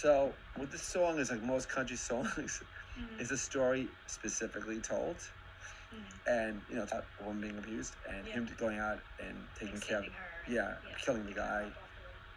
So 0.00 0.32
with 0.58 0.70
this 0.70 0.82
song 0.82 1.18
is 1.18 1.30
like 1.30 1.42
most 1.42 1.68
country 1.68 1.96
songs, 2.10 2.62
Mhm. 2.98 3.20
is 3.20 3.30
a 3.30 3.36
story 3.38 3.88
specifically 4.06 4.80
told, 4.80 5.16
Mhm. 5.92 6.26
and 6.38 6.62
you 6.68 6.76
know 6.76 6.86
a 6.92 7.24
woman 7.24 7.40
being 7.40 7.58
abused 7.58 7.94
and 8.08 8.26
Yeah. 8.26 8.34
him 8.34 8.44
going 8.58 8.78
out 8.78 9.00
and 9.18 9.36
taking 9.58 9.74
Like 9.74 9.88
care 9.88 9.98
of. 9.98 10.04
her. 10.06 10.52
yeah, 10.58 10.74
killing 11.04 11.26
the 11.26 11.32
guy. 11.34 11.72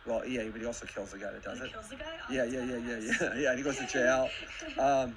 Well, 0.08 0.26
yeah, 0.26 0.50
but 0.52 0.60
he 0.62 0.66
also 0.66 0.88
kills 0.88 1.12
the 1.12 1.20
guy 1.20 1.32
that 1.32 1.44
does 1.44 1.60
He 1.60 1.66
it. 1.66 1.72
kills 1.74 1.90
the 1.90 1.96
guy. 1.98 2.18
Yeah, 2.30 2.46
yeah, 2.46 2.64
yeah, 2.72 2.78
yeah, 2.78 2.98
yeah, 2.98 3.34
yeah. 3.42 3.50
And 3.52 3.58
he 3.60 3.64
goes 3.64 3.78
to 3.78 3.86
jail. 3.98 4.30
Um, 4.80 4.80
I 4.80 4.88
like 4.88 5.16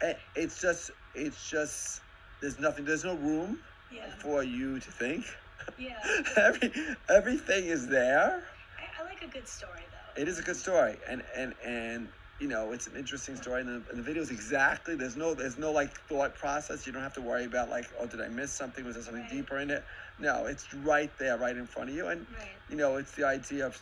that. 0.00 0.02
it, 0.10 0.18
it's 0.42 0.60
just, 0.60 0.90
it's 1.14 1.48
just, 1.48 2.00
there's 2.40 2.58
nothing, 2.58 2.84
there's 2.84 3.04
no 3.04 3.14
room 3.14 3.62
yeah, 3.92 4.10
for 4.18 4.42
you 4.42 4.80
to 4.80 4.90
think. 4.90 5.24
yeah. 5.78 6.02
Every, 6.36 6.72
everything 7.08 7.64
is 7.66 7.86
there. 7.86 8.42
I, 8.76 9.02
I 9.02 9.04
like 9.04 9.22
a 9.22 9.28
good 9.28 9.46
story. 9.46 9.85
It 10.16 10.28
is 10.28 10.38
a 10.38 10.42
good 10.42 10.56
story, 10.56 10.98
and 11.08 11.22
and 11.36 11.54
and 11.64 12.12
you 12.38 12.48
know, 12.48 12.72
it's 12.72 12.86
an 12.86 12.96
interesting 12.96 13.36
story. 13.36 13.62
And 13.62 13.68
the, 13.70 13.90
and 13.90 13.98
the 13.98 14.02
video 14.02 14.22
is 14.22 14.30
exactly 14.30 14.94
there's 14.96 15.16
no 15.16 15.34
there's 15.34 15.58
no 15.58 15.72
like 15.72 15.92
thought 16.08 16.36
process. 16.36 16.86
You 16.86 16.92
don't 16.92 17.02
have 17.02 17.14
to 17.14 17.22
worry 17.22 17.44
about 17.44 17.70
like, 17.70 17.86
oh, 17.98 18.06
did 18.06 18.20
I 18.20 18.28
miss 18.28 18.54
something? 18.56 18.84
Was 18.84 18.94
there 18.96 19.04
something 19.04 19.22
Right. 19.22 19.30
deeper 19.30 19.58
in 19.58 19.70
it? 19.70 19.84
No, 20.18 20.46
it's 20.46 20.72
right 20.74 21.16
there, 21.18 21.38
right 21.38 21.56
in 21.56 21.66
front 21.66 21.90
of 21.90 21.96
you. 21.96 22.08
And 22.08 22.26
Right. 22.30 22.60
you 22.68 22.76
know, 22.76 22.96
it's 22.96 23.12
the 23.12 23.24
idea 23.26 23.66
of 23.66 23.78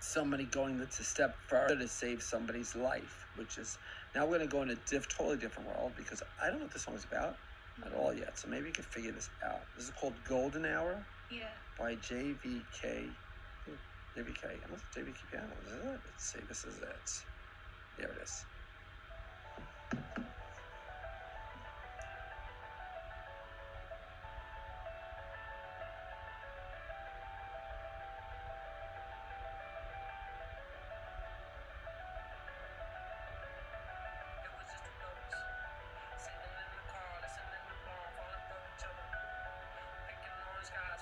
somebody 0.00 0.46
going 0.46 0.78
to 0.78 1.04
step 1.04 1.38
further 1.48 1.76
to 1.78 1.88
save 1.88 2.22
somebody's 2.22 2.74
life, 2.74 3.26
which 3.34 3.58
is 3.58 3.78
now 4.14 4.26
we're 4.26 4.38
gonna 4.38 4.48
go 4.48 4.62
in 4.62 4.70
a 4.70 4.76
diff, 4.76 5.08
totally 5.08 5.36
different 5.38 5.68
world 5.68 5.94
because 5.96 6.22
I 6.42 6.48
don't 6.48 6.58
know 6.58 6.64
what 6.66 6.72
this 6.74 6.84
song's 6.84 7.04
about 7.04 7.38
at 7.84 7.92
all 7.92 8.14
yet. 8.14 8.38
So 8.38 8.48
maybe 8.48 8.68
you 8.68 8.74
can 8.74 8.84
figure 8.84 9.12
this 9.12 9.30
out. 9.44 9.68
This 9.74 9.84
is 9.84 9.90
called 9.90 10.24
Golden 10.24 10.64
Hour 10.66 11.06
Yeah. 11.30 11.48
by 11.78 11.96
JVK. 11.96 13.20
JVK. 14.20 14.44
I 14.44 14.70
must 14.70 14.84
JVK 14.92 15.30
Piano. 15.30 15.54
Is 15.64 15.72
it? 15.72 16.00
Let's 16.04 16.32
see. 16.32 16.40
This 16.46 16.64
is 16.64 16.78
it. 16.78 17.10
There 17.96 18.10
it 18.12 18.22
is. 18.22 18.44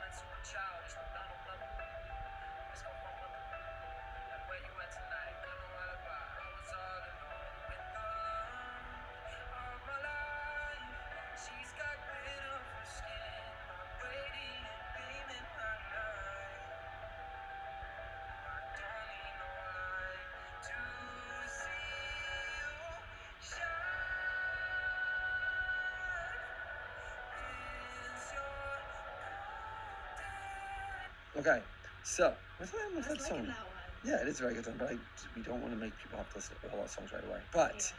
Okay. 31.37 31.63
So 32.05 32.35
what's 32.59 32.73
that? 32.73 32.79
What's 32.95 33.09
I 33.09 33.11
was 33.11 33.19
that 33.19 33.29
song? 33.29 33.47
that. 33.47 33.57
Yeah, 34.05 34.21
it 34.21 34.29
is 34.29 34.39
a 34.39 34.43
very 34.43 34.55
good 34.55 34.67
song, 34.67 34.75
but 34.79 34.91
I, 34.91 34.99
we 35.35 35.43
don't 35.43 35.63
want 35.63 35.73
to 35.73 35.81
make 35.81 35.97
people 35.97 36.19
have 36.19 36.29
to 36.29 36.37
listen 36.37 36.57
to 36.61 36.69
all 36.69 36.83
our 36.83 36.89
songs 36.89 37.11
right 37.11 37.25
away. 37.25 37.41
But 37.53 37.91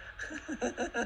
I 0.62 0.66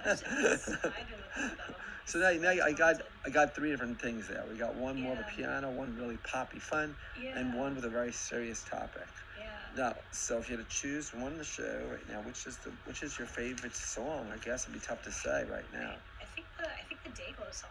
was 0.10 0.22
just 0.22 0.65
vibing 0.68 0.84
with 0.84 1.24
it, 1.38 1.58
though. 1.58 1.74
so 2.06 2.20
now, 2.20 2.32
now 2.32 2.65
I 2.65 2.74
got 2.74 2.98
I 3.26 3.30
got 3.30 3.56
three 3.56 3.72
different 3.72 4.02
things 4.02 4.28
there. 4.28 4.44
We 4.50 4.58
got 4.58 4.76
one 4.76 5.02
more 5.02 5.13
of 5.13 5.20
a 5.20 5.26
piano, 5.36 5.72
one 5.72 5.96
really 5.96 6.18
poppy 6.18 6.60
fun, 6.60 6.98
yeah. 7.18 7.39
and 7.39 7.54
one 7.58 7.76
with 7.76 7.86
a 7.86 7.89
very 7.89 8.12
serious 8.12 8.62
topic. 8.65 9.08
Yeah. 9.39 9.46
Now, 9.78 9.96
so 10.12 10.38
if 10.39 10.50
you 10.50 10.58
had 10.58 10.68
to 10.68 10.76
choose 10.76 11.13
one 11.13 11.38
to 11.38 11.46
show 11.46 11.88
right 11.89 12.08
now, 12.10 12.22
which 12.22 12.46
is 12.46 12.58
the 12.58 12.72
which 12.84 13.02
is 13.02 13.18
your 13.18 13.28
favorite 13.28 13.78
song? 13.78 14.30
I 14.34 14.38
guess 14.38 14.63
it'd 14.63 14.74
be 14.74 14.86
tough 14.86 15.02
to 15.04 15.12
say 15.13 15.46
right 15.50 15.72
now. 15.72 15.96
I 16.22 16.26
think 16.36 16.48
the 16.58 16.65
I 16.65 16.84
think 16.89 17.04
the 17.06 17.10
Dayglow 17.12 17.54
song. 17.54 17.70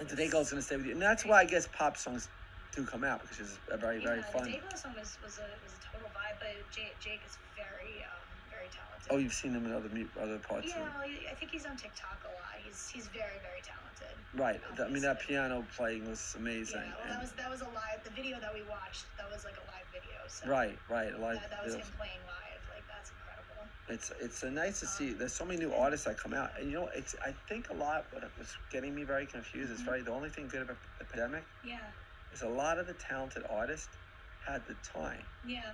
And 0.00 0.08
today 0.08 0.28
goes 0.28 0.50
gonna 0.50 0.60
stay 0.60 0.76
with 0.76 0.86
you, 0.86 0.92
and 0.92 1.00
that's 1.02 1.24
why 1.24 1.42
I 1.42 1.44
guess 1.44 1.68
pop 1.68 1.96
songs 1.96 2.28
do 2.74 2.84
come 2.84 3.04
out 3.04 3.22
because 3.22 3.38
it's 3.38 3.60
a 3.70 3.78
very 3.78 4.02
very 4.02 4.18
yeah, 4.18 4.34
fun. 4.34 4.50
The 4.50 4.78
song 4.78 4.94
was, 4.98 5.18
was 5.22 5.38
a 5.38 5.46
was 5.62 5.78
a 5.78 5.80
total 5.80 6.10
vibe, 6.10 6.42
but 6.42 6.50
Jake, 6.70 6.98
Jake 6.98 7.22
is 7.24 7.38
very 7.54 8.02
um 8.02 8.34
very 8.50 8.68
talented. 8.68 9.08
Oh, 9.10 9.18
you've 9.18 9.32
seen 9.34 9.54
him 9.54 9.66
in 9.66 9.72
other 9.72 9.90
other 10.18 10.38
parts. 10.42 10.74
Yeah, 10.74 10.90
of 10.90 10.98
I 10.98 11.34
think 11.38 11.50
he's 11.50 11.66
on 11.66 11.76
TikTok 11.76 12.26
a 12.26 12.32
lot. 12.34 12.58
He's 12.58 12.88
he's 12.90 13.08
very 13.08 13.38
very 13.38 13.62
talented. 13.62 14.18
Right. 14.34 14.58
I 14.58 14.90
mean, 14.90 15.02
that 15.02 15.20
piano 15.20 15.66
playing 15.76 16.08
was 16.10 16.34
amazing. 16.36 16.82
Yeah, 16.82 16.98
well, 16.98 17.08
that 17.14 17.20
was 17.22 17.32
that 17.38 17.50
was 17.50 17.60
a 17.62 17.70
live. 17.70 18.02
The 18.02 18.10
video 18.10 18.40
that 18.40 18.52
we 18.52 18.62
watched, 18.66 19.14
that 19.18 19.30
was 19.30 19.44
like 19.44 19.56
a 19.62 19.66
live 19.70 19.86
video. 19.94 20.18
So 20.26 20.50
right, 20.50 20.78
right. 20.90 21.14
Like 21.14 21.40
that, 21.40 21.50
that 21.50 21.64
was 21.64 21.74
him 21.74 21.86
playing 21.94 22.22
live. 22.26 22.62
Like 22.66 22.84
that's 22.90 23.12
incredible. 23.14 23.70
it's 23.86 24.10
it's 24.20 24.42
uh, 24.42 24.50
nice 24.50 24.80
to 24.80 24.86
see. 24.86 25.12
Um, 25.12 25.18
There's 25.18 25.36
so 25.36 25.44
many 25.44 25.58
new 25.58 25.72
artists 25.72 26.06
that 26.06 26.18
come 26.18 26.34
out, 26.34 26.50
and 26.58 26.68
you 26.68 26.74
know, 26.74 26.88
it's 26.94 27.14
I 27.24 27.32
think 27.48 27.70
a 27.70 27.74
lot. 27.74 28.06
What 28.10 28.24
was 28.36 28.50
getting 28.70 28.94
me 28.94 29.04
very 29.04 29.26
confused 29.26 29.70
is 29.70 29.82
Mhm. 29.82 29.84
very 29.84 30.02
the 30.02 30.10
only 30.10 30.30
thing 30.30 30.48
good 30.48 30.62
about 30.62 30.78
the 30.98 31.04
pandemic 31.04 31.46
Yeah, 31.62 31.92
is 32.34 32.42
a 32.42 32.50
lot 32.50 32.82
of 32.82 32.90
the 32.90 32.98
talented 32.98 33.46
artists 33.46 33.94
had 34.42 34.66
the 34.66 34.74
time 34.82 35.22
yeah. 35.46 35.70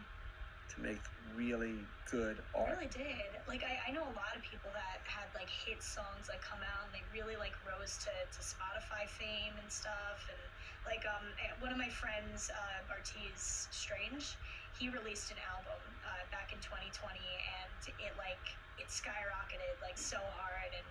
to 0.68 0.76
make 0.84 1.00
really 1.32 1.80
good 2.12 2.36
I 2.52 2.60
art. 2.60 2.76
really 2.76 2.92
did. 2.92 3.32
Like 3.48 3.64
I, 3.64 3.88
I 3.88 3.90
know 3.96 4.04
a 4.04 4.12
lot 4.12 4.36
of 4.36 4.44
people 4.44 4.68
that 4.76 5.00
had 5.08 5.32
like 5.32 5.48
hit 5.48 5.80
songs 5.80 6.28
that 6.28 6.44
come 6.44 6.60
out 6.60 6.84
and 6.84 6.92
they 6.92 7.00
really 7.16 7.40
like 7.40 7.56
rose 7.64 7.96
to, 8.04 8.12
to 8.12 8.40
Spotify 8.44 9.08
fame 9.08 9.56
and 9.56 9.72
stuff. 9.72 10.20
And 10.28 10.40
like 10.84 11.08
um 11.08 11.32
eh, 11.40 11.48
one 11.64 11.72
of 11.72 11.80
my 11.80 11.88
friends, 11.88 12.52
uh, 12.52 12.84
Bartees 12.84 13.72
Strange, 13.72 14.36
he 14.76 14.92
released 14.92 15.32
an 15.32 15.40
album 15.48 15.80
uh, 16.04 16.28
back 16.28 16.52
in 16.52 16.60
2020 16.60 16.92
and 17.16 17.72
it 17.88 18.12
like 18.20 18.44
it 18.76 18.92
skyrocketed 18.92 19.80
like 19.80 19.96
so 19.96 20.20
hard 20.36 20.70
and 20.76 20.88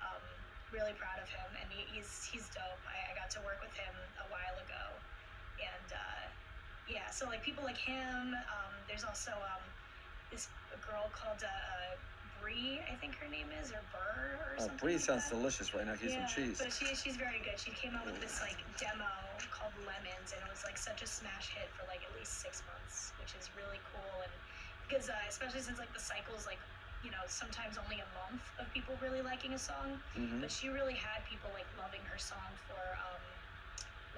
um, 0.00 0.24
really 0.72 0.96
proud 0.96 1.20
of 1.20 1.28
him 1.28 1.50
and 1.60 1.68
he, 1.68 1.84
he's 1.92 2.24
he's 2.24 2.48
dope. 2.56 2.82
I, 2.88 3.12
I 3.12 3.20
got 3.20 3.28
to 3.36 3.40
work 3.44 3.60
with 3.60 3.76
him 3.76 3.94
a 4.24 4.26
while 4.32 4.56
ago 4.64 4.96
and 5.62 5.88
uh, 5.92 6.24
yeah, 6.88 7.08
so 7.10 7.26
like 7.26 7.42
people 7.42 7.62
like 7.64 7.78
him. 7.78 8.34
Um, 8.34 8.72
there's 8.88 9.04
also 9.04 9.30
um, 9.32 9.62
this 10.32 10.48
girl 10.82 11.06
called 11.14 11.42
uh, 11.42 11.48
uh, 11.48 11.94
Brie, 12.42 12.80
I 12.90 12.96
think 12.98 13.14
her 13.20 13.28
name 13.30 13.46
is, 13.62 13.70
or 13.70 13.82
Burr, 13.92 14.40
or 14.40 14.50
Oh, 14.58 14.66
something. 14.66 14.80
Brie 14.80 14.96
like 14.98 15.04
sounds 15.04 15.28
that. 15.28 15.36
delicious 15.36 15.70
right 15.76 15.86
now. 15.86 15.94
Get 15.94 16.10
yeah, 16.10 16.26
some 16.26 16.28
cheese. 16.32 16.56
but 16.58 16.72
she, 16.72 16.88
she's 16.96 17.14
very 17.20 17.38
good. 17.44 17.60
She 17.60 17.70
came 17.76 17.94
out 17.94 18.06
with 18.08 18.18
this 18.18 18.40
like 18.42 18.58
demo 18.80 19.06
called 19.52 19.72
Lemons, 19.86 20.32
and 20.34 20.40
it 20.42 20.50
was 20.50 20.64
like 20.64 20.76
such 20.80 21.02
a 21.04 21.08
smash 21.08 21.52
hit 21.54 21.68
for 21.76 21.84
like 21.86 22.00
at 22.02 22.12
least 22.18 22.40
six 22.42 22.64
months, 22.66 23.12
which 23.20 23.36
is 23.38 23.46
really 23.54 23.78
cool. 23.92 24.14
And 24.24 24.32
because 24.88 25.06
uh, 25.12 25.14
especially 25.28 25.62
since 25.62 25.78
like 25.78 25.92
the 25.94 26.02
cycle's 26.02 26.48
like 26.48 26.58
you 27.06 27.12
know 27.14 27.22
sometimes 27.30 27.78
only 27.80 28.02
a 28.02 28.08
month 28.18 28.42
of 28.58 28.66
people 28.74 28.92
really 29.00 29.22
liking 29.22 29.52
a 29.54 29.60
song, 29.60 30.00
hmm 30.16 30.40
but 30.42 30.50
she 30.50 30.68
really 30.72 30.96
had 30.96 31.22
people 31.30 31.48
like 31.54 31.68
loving 31.78 32.02
her 32.10 32.18
song 32.18 32.50
for 32.66 32.80
um, 33.04 33.22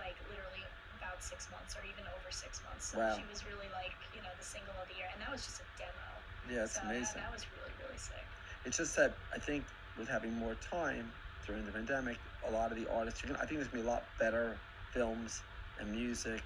like 0.00 0.16
literally 0.30 0.64
about 1.02 1.18
six 1.22 1.50
months 1.50 1.74
or 1.74 1.82
even 1.82 2.06
over 2.14 2.30
six 2.30 2.62
months. 2.62 2.90
So 2.90 2.98
Wow. 2.98 3.18
she 3.18 3.26
was 3.26 3.42
really 3.44 3.68
like 3.74 3.98
you 4.14 4.22
know 4.22 4.30
the 4.38 4.44
single 4.46 4.78
of 4.78 4.86
the 4.86 4.94
year, 4.94 5.10
and 5.12 5.20
that 5.20 5.30
was 5.30 5.42
just 5.44 5.58
a 5.58 5.66
demo. 5.74 6.08
Yeah, 6.46 6.64
it's 6.64 6.78
so 6.78 6.86
amazing. 6.86 7.18
That, 7.18 7.26
that 7.26 7.32
was 7.34 7.50
really 7.50 7.74
really 7.82 7.98
sick. 7.98 8.28
It's 8.64 8.76
just 8.78 8.94
that 8.96 9.18
I 9.34 9.38
think 9.38 9.66
with 9.96 10.08
having 10.08 10.32
more 10.32 10.54
time 10.54 11.12
during 11.46 11.64
the 11.64 11.72
pandemic, 11.72 12.18
a 12.46 12.50
lot 12.50 12.70
of 12.70 12.78
the 12.78 12.86
artists, 12.86 13.22
you're 13.22 13.32
gonna, 13.34 13.42
I 13.42 13.46
think 13.46 13.58
there's 13.58 13.68
gonna 13.68 13.82
be 13.82 13.88
a 13.88 13.90
lot 13.90 14.04
better 14.18 14.62
films 14.92 15.42
and 15.78 15.90
music 15.90 16.44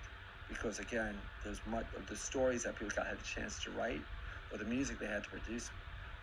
because 0.49 0.79
again, 0.79 1.21
there's 1.45 1.61
much 1.66 1.87
of 1.97 2.07
the 2.07 2.16
stories 2.16 2.64
that 2.64 2.77
people 2.77 2.92
got 2.97 3.07
had 3.07 3.21
the 3.21 3.25
chance 3.25 3.61
to 3.64 3.71
write 3.71 4.05
or 4.51 4.59
the 4.59 4.64
music 4.64 4.99
they 4.99 5.07
had 5.07 5.25
to 5.25 5.31
produce 5.31 5.71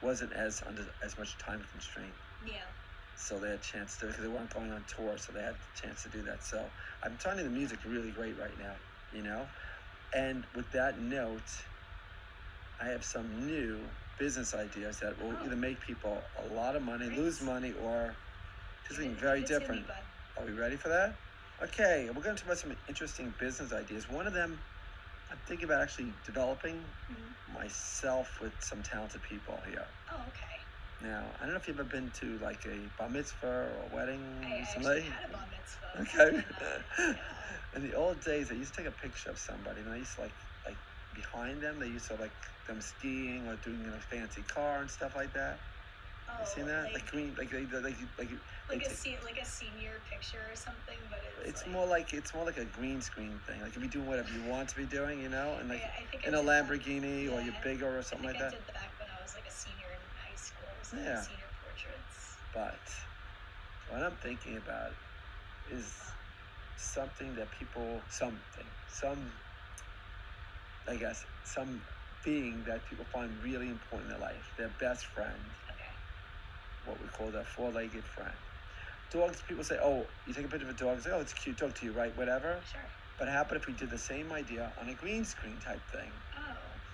wasn't 0.02 0.34
as 0.34 0.62
under 0.65 0.84
as 1.04 1.17
much 1.17 1.38
time 1.38 1.62
constraint. 1.72 2.15
Yeah. 2.43 2.72
So 3.15 3.39
they 3.39 3.49
had 3.49 3.60
a 3.60 3.62
chance 3.62 3.97
to 3.99 4.08
because 4.08 4.23
they 4.23 4.30
weren't 4.30 4.54
going 4.54 4.71
on 4.71 4.86
tour, 4.86 5.17
so 5.17 5.34
they 5.34 5.41
had 5.43 5.56
the 5.62 5.67
chance 5.76 6.04
to 6.04 6.10
do 6.10 6.23
that. 6.23 6.43
So 6.43 6.71
I'm 7.04 7.17
finding 7.19 7.45
the 7.45 7.52
music 7.52 7.80
really 7.86 8.12
great 8.12 8.38
right 8.38 8.58
now, 8.58 8.76
you 9.12 9.23
know. 9.23 9.47
And 10.13 10.47
with 10.56 10.71
that 10.71 10.99
note, 10.99 11.49
I 12.82 12.88
have 12.88 13.04
some 13.06 13.45
new 13.45 13.89
business 14.17 14.54
ideas 14.54 14.99
that 15.02 15.17
will 15.19 15.34
Oh. 15.34 15.45
either 15.45 15.56
make 15.56 15.82
people 15.82 16.32
a 16.38 16.43
lot 16.45 16.76
of 16.76 16.84
money, 16.84 17.10
lose 17.10 17.41
money, 17.41 17.73
or 17.73 18.17
Give 18.89 18.97
something 18.97 19.17
very 19.17 19.43
different. 19.43 19.88
Are 20.38 20.45
we 20.45 20.54
ready 20.54 20.78
for 20.78 20.89
that? 20.89 21.19
Okay, 21.63 22.10
we're 22.13 22.23
going 22.23 22.36
to 22.36 22.41
talk 22.43 22.47
about 22.52 22.60
some 22.60 22.76
interesting 22.89 23.32
business 23.39 23.73
ideas. 23.73 24.10
One 24.10 24.28
of 24.28 24.34
them, 24.34 24.60
I'm 25.32 25.39
thinking 25.47 25.65
about 25.65 25.82
actually 25.82 26.15
developing 26.26 26.95
Mhm. 27.10 27.36
myself 27.47 28.41
with 28.41 28.54
some 28.63 28.84
talented 28.84 29.23
people 29.23 29.62
here. 29.65 29.88
Oh, 30.12 30.28
okay. 30.30 30.53
Now, 31.04 31.34
I 31.38 31.44
don't 31.44 31.54
know 31.54 31.60
if 31.60 31.68
you've 31.68 31.78
ever 31.80 31.84
been 31.84 32.12
to 32.22 32.38
like 32.39 32.66
a 32.66 32.89
bar 32.98 33.10
mitzvah 33.10 33.46
or 33.46 33.82
a 33.84 33.88
wedding 33.94 34.24
I, 34.48 34.58
recently. 34.60 35.02
had 35.02 35.26
a 35.28 35.32
bar 35.32 35.48
mitzvah. 35.52 35.84
Okay. 36.02 36.44
Yeah. 36.62 37.13
In 37.76 37.84
the 37.84 37.94
old 37.94 38.24
days, 38.24 38.50
they 38.50 38.56
used 38.56 38.74
to 38.76 38.82
take 38.82 38.88
a 38.88 38.96
picture 38.96 39.30
of 39.30 39.38
somebody, 39.38 39.82
and 39.82 39.92
I 39.92 39.98
used 39.98 40.16
to 40.16 40.22
like, 40.22 40.36
like 40.66 40.80
behind 41.13 41.62
them, 41.62 41.80
they 41.80 41.88
used 41.88 42.08
to 42.08 42.16
like 42.16 42.34
them 42.68 42.80
skiing 42.82 43.48
or 43.48 43.58
doing 43.58 43.84
in 43.84 43.94
a 43.94 44.00
fancy 44.00 44.44
car 44.44 44.80
and 44.82 44.89
stuff 44.89 45.13
like 45.16 45.34
that. 45.34 45.60
Oh, 46.30 46.34
you 46.39 46.46
seen 46.46 46.68
that? 46.68 46.86
Like, 46.86 46.94
Like, 47.04 47.12
green, 47.12 47.36
like 47.38 47.52
they, 47.52 47.66
like, 47.66 47.98
like 48.18 48.32
like, 48.70 48.80
they 48.80 48.86
a 48.89 48.96
se- 48.96 49.20
like 49.24 49.38
a 49.42 49.46
senior 49.46 50.02
picture 50.10 50.39
or 50.50 50.56
something, 50.56 51.00
but 51.10 51.20
it's, 51.44 51.50
it's 51.50 51.68
like, 51.68 51.74
more 51.76 51.86
like 51.86 52.13
it's 52.13 52.34
more 52.34 52.46
like 52.46 52.58
a 52.58 52.66
green 52.66 53.02
screen 53.02 53.42
thing. 53.46 53.62
Like 53.62 53.76
you 53.76 53.82
be 53.82 53.89
doing 53.89 54.08
whatever 54.08 54.32
you 54.32 54.42
want 54.42 54.70
to 54.70 54.76
be 54.78 54.86
doing, 54.86 55.20
you 55.20 55.28
know, 55.30 55.58
and 55.60 55.68
like 55.70 55.84
I, 55.84 56.04
I 56.04 56.06
think 56.08 56.24
I 56.26 56.30
in 56.30 56.34
a 56.34 56.38
did 56.39 56.48
that. 56.48 56.63
Lamborghini 56.66 57.30
or 57.32 57.42
you're 57.42 57.60
bigger 57.62 57.98
or 57.98 58.02
something 58.02 58.26
like 58.26 58.39
that. 58.39 58.52
that 58.52 58.96
when 58.98 59.10
I 59.12 59.20
was 59.22 59.34
like 59.36 59.46
a 59.48 59.52
senior 59.52 59.92
in 60.00 60.00
high 60.16 60.36
school. 60.95 61.03
It 61.06 61.15
was 61.15 61.29
Yeah. 61.29 61.47
portraits. 61.62 62.43
But 62.53 62.88
what 63.86 64.03
I'm 64.03 64.17
thinking 64.17 64.58
about 64.58 64.93
is 65.65 65.95
something 66.75 67.36
that 67.36 67.51
people, 67.51 68.06
something, 68.10 68.71
some, 68.88 69.34
I 70.88 70.97
guess, 70.97 71.25
some 71.43 71.86
being 72.23 72.63
that 72.65 72.86
people 72.86 73.06
find 73.06 73.41
really 73.43 73.69
important 73.69 74.12
in 74.12 74.19
their 74.19 74.29
life, 74.29 74.53
their 74.58 74.69
best 74.69 75.08
friend, 75.08 75.56
Okay. 75.71 75.95
what 76.84 76.99
we 76.99 77.08
call 77.10 77.32
their 77.32 77.45
four-legged 77.45 78.08
friend. 78.08 78.39
Dogs, 79.12 79.43
people 79.43 79.63
say, 79.63 79.77
oh, 79.82 80.13
you 80.25 80.34
take 80.34 80.45
a 80.45 80.49
picture 80.49 80.67
of 80.67 80.73
a 80.75 80.77
dog, 80.77 81.01
say, 81.01 81.12
oh, 81.13 81.21
it's 81.21 81.34
a 81.34 81.36
cute 81.36 81.58
dog 81.58 81.75
to 81.75 81.86
you, 81.86 81.93
right? 81.93 82.15
Whatever. 82.17 82.62
Sure. 82.63 82.89
But 83.17 83.29
how 83.29 83.43
about 83.43 83.58
if 83.58 83.67
we 83.67 83.73
did 83.73 83.89
the 83.91 83.99
same 83.99 84.32
idea 84.34 84.73
on 84.77 84.89
a 84.89 84.95
green 84.95 85.25
screen 85.25 85.60
type 85.60 85.88
thing? 85.89 86.23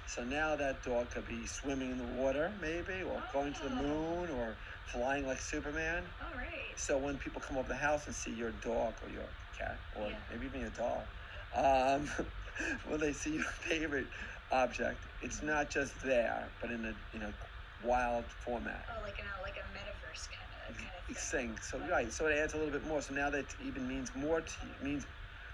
Oh. 0.09 0.23
So 0.23 0.23
now 0.23 0.55
that 0.55 0.81
dog 0.83 1.11
could 1.11 1.25
be 1.25 1.45
swimming 1.45 1.91
in 1.91 1.97
the 1.97 2.05
water, 2.05 2.55
maybe, 2.59 3.03
or 3.03 3.21
going 3.31 3.53
to 3.53 3.61
the 3.61 3.69
Oh. 3.69 3.75
moon, 3.75 4.29
or 4.29 4.57
flying 4.85 5.25
like 5.25 5.39
Superman. 5.39 6.13
All 6.21 6.35
right. 6.35 6.77
So 6.77 6.97
when 6.97 7.17
people 7.19 7.41
come 7.41 7.57
over 7.57 7.67
the 7.67 7.75
house 7.75 8.07
and 8.07 8.15
see 8.15 8.33
your 8.33 8.51
dog 8.51 8.99
or 9.01 9.09
your 9.09 9.35
cat, 9.57 9.85
or 9.91 10.09
Yeah. 10.09 10.19
maybe 10.29 10.45
even 10.45 10.61
your 10.61 10.71
dog, 10.71 11.09
um, 11.53 12.07
when 12.85 12.99
they 12.99 13.13
see 13.13 13.33
your 13.35 13.43
favorite 13.43 14.09
object, 14.51 15.07
it's 15.21 15.41
not 15.41 15.69
just 15.69 16.01
there, 16.01 16.55
but 16.59 16.71
in 16.71 16.85
a 16.85 16.93
in 17.13 17.21
a 17.23 17.33
wild 17.79 18.31
format. 18.31 18.85
Oh, 18.89 19.01
like 19.01 19.19
in 19.19 19.25
a 19.27 19.41
like 19.41 19.57
a 19.57 19.67
metaverse 19.69 20.27
kind 20.37 20.51
of 20.69 20.77
kind 20.77 20.91
of 21.09 21.17
Thing. 21.17 21.57
So 21.57 21.79
right, 21.79 22.11
so 22.11 22.27
it 22.27 22.33
adds 22.37 22.53
a 22.53 22.57
little 22.57 22.71
bit 22.71 22.83
more. 22.83 23.01
So 23.01 23.13
now 23.13 23.29
that 23.31 23.53
even 23.59 23.87
means 23.87 24.13
more 24.15 24.41
to 24.41 24.67
you, 24.67 24.75
means 24.81 25.05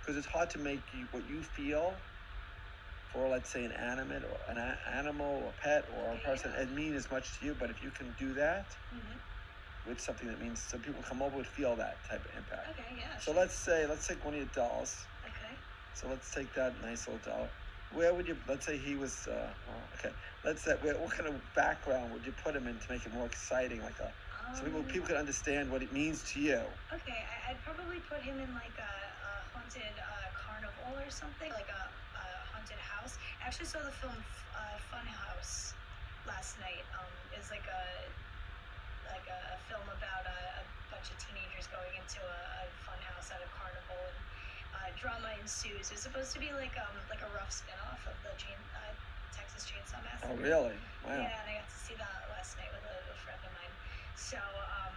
because 0.01 0.17
it's 0.17 0.27
hard 0.27 0.49
to 0.51 0.59
make 0.59 0.93
you 0.93 1.07
what 1.11 1.25
you 1.25 1.43
feel 1.43 2.01
for 3.15 3.29
let's 3.29 3.51
say 3.51 3.63
an 3.63 3.71
animate 3.71 4.23
or 4.25 4.39
an 4.49 4.57
a- 4.57 4.97
animal 4.99 5.33
or 5.45 5.53
pet 5.63 5.85
or 5.89 6.13
a 6.13 6.19
person 6.19 6.51
it 6.59 6.69
mean 6.69 6.93
as 6.93 7.09
much 7.09 7.39
to 7.39 7.45
you. 7.45 7.55
But 7.55 7.69
if 7.69 7.81
you 7.81 7.91
can 7.91 8.13
do 8.19 8.33
that 8.35 8.67
hmm 8.91 9.17
with 9.85 10.01
something 10.01 10.27
that 10.27 10.39
means 10.39 10.63
some 10.67 10.81
people 10.81 11.03
come 11.03 11.21
over 11.21 11.35
would 11.37 11.45
feel 11.45 11.75
that 11.75 11.97
type 12.09 12.25
of 12.25 12.31
impact. 12.35 12.67
Okay. 12.71 12.97
Yeah. 12.97 13.19
So 13.19 13.31
sure. 13.31 13.41
let's 13.41 13.57
say 13.67 13.85
let's 13.87 14.07
take 14.07 14.25
one 14.25 14.33
of 14.33 14.39
your 14.39 14.49
dolls. 14.49 15.07
Okay. 15.23 15.61
So 15.93 16.09
let's 16.09 16.31
take 16.31 16.53
that 16.55 16.73
nice 16.81 17.07
little 17.07 17.21
doll. 17.21 17.53
Where 17.89 18.13
would 18.15 18.27
you? 18.27 18.37
Let's 18.47 18.65
say 18.65 18.77
he 18.77 18.95
was. 18.95 19.27
Uh, 19.27 19.53
oh, 19.69 19.83
okay. 19.93 20.13
Let's 20.43 20.63
say 20.65 20.73
where, 20.81 20.99
what 20.99 21.11
kind 21.15 21.29
of 21.29 21.35
background 21.53 22.11
would 22.11 22.25
you 22.25 22.33
put 22.33 22.55
him 22.55 22.67
in 22.67 22.79
to 22.79 22.85
make 22.89 23.05
it 23.05 23.13
more 23.13 23.27
exciting? 23.27 23.81
Like 23.83 23.99
a 23.99 24.11
so 24.57 24.65
people 24.65 24.81
Um, 24.81 24.87
people 24.87 25.07
could 25.07 25.17
understand 25.25 25.71
what 25.71 25.81
it 25.83 25.93
means 25.93 26.23
to 26.33 26.39
you. 26.41 26.61
Okay, 26.97 27.19
I, 27.33 27.51
I'd 27.51 27.61
probably 27.63 27.99
put 28.11 28.21
him 28.21 28.39
in 28.39 28.51
like 28.53 28.77
a, 28.81 28.93
a 29.29 29.31
haunted 29.53 29.95
uh, 30.01 30.29
carnival 30.33 30.97
or 30.99 31.09
something, 31.09 31.51
like 31.53 31.69
a 31.69 31.83
haunted 32.55 32.79
house. 32.79 33.19
I 33.43 33.51
actually 33.51 33.67
saw 33.67 33.83
the 33.83 33.91
film 33.91 34.15
uh, 34.15 34.77
Fun 34.87 35.03
House 35.03 35.75
last 36.23 36.55
night. 36.63 36.87
Um, 36.95 37.11
it's 37.35 37.51
like 37.51 37.67
a 37.67 37.83
like 39.11 39.27
a, 39.27 39.59
film 39.69 39.85
about 39.85 40.25
a, 40.25 40.39
a 40.61 40.65
bunch 40.89 41.11
of 41.13 41.17
teenagers 41.21 41.69
going 41.69 41.93
into 41.99 42.17
a, 42.23 42.39
a 42.63 42.65
fun 42.87 42.97
house 43.03 43.29
at 43.29 43.41
a 43.43 43.49
carnival, 43.53 44.01
and 44.13 44.17
uh, 44.73 44.89
drama 44.97 45.29
ensues. 45.37 45.91
It 45.91 45.99
was 45.99 46.05
supposed 46.07 46.31
to 46.33 46.39
be 46.39 46.55
like 46.55 46.73
um 46.79 46.95
like 47.11 47.21
a 47.21 47.29
rough 47.35 47.51
spin-off 47.51 48.01
of 48.07 48.15
the 48.23 48.31
chain, 48.39 48.57
uh, 48.71 48.93
Texas 49.35 49.67
Chainsaw 49.67 49.99
Massacre. 50.05 50.31
Oh, 50.31 50.39
really? 50.39 50.79
Wow. 51.03 51.21
Yeah, 51.21 51.33
and 51.43 51.47
I 51.51 51.53
got 51.59 51.69
to 51.69 51.79
see 51.81 51.97
that 51.99 52.17
last 52.31 52.55
night 52.55 52.71
with 52.71 52.85
a, 52.87 52.97
a 53.11 53.17
friend 53.19 53.41
of 53.43 53.51
mine. 53.51 53.73
So 54.15 54.39
um, 54.39 54.95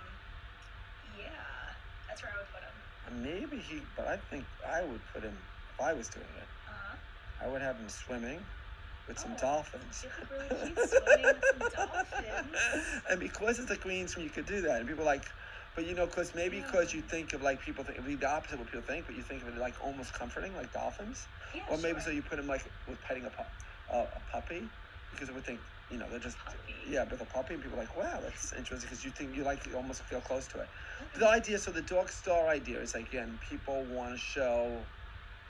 yeah, 1.17 1.43
that's 2.07 2.23
where 2.23 2.33
I 2.33 2.39
would 2.39 2.53
put 2.55 2.63
him. 2.63 2.77
Maybe 3.25 3.59
he, 3.59 3.89
but 3.97 4.07
I 4.07 4.21
think 4.29 4.45
I 4.69 4.85
would 4.85 5.01
put 5.13 5.25
him, 5.25 5.37
if 5.73 5.81
I 5.81 5.97
was 5.97 6.13
doing 6.13 6.29
it. 6.37 6.49
I 7.41 7.49
would 7.49 7.63
have 7.63 7.77
him 7.79 7.89
swimming 7.89 8.47
with 9.07 9.19
some 9.19 9.33
Oh, 9.33 9.39
dolphins. 9.41 10.05
You 10.05 10.11
really 10.31 10.75
swimming 10.89 11.35
with 11.35 11.45
some 11.51 11.69
dolphins. 11.77 12.57
and 13.11 13.21
because 13.21 13.59
it's 13.59 13.69
the 13.69 13.77
Queen's 13.77 14.17
you 14.17 14.31
could 14.31 14.47
do 14.47 14.61
that. 14.63 14.81
And 14.81 14.89
people 14.89 15.03
are 15.03 15.07
like, 15.07 15.27
but 15.75 15.87
you 15.87 15.95
know, 15.95 16.07
because 16.07 16.35
maybe 16.35 16.59
Yeah. 16.59 16.65
because 16.67 16.93
you 16.93 17.03
think 17.03 17.33
of 17.33 17.43
like 17.43 17.61
people 17.61 17.85
think, 17.85 17.99
it'd 17.99 18.07
be 18.07 18.17
the 18.17 18.29
opposite 18.29 18.55
of 18.55 18.61
what 18.61 18.69
people 18.69 18.87
think, 18.87 19.07
but 19.07 19.15
you 19.15 19.23
think 19.23 19.43
of 19.43 19.49
it 19.49 19.57
like 19.57 19.77
almost 19.83 20.13
comforting, 20.13 20.55
like 20.55 20.73
dolphins. 20.73 21.29
Yeah, 21.55 21.63
Or 21.71 21.77
maybe 21.79 21.95
sure. 22.01 22.01
so 22.01 22.11
you 22.11 22.23
put 22.23 22.39
him 22.39 22.47
like 22.47 22.73
with 22.87 23.01
petting 23.01 23.25
a, 23.27 23.31
pu- 23.31 23.45
a, 23.91 23.99
a 23.99 24.21
puppy, 24.33 24.73
because 25.11 25.29
it 25.29 25.35
would 25.35 25.47
think, 25.47 25.63
you 25.89 25.99
know, 25.99 26.11
they're 26.11 26.19
just, 26.19 26.37
Puppy. 26.45 26.85
yeah, 26.89 27.05
with 27.11 27.21
a 27.21 27.25
puppy, 27.27 27.55
and 27.55 27.63
people 27.63 27.79
are 27.79 27.83
like, 27.83 27.97
wow, 27.97 28.21
that's 28.23 28.53
interesting, 28.53 28.89
because 28.89 29.05
you 29.05 29.11
think 29.11 29.35
you 29.35 29.45
like, 29.45 29.65
you 29.67 29.75
almost 29.77 30.03
feel 30.05 30.21
close 30.21 30.47
to 30.49 30.59
it. 30.61 30.69
The 31.19 31.27
idea, 31.29 31.59
so 31.59 31.71
the 31.71 31.83
dog 31.83 32.11
star 32.11 32.49
idea 32.49 32.81
is 32.81 32.95
like, 32.95 33.07
again, 33.07 33.39
people 33.41 33.87
want 33.87 34.13
to 34.15 34.19
show 34.19 34.89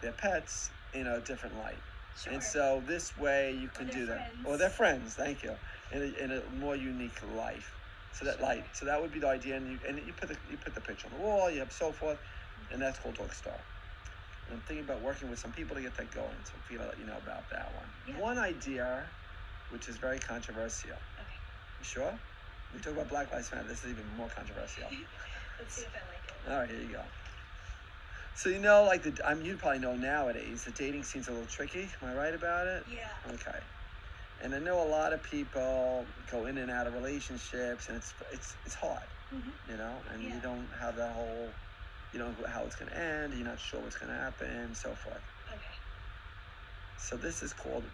their 0.00 0.12
pets 0.12 0.72
in 0.92 1.06
a 1.06 1.20
different 1.20 1.56
light. 1.56 1.82
Sure. 2.14 2.32
And 2.32 2.42
so 2.42 2.82
this 2.86 3.16
way 3.16 3.52
you 3.54 3.68
can 3.68 3.86
do 3.88 4.06
that. 4.06 4.16
friends. 4.32 4.46
Or 4.46 4.56
their 4.58 4.70
friends, 4.70 5.14
thank 5.14 5.42
you, 5.42 5.56
in 5.92 6.02
a, 6.02 6.24
in 6.24 6.30
a 6.32 6.50
more 6.50 6.74
unique 6.76 7.22
life. 7.22 7.76
So 8.12 8.24
that 8.24 8.38
Sure. 8.38 8.46
light, 8.46 8.64
so 8.74 8.86
that 8.86 9.00
would 9.00 9.12
be 9.12 9.20
the 9.20 9.28
idea, 9.28 9.56
and 9.56 9.68
you 9.70 9.78
and 9.86 9.98
you 9.98 10.12
put 10.12 10.28
the 10.30 10.36
you 10.50 10.56
put 10.56 10.74
the 10.74 10.80
picture 10.80 11.06
on 11.06 11.12
the 11.12 11.18
wall, 11.20 11.50
you 11.50 11.60
have 11.60 11.70
so 11.72 11.92
forth, 11.92 12.18
and 12.70 12.80
that's 12.82 12.98
called 12.98 13.16
Dog 13.16 13.32
Star. 13.34 13.60
And 14.46 14.54
I'm 14.54 14.60
thinking 14.62 14.84
about 14.84 15.02
working 15.02 15.28
with 15.28 15.38
some 15.38 15.52
people 15.52 15.76
to 15.76 15.82
get 15.82 15.94
that 15.98 16.10
going, 16.10 16.38
so 16.44 16.52
I'm 16.56 16.76
gonna 16.76 16.88
let 16.88 16.98
you 16.98 17.04
know 17.04 17.18
about 17.18 17.50
that 17.50 17.72
one. 17.74 17.92
Yeah. 18.06 18.18
One 18.18 18.38
idea, 18.38 19.10
which 19.68 19.88
is 19.88 19.98
very 19.98 20.18
controversial. 20.18 20.96
Okay. 21.20 21.28
You 21.78 21.84
sure? 21.84 22.18
We 22.72 22.80
talk 22.80 22.94
about 22.94 23.08
Black 23.08 23.32
Lives 23.32 23.52
Matter. 23.52 23.68
This 23.68 23.84
is 23.84 23.90
even 23.90 24.08
more 24.16 24.28
controversial. 24.28 24.88
Let's 25.60 25.74
see 25.76 25.82
if 25.82 25.92
I 25.94 26.06
like 26.08 26.24
it. 26.26 26.50
All 26.50 26.58
right, 26.60 26.70
here 26.70 26.80
you 26.80 26.92
go. 26.92 27.04
So 28.38 28.50
you 28.50 28.60
know, 28.60 28.84
like 28.84 29.02
the 29.02 29.18
I 29.26 29.34
mean, 29.34 29.46
you 29.46 29.56
probably 29.56 29.80
know 29.80 29.96
nowadays 29.96 30.62
the 30.62 30.70
dating 30.70 31.02
scene's 31.02 31.26
a 31.26 31.32
little 31.32 31.48
tricky. 31.48 31.90
Am 32.00 32.08
I 32.08 32.12
right 32.14 32.32
about 32.32 32.68
it? 32.68 32.84
Yeah. 32.86 33.32
Okay. 33.32 33.58
And 34.40 34.54
I 34.54 34.60
know 34.60 34.80
a 34.80 34.86
lot 34.88 35.12
of 35.12 35.24
people 35.24 36.06
go 36.30 36.46
in 36.46 36.58
and 36.58 36.70
out 36.70 36.86
of 36.86 36.92
relationships, 36.92 37.88
and 37.88 37.96
it's 37.96 38.14
it's 38.32 38.56
it's 38.64 38.76
hard, 38.76 39.08
hmm 39.32 39.50
you 39.68 39.76
know, 39.76 40.04
and 40.08 40.22
you 40.22 40.40
don't 40.40 40.70
have 40.80 40.94
that 40.96 41.12
whole, 41.12 41.52
you 42.12 42.20
don't 42.20 42.38
know 42.40 42.46
how 42.48 42.64
it's 42.64 42.76
going 42.76 42.90
to 42.90 42.96
end. 42.96 43.34
You're 43.34 43.44
not 43.48 43.58
sure 43.58 43.80
what's 43.80 43.96
going 43.98 44.12
to 44.12 44.18
happen, 44.18 44.46
and 44.48 44.76
so 44.76 44.94
forth. 44.94 45.24
Okay. 45.52 45.78
So 46.96 47.16
this 47.16 47.42
is 47.42 47.52
called 47.52 47.90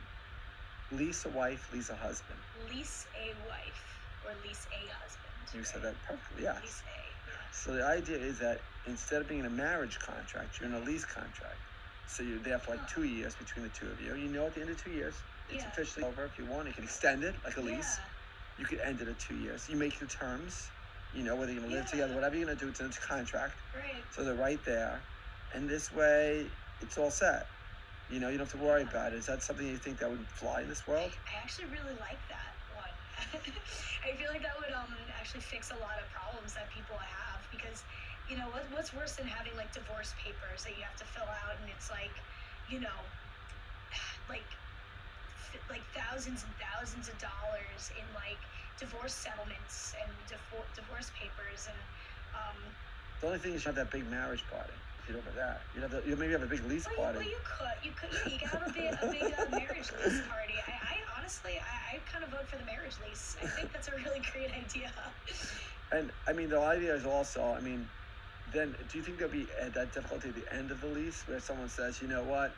Lease 0.91 1.25
a 1.25 1.31
wife, 1.31 1.71
Lease 1.73 1.89
a 1.89 1.97
husband. 1.97 2.41
Lease 2.69 3.07
a 3.17 3.35
wife 3.49 3.85
or 4.23 4.35
lease 4.43 4.67
a 4.71 4.93
husband. 5.03 5.49
You 5.55 5.65
said 5.65 5.83
that 5.83 6.03
perfectly. 6.03 6.43
Yes. 6.43 6.61
Lease 6.63 6.83
a. 6.87 7.14
So 7.53 7.73
the 7.75 7.85
idea 7.85 8.19
is 8.19 8.39
that 8.41 8.67
instead 8.87 9.23
of 9.23 9.29
being 9.29 9.41
in 9.41 9.47
a 9.47 9.51
marriage 9.51 9.99
contract, 9.99 10.61
you're 10.61 10.69
in 10.69 10.75
a 10.75 10.81
lease 10.81 11.05
contract. 11.05 11.61
So 12.07 12.23
you're 12.23 12.41
there 12.41 12.59
for 12.59 12.73
like 12.73 12.87
two 12.87 13.05
years 13.05 13.35
between 13.37 13.65
the 13.65 13.71
two 13.71 13.89
of 13.89 14.01
you. 14.01 14.15
You 14.15 14.29
know, 14.29 14.47
at 14.47 14.55
the 14.55 14.61
end 14.61 14.71
of 14.71 14.83
two 14.83 14.91
years, 14.91 15.25
it's 15.49 15.65
Yeah. 15.65 15.71
officially 15.71 16.05
over. 16.05 16.25
If 16.25 16.39
you 16.39 16.47
want, 16.47 16.69
you 16.69 16.75
can 16.75 16.85
extend 16.85 17.25
it 17.25 17.43
like 17.45 17.57
a 17.57 17.61
lease. 17.63 17.99
Yeah. 17.99 18.11
You 18.57 18.67
could 18.67 18.81
end 18.81 19.01
it 19.01 19.09
at 19.09 19.19
two 19.19 19.35
years. 19.37 19.69
You 19.69 19.77
make 19.77 19.99
the 19.99 20.07
terms. 20.07 20.73
You 21.13 21.25
know 21.25 21.37
whether 21.37 21.53
you're 21.53 21.63
gonna 21.63 21.73
live 21.75 21.87
Yeah. 21.87 21.91
together, 21.93 22.15
whatever 22.15 22.37
you're 22.37 22.47
gonna 22.47 22.57
do. 22.59 22.69
It's 22.69 22.81
in 22.81 22.87
a 22.87 22.91
contract, 22.91 23.63
Right. 23.73 24.13
so 24.13 24.25
they're 24.25 24.35
right 24.35 24.63
there. 24.65 25.07
And 25.53 25.69
this 25.71 25.93
way, 25.93 26.59
it's 26.81 26.99
all 26.99 27.11
set. 27.11 27.51
You 28.09 28.21
know, 28.21 28.29
you 28.29 28.39
don't 28.39 28.47
have 28.47 28.61
to 28.61 28.65
worry 28.65 28.83
about 28.83 29.13
it. 29.13 29.19
Is 29.19 29.27
that 29.27 29.43
something 29.43 29.67
you 29.67 29.79
think 29.79 30.01
that 30.01 30.11
would 30.11 30.31
fly 30.31 30.63
in 30.63 30.69
this 30.69 30.87
world? 30.87 31.13
I 31.27 31.39
actually 31.43 31.67
really 31.67 31.95
like 31.95 32.27
that. 32.29 32.54
I 34.07 34.13
feel 34.17 34.29
like 34.31 34.43
that 34.43 34.57
would 34.61 34.73
um 34.75 34.93
actually 35.19 35.41
fix 35.41 35.71
a 35.71 35.79
lot 35.81 35.97
of 36.01 36.07
problems 36.13 36.55
that 36.55 36.69
people 36.71 36.97
have 36.99 37.41
because 37.51 37.83
you 38.29 38.37
know 38.37 38.49
what, 38.53 38.65
what's 38.73 38.93
worse 38.93 39.17
than 39.17 39.27
having 39.27 39.53
like 39.57 39.73
divorce 39.73 40.15
papers 40.21 40.65
that 40.65 40.77
you 40.77 40.83
have 40.85 40.97
to 40.97 41.05
fill 41.05 41.29
out 41.29 41.57
and 41.61 41.69
it's 41.71 41.91
like 41.91 42.13
you 42.69 42.81
know 42.81 42.99
like 44.33 44.47
like 45.71 45.85
thousands 45.95 46.45
and 46.45 46.53
thousands 46.59 47.09
of 47.09 47.17
dollars 47.23 47.93
in 47.97 48.05
like 48.15 48.41
divorce 48.79 49.15
settlements 49.15 49.95
and 50.03 50.11
divor- 50.27 50.69
divorce 50.75 51.11
papers 51.15 51.69
and 51.71 51.79
um 52.35 52.59
The 53.21 53.27
only 53.29 53.39
thing 53.39 53.55
is 53.55 53.65
have 53.65 53.77
that 53.77 53.91
big 53.91 54.09
marriage 54.11 54.45
party. 54.51 54.75
You 55.07 55.15
don't 55.15 55.25
have 55.25 55.35
that, 55.35 55.61
you 55.75 55.81
have 55.83 55.91
the, 55.91 56.03
you 56.09 56.17
maybe 56.17 56.33
have 56.33 56.43
a 56.43 56.47
big 56.47 56.65
lease 56.65 56.87
well, 56.97 57.13
party. 57.13 57.19
well, 57.19 57.29
you 57.29 57.37
could 57.45 57.77
you 57.85 57.93
could 57.93 58.11
yeah, 58.13 58.33
you 58.33 58.39
could 58.39 58.49
have 58.49 58.69
a 58.69 58.73
big 58.73 58.93
a 59.03 59.07
big 59.13 59.35
uh, 59.39 59.51
marriage 59.51 59.91
lease 60.03 60.21
party. 60.29 60.55
I, 60.67 60.73
I 60.73 60.97
honestly 61.19 61.53
I, 61.61 61.97
I 61.97 62.01
kind 62.11 62.25
of 62.25 62.31
vote 62.31 62.49
for 62.49 62.57
the 62.57 62.65
marriage 62.65 62.95
lease. 63.07 63.37
I 63.43 63.47
think 63.47 63.73
that's 63.73 63.89
a 63.89 63.93
really 63.93 64.21
great 64.33 64.51
idea. 64.53 64.91
And 65.93 66.11
I 66.27 66.33
mean, 66.33 66.49
the 66.49 66.61
idea 66.61 66.95
is 66.95 67.05
also, 67.05 67.43
I 67.43 67.61
mean, 67.61 67.87
then 68.53 68.75
do 68.91 68.99
you 68.99 69.05
think 69.05 69.19
there'll 69.19 69.33
be 69.33 69.47
uh, 69.61 69.69
that 69.75 69.93
difficulty 69.93 70.29
at 70.31 70.35
the 70.35 70.55
end 70.55 70.71
of 70.71 70.81
the 70.81 70.87
lease 70.87 71.23
where 71.29 71.41
someone 71.41 71.69
says, 71.69 72.01
you 72.01 72.09
know 72.09 72.25
what, 72.25 72.53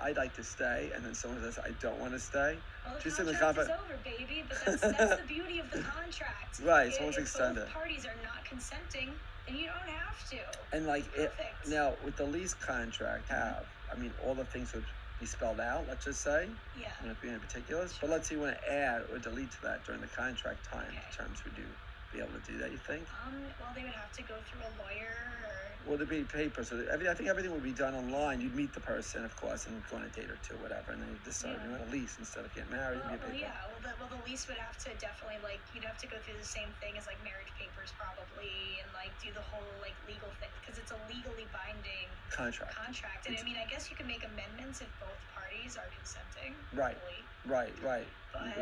I'd 0.00 0.16
like 0.16 0.34
to 0.36 0.42
stay, 0.42 0.90
and 0.94 1.04
then 1.04 1.14
someone 1.14 1.40
says, 1.42 1.58
I 1.62 1.70
don't 1.80 1.98
want 2.00 2.12
to 2.12 2.18
stay? 2.18 2.56
Well, 2.84 2.96
the 2.96 3.02
Just 3.02 3.20
in 3.20 3.26
the 3.26 3.34
contract 3.34 3.70
is 3.70 3.76
over, 3.84 3.98
baby. 4.02 4.44
But 4.48 4.58
that's, 4.64 4.80
that's 4.98 5.20
the 5.20 5.28
beauty 5.28 5.58
of 5.60 5.70
the 5.70 5.78
contract. 5.96 6.60
Right, 6.64 6.88
If- 6.88 6.94
so 6.94 7.04
once 7.04 7.16
if 7.16 7.22
extended. 7.22 7.64
both 7.64 7.72
parties 7.74 8.06
are 8.06 8.16
not 8.24 8.44
consenting, 8.44 9.10
then 9.46 9.56
you 9.56 9.66
don't 9.66 9.88
have 9.88 10.28
to. 10.30 10.76
And 10.76 10.86
like, 10.86 11.10
it, 11.14 11.32
now 11.66 11.96
with 12.02 12.16
the 12.16 12.26
lease 12.26 12.54
contract, 12.54 13.28
have, 13.30 13.66
I 13.92 13.98
mean, 13.98 14.12
all 14.18 14.34
the 14.34 14.46
things 14.46 14.72
would 14.74 14.86
be 15.18 15.26
spelled 15.26 15.60
out, 15.60 15.86
let's 15.86 16.04
just 16.04 16.22
say, 16.22 16.56
Yeah. 16.74 16.92
I'm 17.00 17.08
not 17.08 17.20
being 17.20 17.34
in 17.34 17.40
particulars, 17.40 17.98
but 18.00 18.10
let's 18.10 18.28
say 18.28 18.34
you 18.36 18.40
want 18.40 18.56
to 18.56 18.72
add 18.72 19.02
or 19.10 19.18
delete 19.18 19.52
to 19.52 19.58
that 19.64 19.84
during 19.84 20.00
the 20.00 20.08
contract 20.08 20.66
time 20.70 20.90
Okay. 20.90 21.02
terms, 21.16 21.42
would 21.44 21.56
you 21.56 21.76
be 22.12 22.20
able 22.20 22.36
to 22.38 22.44
do 22.44 22.58
that, 22.58 22.70
you 22.70 22.78
think? 22.78 23.08
Um. 23.24 23.48
Well, 23.58 23.72
they 23.74 23.82
would 23.82 23.96
have 23.96 24.12
to 24.12 24.22
go 24.22 24.36
through 24.44 24.60
a 24.62 24.72
lawyer 24.76 25.16
or. 25.48 25.90
Would 25.90 26.00
it 26.00 26.08
be 26.08 26.22
paper? 26.22 26.62
So 26.62 26.78
every, 26.92 27.08
I 27.10 27.14
think 27.14 27.26
everything 27.28 27.50
would 27.50 27.64
be 27.66 27.74
done 27.74 27.94
online. 27.98 28.38
You'd 28.40 28.54
meet 28.54 28.70
the 28.72 28.80
person, 28.80 29.24
of 29.24 29.34
course, 29.34 29.66
and 29.66 29.82
go 29.90 29.96
on 29.98 30.04
a 30.06 30.12
date 30.14 30.30
or 30.30 30.38
two, 30.38 30.54
whatever, 30.54 30.92
and 30.94 31.02
then 31.02 31.10
you'd 31.10 31.26
decide 31.26 31.58
Yeah. 31.58 31.64
you 31.66 31.70
want 31.74 31.82
a 31.82 31.90
lease 31.90 32.18
instead 32.22 32.44
of 32.46 32.54
getting 32.54 32.70
married. 32.70 33.02
Well, 33.02 33.18
well, 33.18 33.34
yeah. 33.34 33.58
Well 33.66 33.82
the, 33.82 33.90
well, 33.98 34.06
the 34.06 34.22
lease 34.22 34.46
would 34.46 34.62
have 34.62 34.78
to 34.86 34.94
definitely 35.02 35.42
like 35.42 35.66
you'd 35.74 35.82
have 35.82 35.98
to 35.98 36.06
go 36.06 36.22
through 36.22 36.38
the 36.38 36.46
same 36.46 36.70
thing 36.78 36.94
as 36.94 37.10
like 37.10 37.18
marriage 37.26 37.50
papers 37.58 37.90
probably, 37.98 38.78
and 38.84 38.94
like 38.94 39.18
do 39.18 39.34
the 39.34 39.42
whole 39.42 39.82
like 39.82 39.98
legal 40.06 40.30
thing 40.38 40.54
because 40.62 40.78
it's 40.78 40.92
a 40.94 41.00
legally 41.10 41.50
binding 41.50 42.14
Contract. 42.30 42.76
contract. 42.78 43.26
And 43.26 43.34
I 43.34 43.42
mean, 43.42 43.58
I 43.58 43.66
guess 43.66 43.90
you 43.90 43.96
can 43.98 44.06
make 44.06 44.22
amendments 44.22 44.80
if 44.86 44.92
both 45.02 45.18
parties 45.34 45.74
are 45.74 45.90
consenting. 45.90 46.62
Right. 46.70 46.94
hopefully. 46.94 47.31
Right, 47.46 47.72
right. 47.82 48.06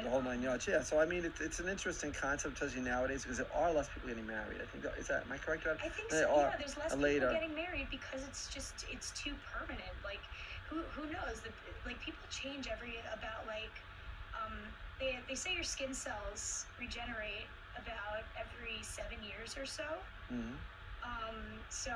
The 0.02 0.10
whole 0.10 0.22
nine 0.22 0.42
yards. 0.42 0.66
Yeah. 0.66 0.82
So 0.82 0.98
I 0.98 1.06
mean, 1.06 1.24
it's, 1.24 1.40
it's 1.40 1.60
an 1.60 1.68
interesting 1.68 2.12
concept, 2.12 2.54
especially 2.60 2.82
nowadays, 2.82 3.22
because 3.22 3.38
there 3.38 3.52
are 3.54 3.72
less 3.72 3.88
people 3.92 4.08
getting 4.08 4.26
married. 4.26 4.60
I 4.60 4.66
think 4.66 4.82
that, 4.84 4.94
is 4.98 5.08
that. 5.08 5.24
Am 5.24 5.32
I 5.32 5.38
correct? 5.38 5.66
I 5.66 5.88
think 5.88 6.10
They 6.10 6.20
so. 6.26 6.30
are 6.34 6.50
Yeah, 6.50 6.56
there's 6.58 6.76
less 6.76 6.96
later. 6.96 7.28
people 7.28 7.40
getting 7.40 7.54
married 7.54 7.88
because 7.90 8.26
it's 8.26 8.48
just 8.48 8.84
it's 8.90 9.10
too 9.12 9.34
permanent. 9.52 9.94
Like, 10.04 10.20
who 10.68 10.82
who 10.96 11.06
knows? 11.08 11.40
The, 11.40 11.52
like 11.86 12.00
people 12.00 12.24
change 12.30 12.68
every 12.68 12.98
about 13.14 13.46
like, 13.46 13.72
um, 14.36 14.52
they 14.98 15.18
they 15.28 15.36
say 15.36 15.54
your 15.54 15.64
skin 15.64 15.94
cells 15.94 16.66
regenerate 16.80 17.48
about 17.78 18.24
every 18.36 18.82
seven 18.82 19.22
years 19.22 19.56
or 19.56 19.64
so. 19.64 19.86
Mhm. 20.32 20.56
Um, 21.00 21.38
so 21.70 21.92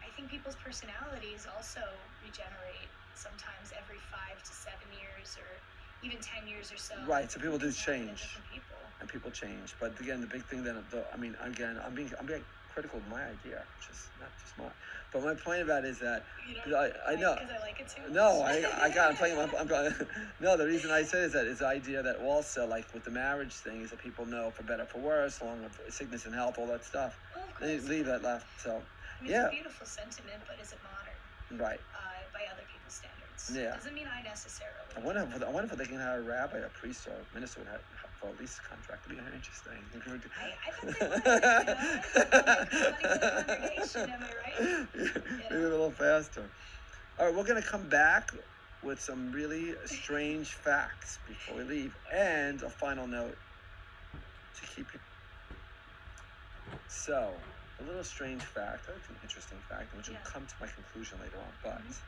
I 0.00 0.08
think 0.16 0.30
people's 0.30 0.56
personalities 0.64 1.46
also 1.50 1.82
regenerate 2.24 2.88
sometimes 3.14 3.72
every 3.76 4.00
five 4.08 4.40
to 4.40 4.52
seven 4.54 4.88
years 4.96 5.36
or 5.36 5.50
even 6.02 6.18
ten 6.20 6.46
years 6.46 6.72
or 6.72 6.76
so. 6.76 6.94
Right, 7.06 7.30
so 7.30 7.40
people 7.40 7.58
do 7.58 7.66
Things 7.70 7.78
happen 7.84 8.00
to 8.02 8.06
change. 8.16 8.38
People. 8.52 8.76
And 9.00 9.08
people 9.08 9.30
change, 9.30 9.76
but 9.80 9.98
again, 9.98 10.20
the 10.20 10.26
big 10.28 10.46
thing 10.46 10.62
then, 10.62 10.84
the, 10.90 11.04
I 11.12 11.16
mean, 11.16 11.34
again, 11.42 11.78
I'm 11.84 11.94
being 11.94 12.10
I'm 12.20 12.26
being 12.26 12.44
critical 12.68 13.00
of 13.00 13.06
my 13.06 13.22
idea, 13.24 13.64
which 13.76 13.90
is 13.90 14.10
not 14.18 14.32
just 14.40 14.56
mine. 14.56 14.72
But 15.12 15.22
my 15.24 15.34
point 15.34 15.60
about 15.62 15.84
it 15.84 15.90
is 15.90 15.98
that 16.00 16.24
You 16.48 16.54
know, 16.54 16.60
'Cause 16.64 16.72
I- 17.06 17.12
I 17.12 17.16
know. 17.16 17.34
because 17.34 17.50
I 17.50 17.58
like 17.60 17.80
it 17.80 17.88
too. 17.88 18.08
No. 18.10 18.40
I, 18.42 18.64
I 18.86 18.88
got. 18.90 19.10
I'm 19.10 19.16
playing. 19.16 19.38
I'm, 19.38 19.50
I'm. 19.58 19.68
No, 20.40 20.56
the 20.56 20.66
reason 20.66 20.90
I 20.90 21.02
say 21.02 21.20
is 21.20 21.32
that 21.34 21.46
is 21.46 21.58
the 21.58 21.66
idea 21.66 22.02
that 22.02 22.16
also 22.16 22.66
like 22.66 22.92
with 22.94 23.04
the 23.04 23.10
marriage 23.10 23.54
thing 23.56 23.82
is 23.82 23.90
that 23.90 23.98
people 23.98 24.24
know 24.26 24.50
for 24.50 24.62
better 24.62 24.86
for 24.86 25.00
worse, 25.00 25.40
along 25.40 25.62
with 25.64 25.78
sickness 25.90 26.24
and 26.26 26.34
health, 26.34 26.54
all 26.58 26.66
that 26.68 26.84
stuff. 26.84 27.18
Well, 27.36 27.44
of 27.50 27.60
They 27.60 27.78
leave 27.94 28.06
that 28.06 28.22
left. 28.22 28.46
So 28.58 28.70
I 29.20 29.22
mean, 29.22 29.32
yeah. 29.32 29.44
It's 29.46 29.52
a 29.52 29.56
beautiful 29.56 29.86
sentiment, 29.86 30.44
but 30.48 30.58
is 30.60 30.72
it 30.72 30.80
modern 30.82 31.60
right. 31.60 31.80
uh, 31.94 32.00
by 32.32 32.40
other 32.52 32.64
people's 32.72 32.94
standards? 32.94 33.21
Yeah. 33.50 33.74
Doesn't 33.74 33.94
mean 33.94 34.06
I 34.06 34.22
necessarily. 34.22 34.94
I 34.96 35.00
wonder. 35.00 35.28
If, 35.34 35.42
I 35.42 35.48
wonder 35.50 35.72
if 35.72 35.78
they 35.78 35.86
can 35.86 35.98
hire 35.98 36.20
a 36.20 36.22
rabbi, 36.22 36.58
a 36.58 36.68
priest, 36.68 37.06
or 37.08 37.12
a 37.12 37.34
minister 37.34 37.60
would 37.60 37.68
have, 37.68 37.80
have 38.02 38.12
for 38.20 38.28
a 38.28 38.32
lease 38.32 38.60
contract. 38.60 39.06
It'd 39.06 39.18
be 39.18 39.34
interesting. 39.34 39.90
I, 39.92 40.44
I 40.46 40.92
bet 40.92 41.00
they 41.00 41.08
would. 41.08 41.24
You 41.24 41.34
know? 41.34 41.76
They'll 42.14 42.92
money 42.92 43.02
for 43.02 43.18
the 43.18 43.44
congregation. 43.46 44.10
Am 44.10 44.22
I 44.22 44.32
right? 44.60 44.88
Maybe 45.50 45.62
a 45.64 45.68
little 45.68 45.92
faster. 45.92 46.50
All 47.18 47.26
right, 47.26 47.34
we're 47.34 47.44
gonna 47.44 47.62
come 47.62 47.88
back 47.88 48.30
with 48.82 49.00
some 49.00 49.30
really 49.32 49.74
strange 49.86 50.54
facts 50.64 51.18
before 51.26 51.56
we 51.56 51.64
leave, 51.64 51.96
and 52.14 52.62
a 52.62 52.70
final 52.70 53.06
note 53.06 53.38
to 54.56 54.66
keep 54.66 54.92
you. 54.94 55.00
So, 56.88 57.40
a 57.80 57.84
little 57.84 58.04
strange 58.04 58.44
fact, 58.44 58.86
I 58.88 58.92
think 58.92 59.08
an 59.10 59.18
interesting 59.22 59.62
fact, 59.68 59.94
which 59.94 60.08
Yeah. 60.08 60.16
will 60.16 60.24
come 60.24 60.46
to 60.46 60.54
my 60.60 60.68
conclusion 60.68 61.18
later 61.20 61.38
on. 61.40 61.54
But 61.62 61.82
Mhm. 61.82 62.02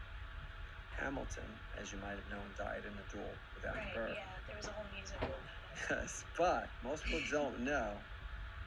Hamilton, 0.98 1.60
as 1.78 1.92
you 1.92 1.98
might 1.98 2.16
have 2.16 2.28
known, 2.28 2.54
died 2.56 2.84
in 2.84 2.98
a 2.98 3.04
duel 3.04 3.42
with 3.54 3.64
Aaron 3.64 3.78
Right, 3.84 3.94
Burr. 3.94 4.14
yeah. 4.14 4.38
There 4.46 4.56
was 4.56 4.66
a 4.68 4.70
whole 4.72 4.88
musical. 4.90 5.44
Yes, 5.90 6.24
but 6.38 6.70
most 6.82 7.04
people 7.04 7.20
don't 7.30 7.60
know 7.64 8.06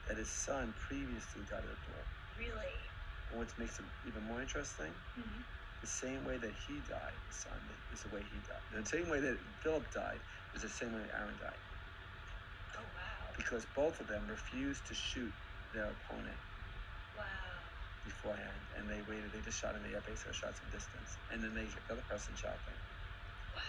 that 0.08 0.18
his 0.18 0.30
son 0.44 0.74
previously 0.76 1.44
died 1.44 1.64
in 1.64 1.70
a 1.70 1.76
duel. 1.86 2.06
Really? 2.36 2.92
And 3.30 3.38
what 3.38 3.52
makes 3.58 3.78
it 3.80 3.86
even 4.04 4.24
more 4.24 4.40
interesting, 4.40 4.94
hmm 5.16 5.42
the 5.80 5.86
same 5.86 6.24
way 6.24 6.38
that 6.38 6.54
he 6.66 6.80
died, 6.80 7.20
his 7.28 7.40
son, 7.40 7.68
is 7.92 8.02
the 8.02 8.08
way 8.08 8.24
he 8.24 8.40
died. 8.40 8.62
The 8.72 8.84
same 8.84 9.08
way 9.08 9.20
that 9.20 9.38
Philip 9.62 9.92
died 9.92 10.22
is 10.52 10.62
the 10.62 10.68
same 10.68 10.92
way 10.92 11.06
Aaron 11.16 11.36
died. 11.38 11.62
Oh, 12.76 12.82
wow. 12.82 13.32
Because 13.36 13.64
both 13.76 14.00
of 14.00 14.08
them 14.08 14.26
refused 14.26 14.86
to 14.86 14.94
shoot 14.94 15.32
their 15.72 15.90
opponent. 15.92 16.40
Beforehand, 18.08 18.64
and 18.76 18.90
they 18.90 19.02
waited. 19.02 19.32
They 19.32 19.42
just 19.42 19.58
shot 19.58 19.76
in 19.76 19.82
the 19.82 19.94
airbase 19.98 20.26
or 20.28 20.32
shot 20.34 20.56
some 20.58 20.70
distance, 20.70 21.18
and 21.30 21.42
then 21.42 21.54
they 21.54 21.66
the 21.66 21.92
other 21.94 22.06
person 22.14 22.34
shot 22.36 22.60
them. 22.66 22.78
Wow. 23.54 23.62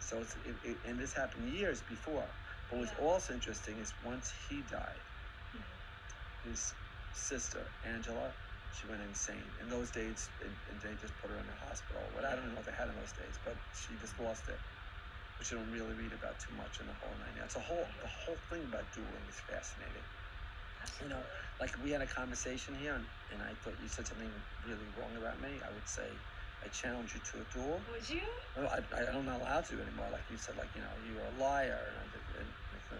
So 0.00 0.20
it's 0.22 0.36
it, 0.50 0.56
it, 0.62 0.78
and 0.86 0.98
this 1.00 1.14
happened 1.14 1.48
years 1.48 1.82
before. 1.82 2.30
But 2.68 2.76
what's 2.78 2.92
Yeah. 2.92 3.06
also 3.08 3.34
interesting 3.34 3.78
is 3.80 3.94
once 4.02 4.30
he 4.48 4.62
died, 4.62 5.04
Mhm. 5.54 5.80
his 6.44 6.74
sister 7.12 7.64
Angela, 7.84 8.36
she 8.70 8.86
went 8.88 9.02
insane. 9.02 9.54
In 9.60 9.68
those 9.68 9.90
days, 9.90 10.30
they 10.82 10.96
just 10.96 11.16
put 11.18 11.30
her 11.30 11.38
in 11.38 11.46
the 11.46 11.54
hospital. 11.56 12.12
What 12.12 12.24
I 12.26 12.36
don't 12.36 12.48
know 12.50 12.56
what 12.56 12.66
they 12.66 12.72
had 12.82 12.90
in 12.90 12.96
those 12.96 13.14
days, 13.14 13.38
but 13.44 13.58
she 13.72 13.96
just 13.98 14.18
lost 14.20 14.48
it, 14.48 14.60
which 15.38 15.50
you 15.52 15.58
don't 15.58 15.70
really 15.78 15.94
read 15.94 16.12
about 16.14 16.40
too 16.40 16.54
much 16.54 16.80
in 16.80 16.86
the 16.86 16.94
whole 16.94 17.16
nine 17.18 17.36
yards. 17.36 17.54
The 17.54 17.60
whole 17.60 17.88
the 18.02 18.08
whole 18.08 18.40
thing 18.50 18.64
about 18.66 18.92
dueling 18.92 19.28
is 19.28 19.40
fascinating. 19.40 20.06
You 21.02 21.08
know. 21.08 21.26
Like 21.60 21.74
we 21.82 21.90
had 21.90 22.02
a 22.02 22.06
conversation 22.06 22.74
here, 22.74 22.94
and, 22.94 23.06
and 23.32 23.42
I 23.42 23.54
thought 23.54 23.74
you 23.80 23.88
said 23.88 24.06
something 24.06 24.32
really 24.64 24.88
wrong 24.96 25.16
about 25.16 25.40
me. 25.40 25.60
I 25.66 25.72
would 25.72 25.88
say 25.88 26.22
I 26.64 26.68
challenge 26.68 27.14
you 27.14 27.20
to 27.32 27.40
a 27.40 27.44
duel. 27.44 27.84
Would 27.90 28.08
you? 28.08 28.22
Well, 28.56 28.68
I, 28.68 28.78
I, 28.96 29.16
I'm 29.16 29.24
not 29.24 29.40
allowed 29.40 29.64
to 29.66 29.80
anymore. 29.80 30.08
Like 30.10 30.30
you 30.30 30.36
said, 30.36 30.56
like 30.56 30.74
you 30.74 30.80
know, 30.80 30.94
you're 31.04 31.24
a 31.24 31.30
liar, 31.30 31.78
and, 31.90 31.98
I 31.98 32.40
and 32.40 32.48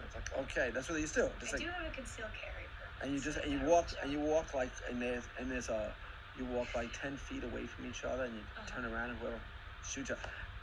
it's 0.03 0.15
like 0.15 0.29
okay, 0.43 0.71
that's 0.73 0.89
what 0.89 0.95
they 0.95 1.01
used 1.01 1.15
to 1.15 1.21
do. 1.21 1.29
Just 1.39 1.53
I 1.53 1.57
like 1.57 1.65
do 1.65 1.71
have 1.83 1.91
a 1.91 1.95
concealed 1.95 2.31
carry 2.33 2.67
permit. 2.75 2.99
and 3.01 3.13
you 3.13 3.19
just 3.21 3.37
and 3.37 3.51
you 3.51 3.59
walk 3.69 3.89
and 4.03 4.11
you 4.11 4.19
walk 4.19 4.53
like 4.53 4.73
and 4.89 5.01
there's 5.01 5.27
and 5.39 5.49
there's 5.49 5.69
a 5.69 5.95
you 6.35 6.45
walk 6.45 6.67
like 6.75 6.91
ten 7.01 7.17
feet 7.17 7.43
away 7.43 7.65
from 7.65 7.85
each 7.85 8.03
other, 8.03 8.23
and 8.23 8.35
you 8.35 8.43
Uh-huh. 8.57 8.65
turn 8.75 8.85
around 8.85 9.11
and 9.11 9.19
whoever 9.19 9.41
shoots 9.81 10.09
you. 10.09 10.15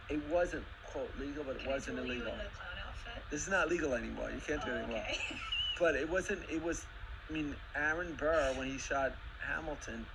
It 0.09 0.23
wasn't 0.23 0.67
quote 0.83 1.17
legal, 1.17 1.45
but 1.45 1.57
it 1.57 1.63
Can 1.63 1.71
wasn't 1.73 1.99
illegal. 1.99 2.33
in 2.33 2.39
the 2.39 2.45
clown 2.45 2.79
outfit? 2.87 3.25
This 3.31 3.43
is 3.43 3.49
not 3.49 3.69
legal 3.69 3.95
anymore. 3.95 4.31
You 4.31 4.41
can't 4.41 4.63
do 4.65 4.71
it 4.71 4.75
Oh, 4.75 4.79
anymore. 4.79 4.99
okay. 4.99 5.19
But 5.79 5.95
it 5.97 6.09
wasn't. 6.09 6.45
It 6.49 6.63
was. 6.63 6.87
I 7.29 7.33
mean, 7.33 7.57
Aaron 7.75 8.15
Burr 8.15 8.55
when 8.57 8.69
he 8.69 8.79
shot 8.79 9.13
Hamilton, 9.41 10.07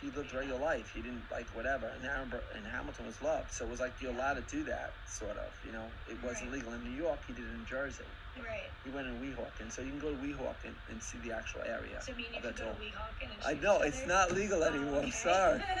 he 0.00 0.10
lived 0.10 0.34
regular 0.34 0.60
life. 0.60 0.90
He 0.94 1.00
didn't 1.02 1.24
like 1.30 1.54
whatever. 1.54 1.86
And 1.88 2.04
Aaron 2.04 2.28
Burr, 2.28 2.42
and 2.54 2.66
Hamilton 2.66 3.06
was 3.06 3.20
loved. 3.22 3.52
So 3.52 3.64
it 3.64 3.70
was 3.70 3.80
like 3.80 3.94
you're 4.00 4.12
allowed 4.12 4.34
to 4.34 4.42
do 4.56 4.64
that, 4.64 4.92
sort 5.06 5.36
of. 5.38 5.52
You 5.64 5.72
know, 5.72 5.86
it 6.08 6.22
wasn't 6.22 6.50
Right. 6.50 6.58
legal 6.58 6.72
in 6.74 6.84
New 6.84 6.96
York. 6.96 7.20
He 7.26 7.32
did 7.32 7.44
it 7.44 7.54
in 7.54 7.64
Jersey. 7.64 8.04
right. 8.38 8.70
He 8.84 8.90
went 8.90 9.06
in 9.08 9.18
Weehawken, 9.20 9.72
so 9.72 9.80
you 9.82 9.90
can 9.90 9.98
go 9.98 10.10
to 10.10 10.16
Weehawken 10.16 10.74
and 10.90 11.02
see 11.02 11.18
the 11.18 11.32
actual 11.32 11.62
area. 11.62 12.00
So 12.02 12.12
me 12.14 12.26
and 12.26 12.36
you 12.36 12.42
go 12.42 12.52
to. 12.52 12.64
Weehawken 12.64 13.32
and 13.32 13.42
I 13.44 13.54
know 13.54 13.80
it's 13.80 14.06
not 14.06 14.32
legal 14.32 14.62
Oh, 14.62 14.66
anymore. 14.68 14.98
I'm 15.00 15.04
okay. 15.06 15.10
sorry. 15.10 15.62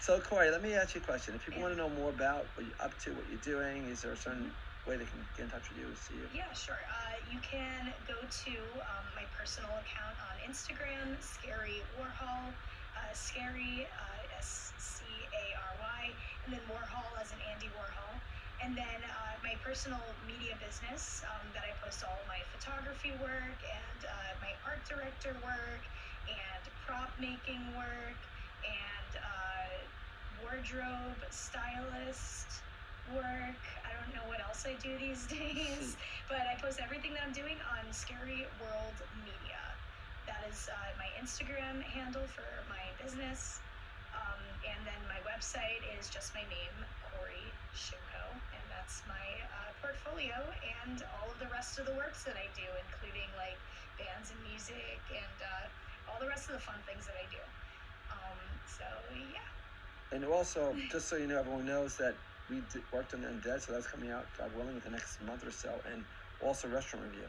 So 0.00 0.20
Cori, 0.20 0.50
let 0.50 0.62
me 0.62 0.74
ask 0.74 0.94
you 0.94 1.00
a 1.00 1.04
question. 1.04 1.34
If 1.34 1.46
people 1.46 1.62
want 1.62 1.72
to 1.72 1.78
know 1.78 1.88
more 1.88 2.10
about 2.10 2.48
what 2.54 2.66
you're 2.66 2.76
up 2.80 2.98
to, 3.00 3.12
what 3.14 3.26
you're 3.28 3.38
doing, 3.38 3.86
is 3.88 4.02
there 4.02 4.12
a 4.12 4.16
certain 4.16 4.52
mm-hmm. 4.52 4.63
Way 4.86 4.96
they 4.96 5.08
can 5.08 5.24
get 5.36 5.44
in 5.44 5.50
touch 5.50 5.68
with 5.70 5.78
you 5.78 5.88
to 5.88 5.96
see 5.96 6.14
you? 6.20 6.28
Yeah, 6.32 6.52
sure. 6.52 6.80
Uh, 6.84 7.16
you 7.24 7.40
can 7.40 7.92
go 8.04 8.20
to 8.20 8.54
um, 8.84 9.06
my 9.16 9.24
personal 9.32 9.80
account 9.80 10.20
on 10.20 10.36
Instagram, 10.44 11.16
Scary 11.24 11.80
Warhol, 11.96 12.52
uh, 12.52 13.12
Scary 13.12 13.88
uh, 13.88 14.38
S 14.38 14.74
C 14.76 15.04
A 15.32 15.44
R 15.56 15.74
Y, 15.80 16.02
and 16.44 16.52
then 16.52 16.60
Warhol 16.68 17.16
as 17.20 17.32
in 17.32 17.40
Andy 17.52 17.72
Warhol. 17.72 18.20
And 18.62 18.76
then 18.76 19.02
uh, 19.02 19.40
my 19.42 19.56
personal 19.64 20.16
media 20.24 20.54
business 20.60 21.20
um, 21.32 21.50
that 21.52 21.64
I 21.64 21.74
post 21.82 22.04
all 22.04 22.24
my 22.28 22.40
photography 22.52 23.16
work 23.20 23.60
and 23.64 24.00
uh, 24.04 24.38
my 24.40 24.52
art 24.64 24.86
director 24.88 25.40
work 25.42 25.82
and 26.28 26.62
prop 26.86 27.16
making 27.18 27.74
work 27.74 28.20
and 28.62 29.10
uh, 29.16 29.90
wardrobe 30.40 31.20
stylist 31.30 32.62
work. 33.08 33.60
I 33.84 33.92
don't 33.92 34.14
know 34.14 34.26
what 34.26 34.40
else 34.40 34.64
I 34.66 34.76
do 34.80 34.96
these 34.98 35.26
days, 35.30 35.96
but 36.28 36.46
I 36.48 36.60
post 36.60 36.80
everything 36.82 37.12
that 37.14 37.22
I'm 37.26 37.32
doing 37.32 37.58
on 37.76 37.92
Scary 37.92 38.46
World 38.60 39.02
Media. 39.12 39.60
That 40.26 40.48
is 40.48 40.68
uh, 40.72 40.96
my 40.96 41.08
Instagram 41.20 41.82
handle 41.82 42.26
for 42.26 42.64
my 42.68 42.96
business. 43.02 43.60
Um, 44.14 44.46
and 44.62 44.86
then 44.86 45.02
my 45.10 45.18
website 45.26 45.82
is 45.98 46.06
just 46.08 46.32
my 46.38 46.46
name, 46.46 46.86
Cori 47.02 47.50
Schimko, 47.74 48.38
and 48.54 48.62
that's 48.70 49.02
my 49.10 49.26
uh, 49.50 49.74
portfolio 49.82 50.38
and 50.86 51.02
all 51.10 51.34
of 51.34 51.42
the 51.42 51.50
rest 51.50 51.82
of 51.82 51.86
the 51.86 51.94
works 51.98 52.22
that 52.22 52.38
I 52.38 52.46
do, 52.54 52.78
including 52.78 53.34
like 53.34 53.58
bands 53.98 54.30
and 54.30 54.38
music 54.40 55.02
and 55.10 55.38
uh, 55.42 55.66
all 56.06 56.22
the 56.22 56.30
rest 56.30 56.46
of 56.46 56.54
the 56.54 56.62
fun 56.62 56.78
things 56.86 57.10
that 57.10 57.18
I 57.18 57.26
do. 57.26 57.42
Um, 58.14 58.38
so 58.70 58.86
yeah. 59.10 59.50
And 60.14 60.24
also, 60.24 60.76
just 60.92 61.10
so 61.10 61.16
you 61.16 61.26
know, 61.26 61.40
everyone 61.40 61.66
knows 61.66 61.96
that 61.98 62.14
we 62.50 62.56
did, 62.72 62.82
worked 62.92 63.14
on 63.14 63.20
Undead, 63.20 63.60
so 63.62 63.72
that's 63.72 63.86
coming 63.86 64.10
out, 64.10 64.26
God 64.38 64.50
willing, 64.56 64.74
within 64.74 64.92
the 64.92 64.98
next 64.98 65.20
month 65.22 65.46
or 65.46 65.50
so, 65.50 65.70
and 65.92 66.04
also 66.44 66.68
Restaurant 66.68 67.06
Review. 67.06 67.28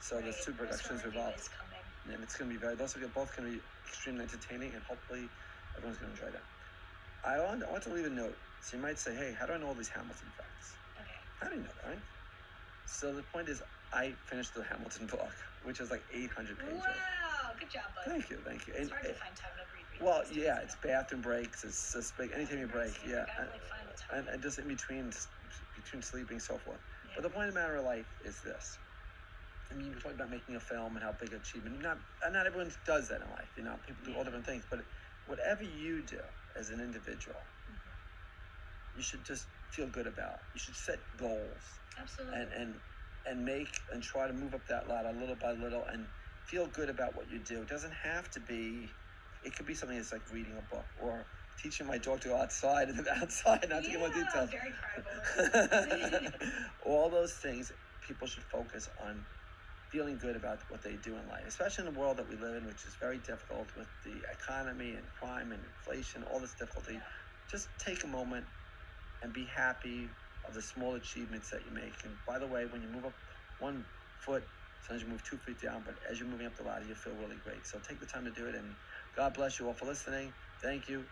So 0.00 0.20
there's 0.20 0.44
two 0.44 0.52
productions 0.52 1.04
involved, 1.04 1.48
and 2.12 2.22
it's 2.22 2.36
going 2.36 2.50
to 2.50 2.54
be 2.54 2.60
very. 2.60 2.74
Those 2.76 2.96
are 2.96 3.00
both 3.08 3.34
going 3.36 3.50
to 3.50 3.56
be 3.58 3.62
extremely 3.88 4.22
entertaining, 4.22 4.74
and 4.74 4.82
hopefully, 4.84 5.28
everyone's 5.76 5.98
going 5.98 6.12
to 6.12 6.18
enjoy 6.20 6.32
them. 6.32 6.42
I 7.24 7.38
want, 7.40 7.62
I 7.64 7.70
want 7.70 7.82
to 7.84 7.92
leave 7.94 8.06
a 8.06 8.10
note. 8.10 8.36
So 8.62 8.76
you 8.76 8.82
might 8.82 8.98
say, 8.98 9.14
"Hey, 9.14 9.34
how 9.38 9.46
do 9.46 9.52
I 9.54 9.58
know 9.58 9.68
all 9.68 9.74
these 9.74 9.88
Hamilton 9.88 10.28
facts?" 10.36 10.74
Okay. 11.00 11.10
How 11.40 11.48
do 11.48 11.56
you 11.56 11.62
know 11.62 11.70
that, 11.82 11.88
right? 11.88 12.02
So 12.86 13.12
the 13.14 13.22
point 13.22 13.48
is, 13.48 13.62
I 13.92 14.12
finished 14.26 14.54
the 14.54 14.62
Hamilton 14.64 15.06
book, 15.10 15.32
which 15.64 15.80
is 15.80 15.90
like 15.90 16.02
800 16.12 16.58
pages. 16.58 16.74
Wow, 16.84 17.50
good 17.58 17.70
job, 17.70 17.82
bud. 17.94 18.10
Thank 18.12 18.30
you, 18.30 18.38
thank 18.44 18.66
you. 18.66 18.74
It's 18.74 18.90
And, 18.90 18.90
hard 18.92 19.04
to 19.06 19.14
find 19.14 19.36
time 19.36 19.50
to 19.58 19.64
read. 19.74 19.86
read 19.92 20.02
well, 20.06 20.22
days, 20.24 20.36
yeah, 20.36 20.58
it's 20.62 20.76
bathroom 20.82 21.22
breaks. 21.22 21.64
It's 21.64 21.92
just 21.92 22.16
big. 22.16 22.30
Anytime 22.34 22.60
you 22.60 22.66
break, 22.68 22.92
yeah. 23.06 23.26
like, 23.38 23.52
the 23.52 23.58
time. 23.96 24.26
and, 24.30 24.42
just 24.42 24.58
in 24.58 24.68
between, 24.68 25.10
between 25.74 26.02
sleeping, 26.02 26.40
so 26.40 26.58
forth. 26.58 26.80
Yeah. 27.04 27.12
But 27.16 27.22
the 27.22 27.30
point 27.30 27.48
of 27.48 27.54
the 27.54 27.60
matter 27.60 27.76
of 27.76 27.84
life 27.84 28.06
is 28.20 28.42
this. 28.42 28.78
I 29.70 29.74
mean, 29.74 29.90
you're 29.92 30.00
talking 30.00 30.16
about 30.16 30.30
making 30.30 30.56
a 30.56 30.60
film 30.60 30.96
and 30.96 31.04
how 31.04 31.12
big 31.18 31.32
an 31.32 31.38
achievement. 31.40 31.82
Not, 31.82 31.98
and 32.24 32.34
not 32.34 32.46
everyone 32.46 32.72
does 32.86 33.08
that 33.08 33.22
in 33.22 33.30
life. 33.30 33.50
You 33.56 33.64
know, 33.64 33.78
people 33.86 34.04
do 34.04 34.14
all 34.14 34.24
different 34.24 34.46
things. 34.46 34.64
But 34.70 34.80
whatever 35.24 35.64
you 35.64 36.02
do 36.06 36.20
as 36.56 36.70
an 36.70 36.80
individual, 36.80 37.42
Mhm. 37.70 37.92
you 38.94 39.02
should 39.02 39.24
just 39.24 39.48
feel 39.70 39.88
good 39.88 40.06
about. 40.06 40.40
You 40.54 40.60
should 40.60 40.76
set 40.76 41.00
goals 41.16 41.80
Absolutely. 41.98 42.40
and 42.40 42.52
and 42.52 42.80
and 43.26 43.44
make 43.44 43.80
and 43.92 44.02
try 44.02 44.28
to 44.28 44.32
move 44.32 44.54
up 44.54 44.66
that 44.68 44.88
ladder 44.88 45.12
little 45.12 45.36
by 45.36 45.52
little 45.52 45.84
and 45.86 46.08
feel 46.44 46.68
good 46.68 46.88
about 46.88 47.14
what 47.16 47.28
you 47.28 47.40
do. 47.40 47.62
It 47.62 47.68
doesn't 47.68 47.94
have 47.94 48.30
to 48.32 48.40
be. 48.40 48.96
It 49.42 49.56
could 49.56 49.66
be 49.66 49.74
something 49.74 49.96
that's 49.98 50.12
like 50.12 50.30
reading 50.30 50.56
a 50.58 50.62
book 50.62 50.88
or 50.96 51.26
teaching 51.58 51.86
my 51.86 51.98
dog 51.98 52.20
to 52.22 52.28
go 52.28 52.36
outside 52.36 52.88
and 52.88 52.98
then 52.98 53.06
outside. 53.22 53.66
Not 53.68 53.84
to 53.84 53.90
get 53.90 53.98
more 54.00 54.08
details. 54.10 54.50
Very 54.50 54.72
proud 54.80 55.06
of 55.64 55.70
her. 55.70 56.30
all 56.84 57.10
those 57.10 57.34
things 57.34 57.72
people 58.00 58.26
should 58.28 58.44
focus 58.44 58.88
on 59.00 59.26
feeling 59.90 60.18
good 60.18 60.36
about 60.36 60.62
what 60.68 60.82
they 60.82 60.96
do 60.96 61.16
in 61.18 61.28
life 61.28 61.44
especially 61.46 61.86
in 61.86 61.92
the 61.94 61.98
world 61.98 62.16
that 62.18 62.28
we 62.28 62.36
live 62.36 62.56
in 62.56 62.66
which 62.66 62.84
is 62.86 62.96
very 63.00 63.18
difficult 63.18 63.72
with 63.76 63.88
the 64.04 64.24
economy 64.32 64.94
and 64.94 65.06
crime 65.12 65.52
and 65.52 65.64
inflation 65.64 66.22
all 66.24 66.40
this 66.40 66.54
difficulty 66.54 66.94
Yeah. 66.94 67.00
just 67.50 67.68
take 67.78 68.04
a 68.04 68.06
moment 68.08 68.46
and 69.22 69.32
be 69.32 69.46
happy 69.46 70.16
of 70.44 70.54
the 70.54 70.62
small 70.62 70.94
achievements 70.94 71.50
that 71.50 71.64
you 71.64 71.72
make 71.72 72.04
and 72.04 72.18
by 72.26 72.38
the 72.38 72.48
way 72.48 72.66
when 72.66 72.82
you 72.82 72.88
move 72.88 73.04
up 73.06 73.16
one 73.58 73.86
foot 74.18 74.48
sometimes 74.80 75.02
you 75.04 75.08
move 75.10 75.22
two 75.24 75.38
feet 75.38 75.60
down 75.60 75.82
but 75.84 75.96
as 76.10 76.20
you're 76.20 76.28
moving 76.28 76.46
up 76.46 76.56
the 76.56 76.62
ladder 76.64 76.84
you 76.84 76.94
feel 76.94 77.14
really 77.14 77.38
great 77.38 77.66
so 77.66 77.78
take 77.80 78.00
the 78.00 78.06
time 78.06 78.24
to 78.24 78.32
do 78.32 78.46
it 78.46 78.54
and 78.54 78.76
god 79.16 79.34
bless 79.34 79.58
you 79.60 79.66
all 79.66 79.74
for 79.74 79.86
listening 79.86 80.34
thank 80.62 80.88
you 80.88 81.06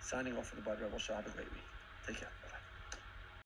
signing 0.00 0.36
off 0.36 0.48
for 0.48 0.56
the 0.56 0.62
bud 0.62 0.80
rebel 0.80 0.98
show 0.98 1.14
have 1.14 1.26
a 1.26 1.30
great 1.30 1.50
week 1.52 1.64
take 2.06 2.20
care 2.20 2.45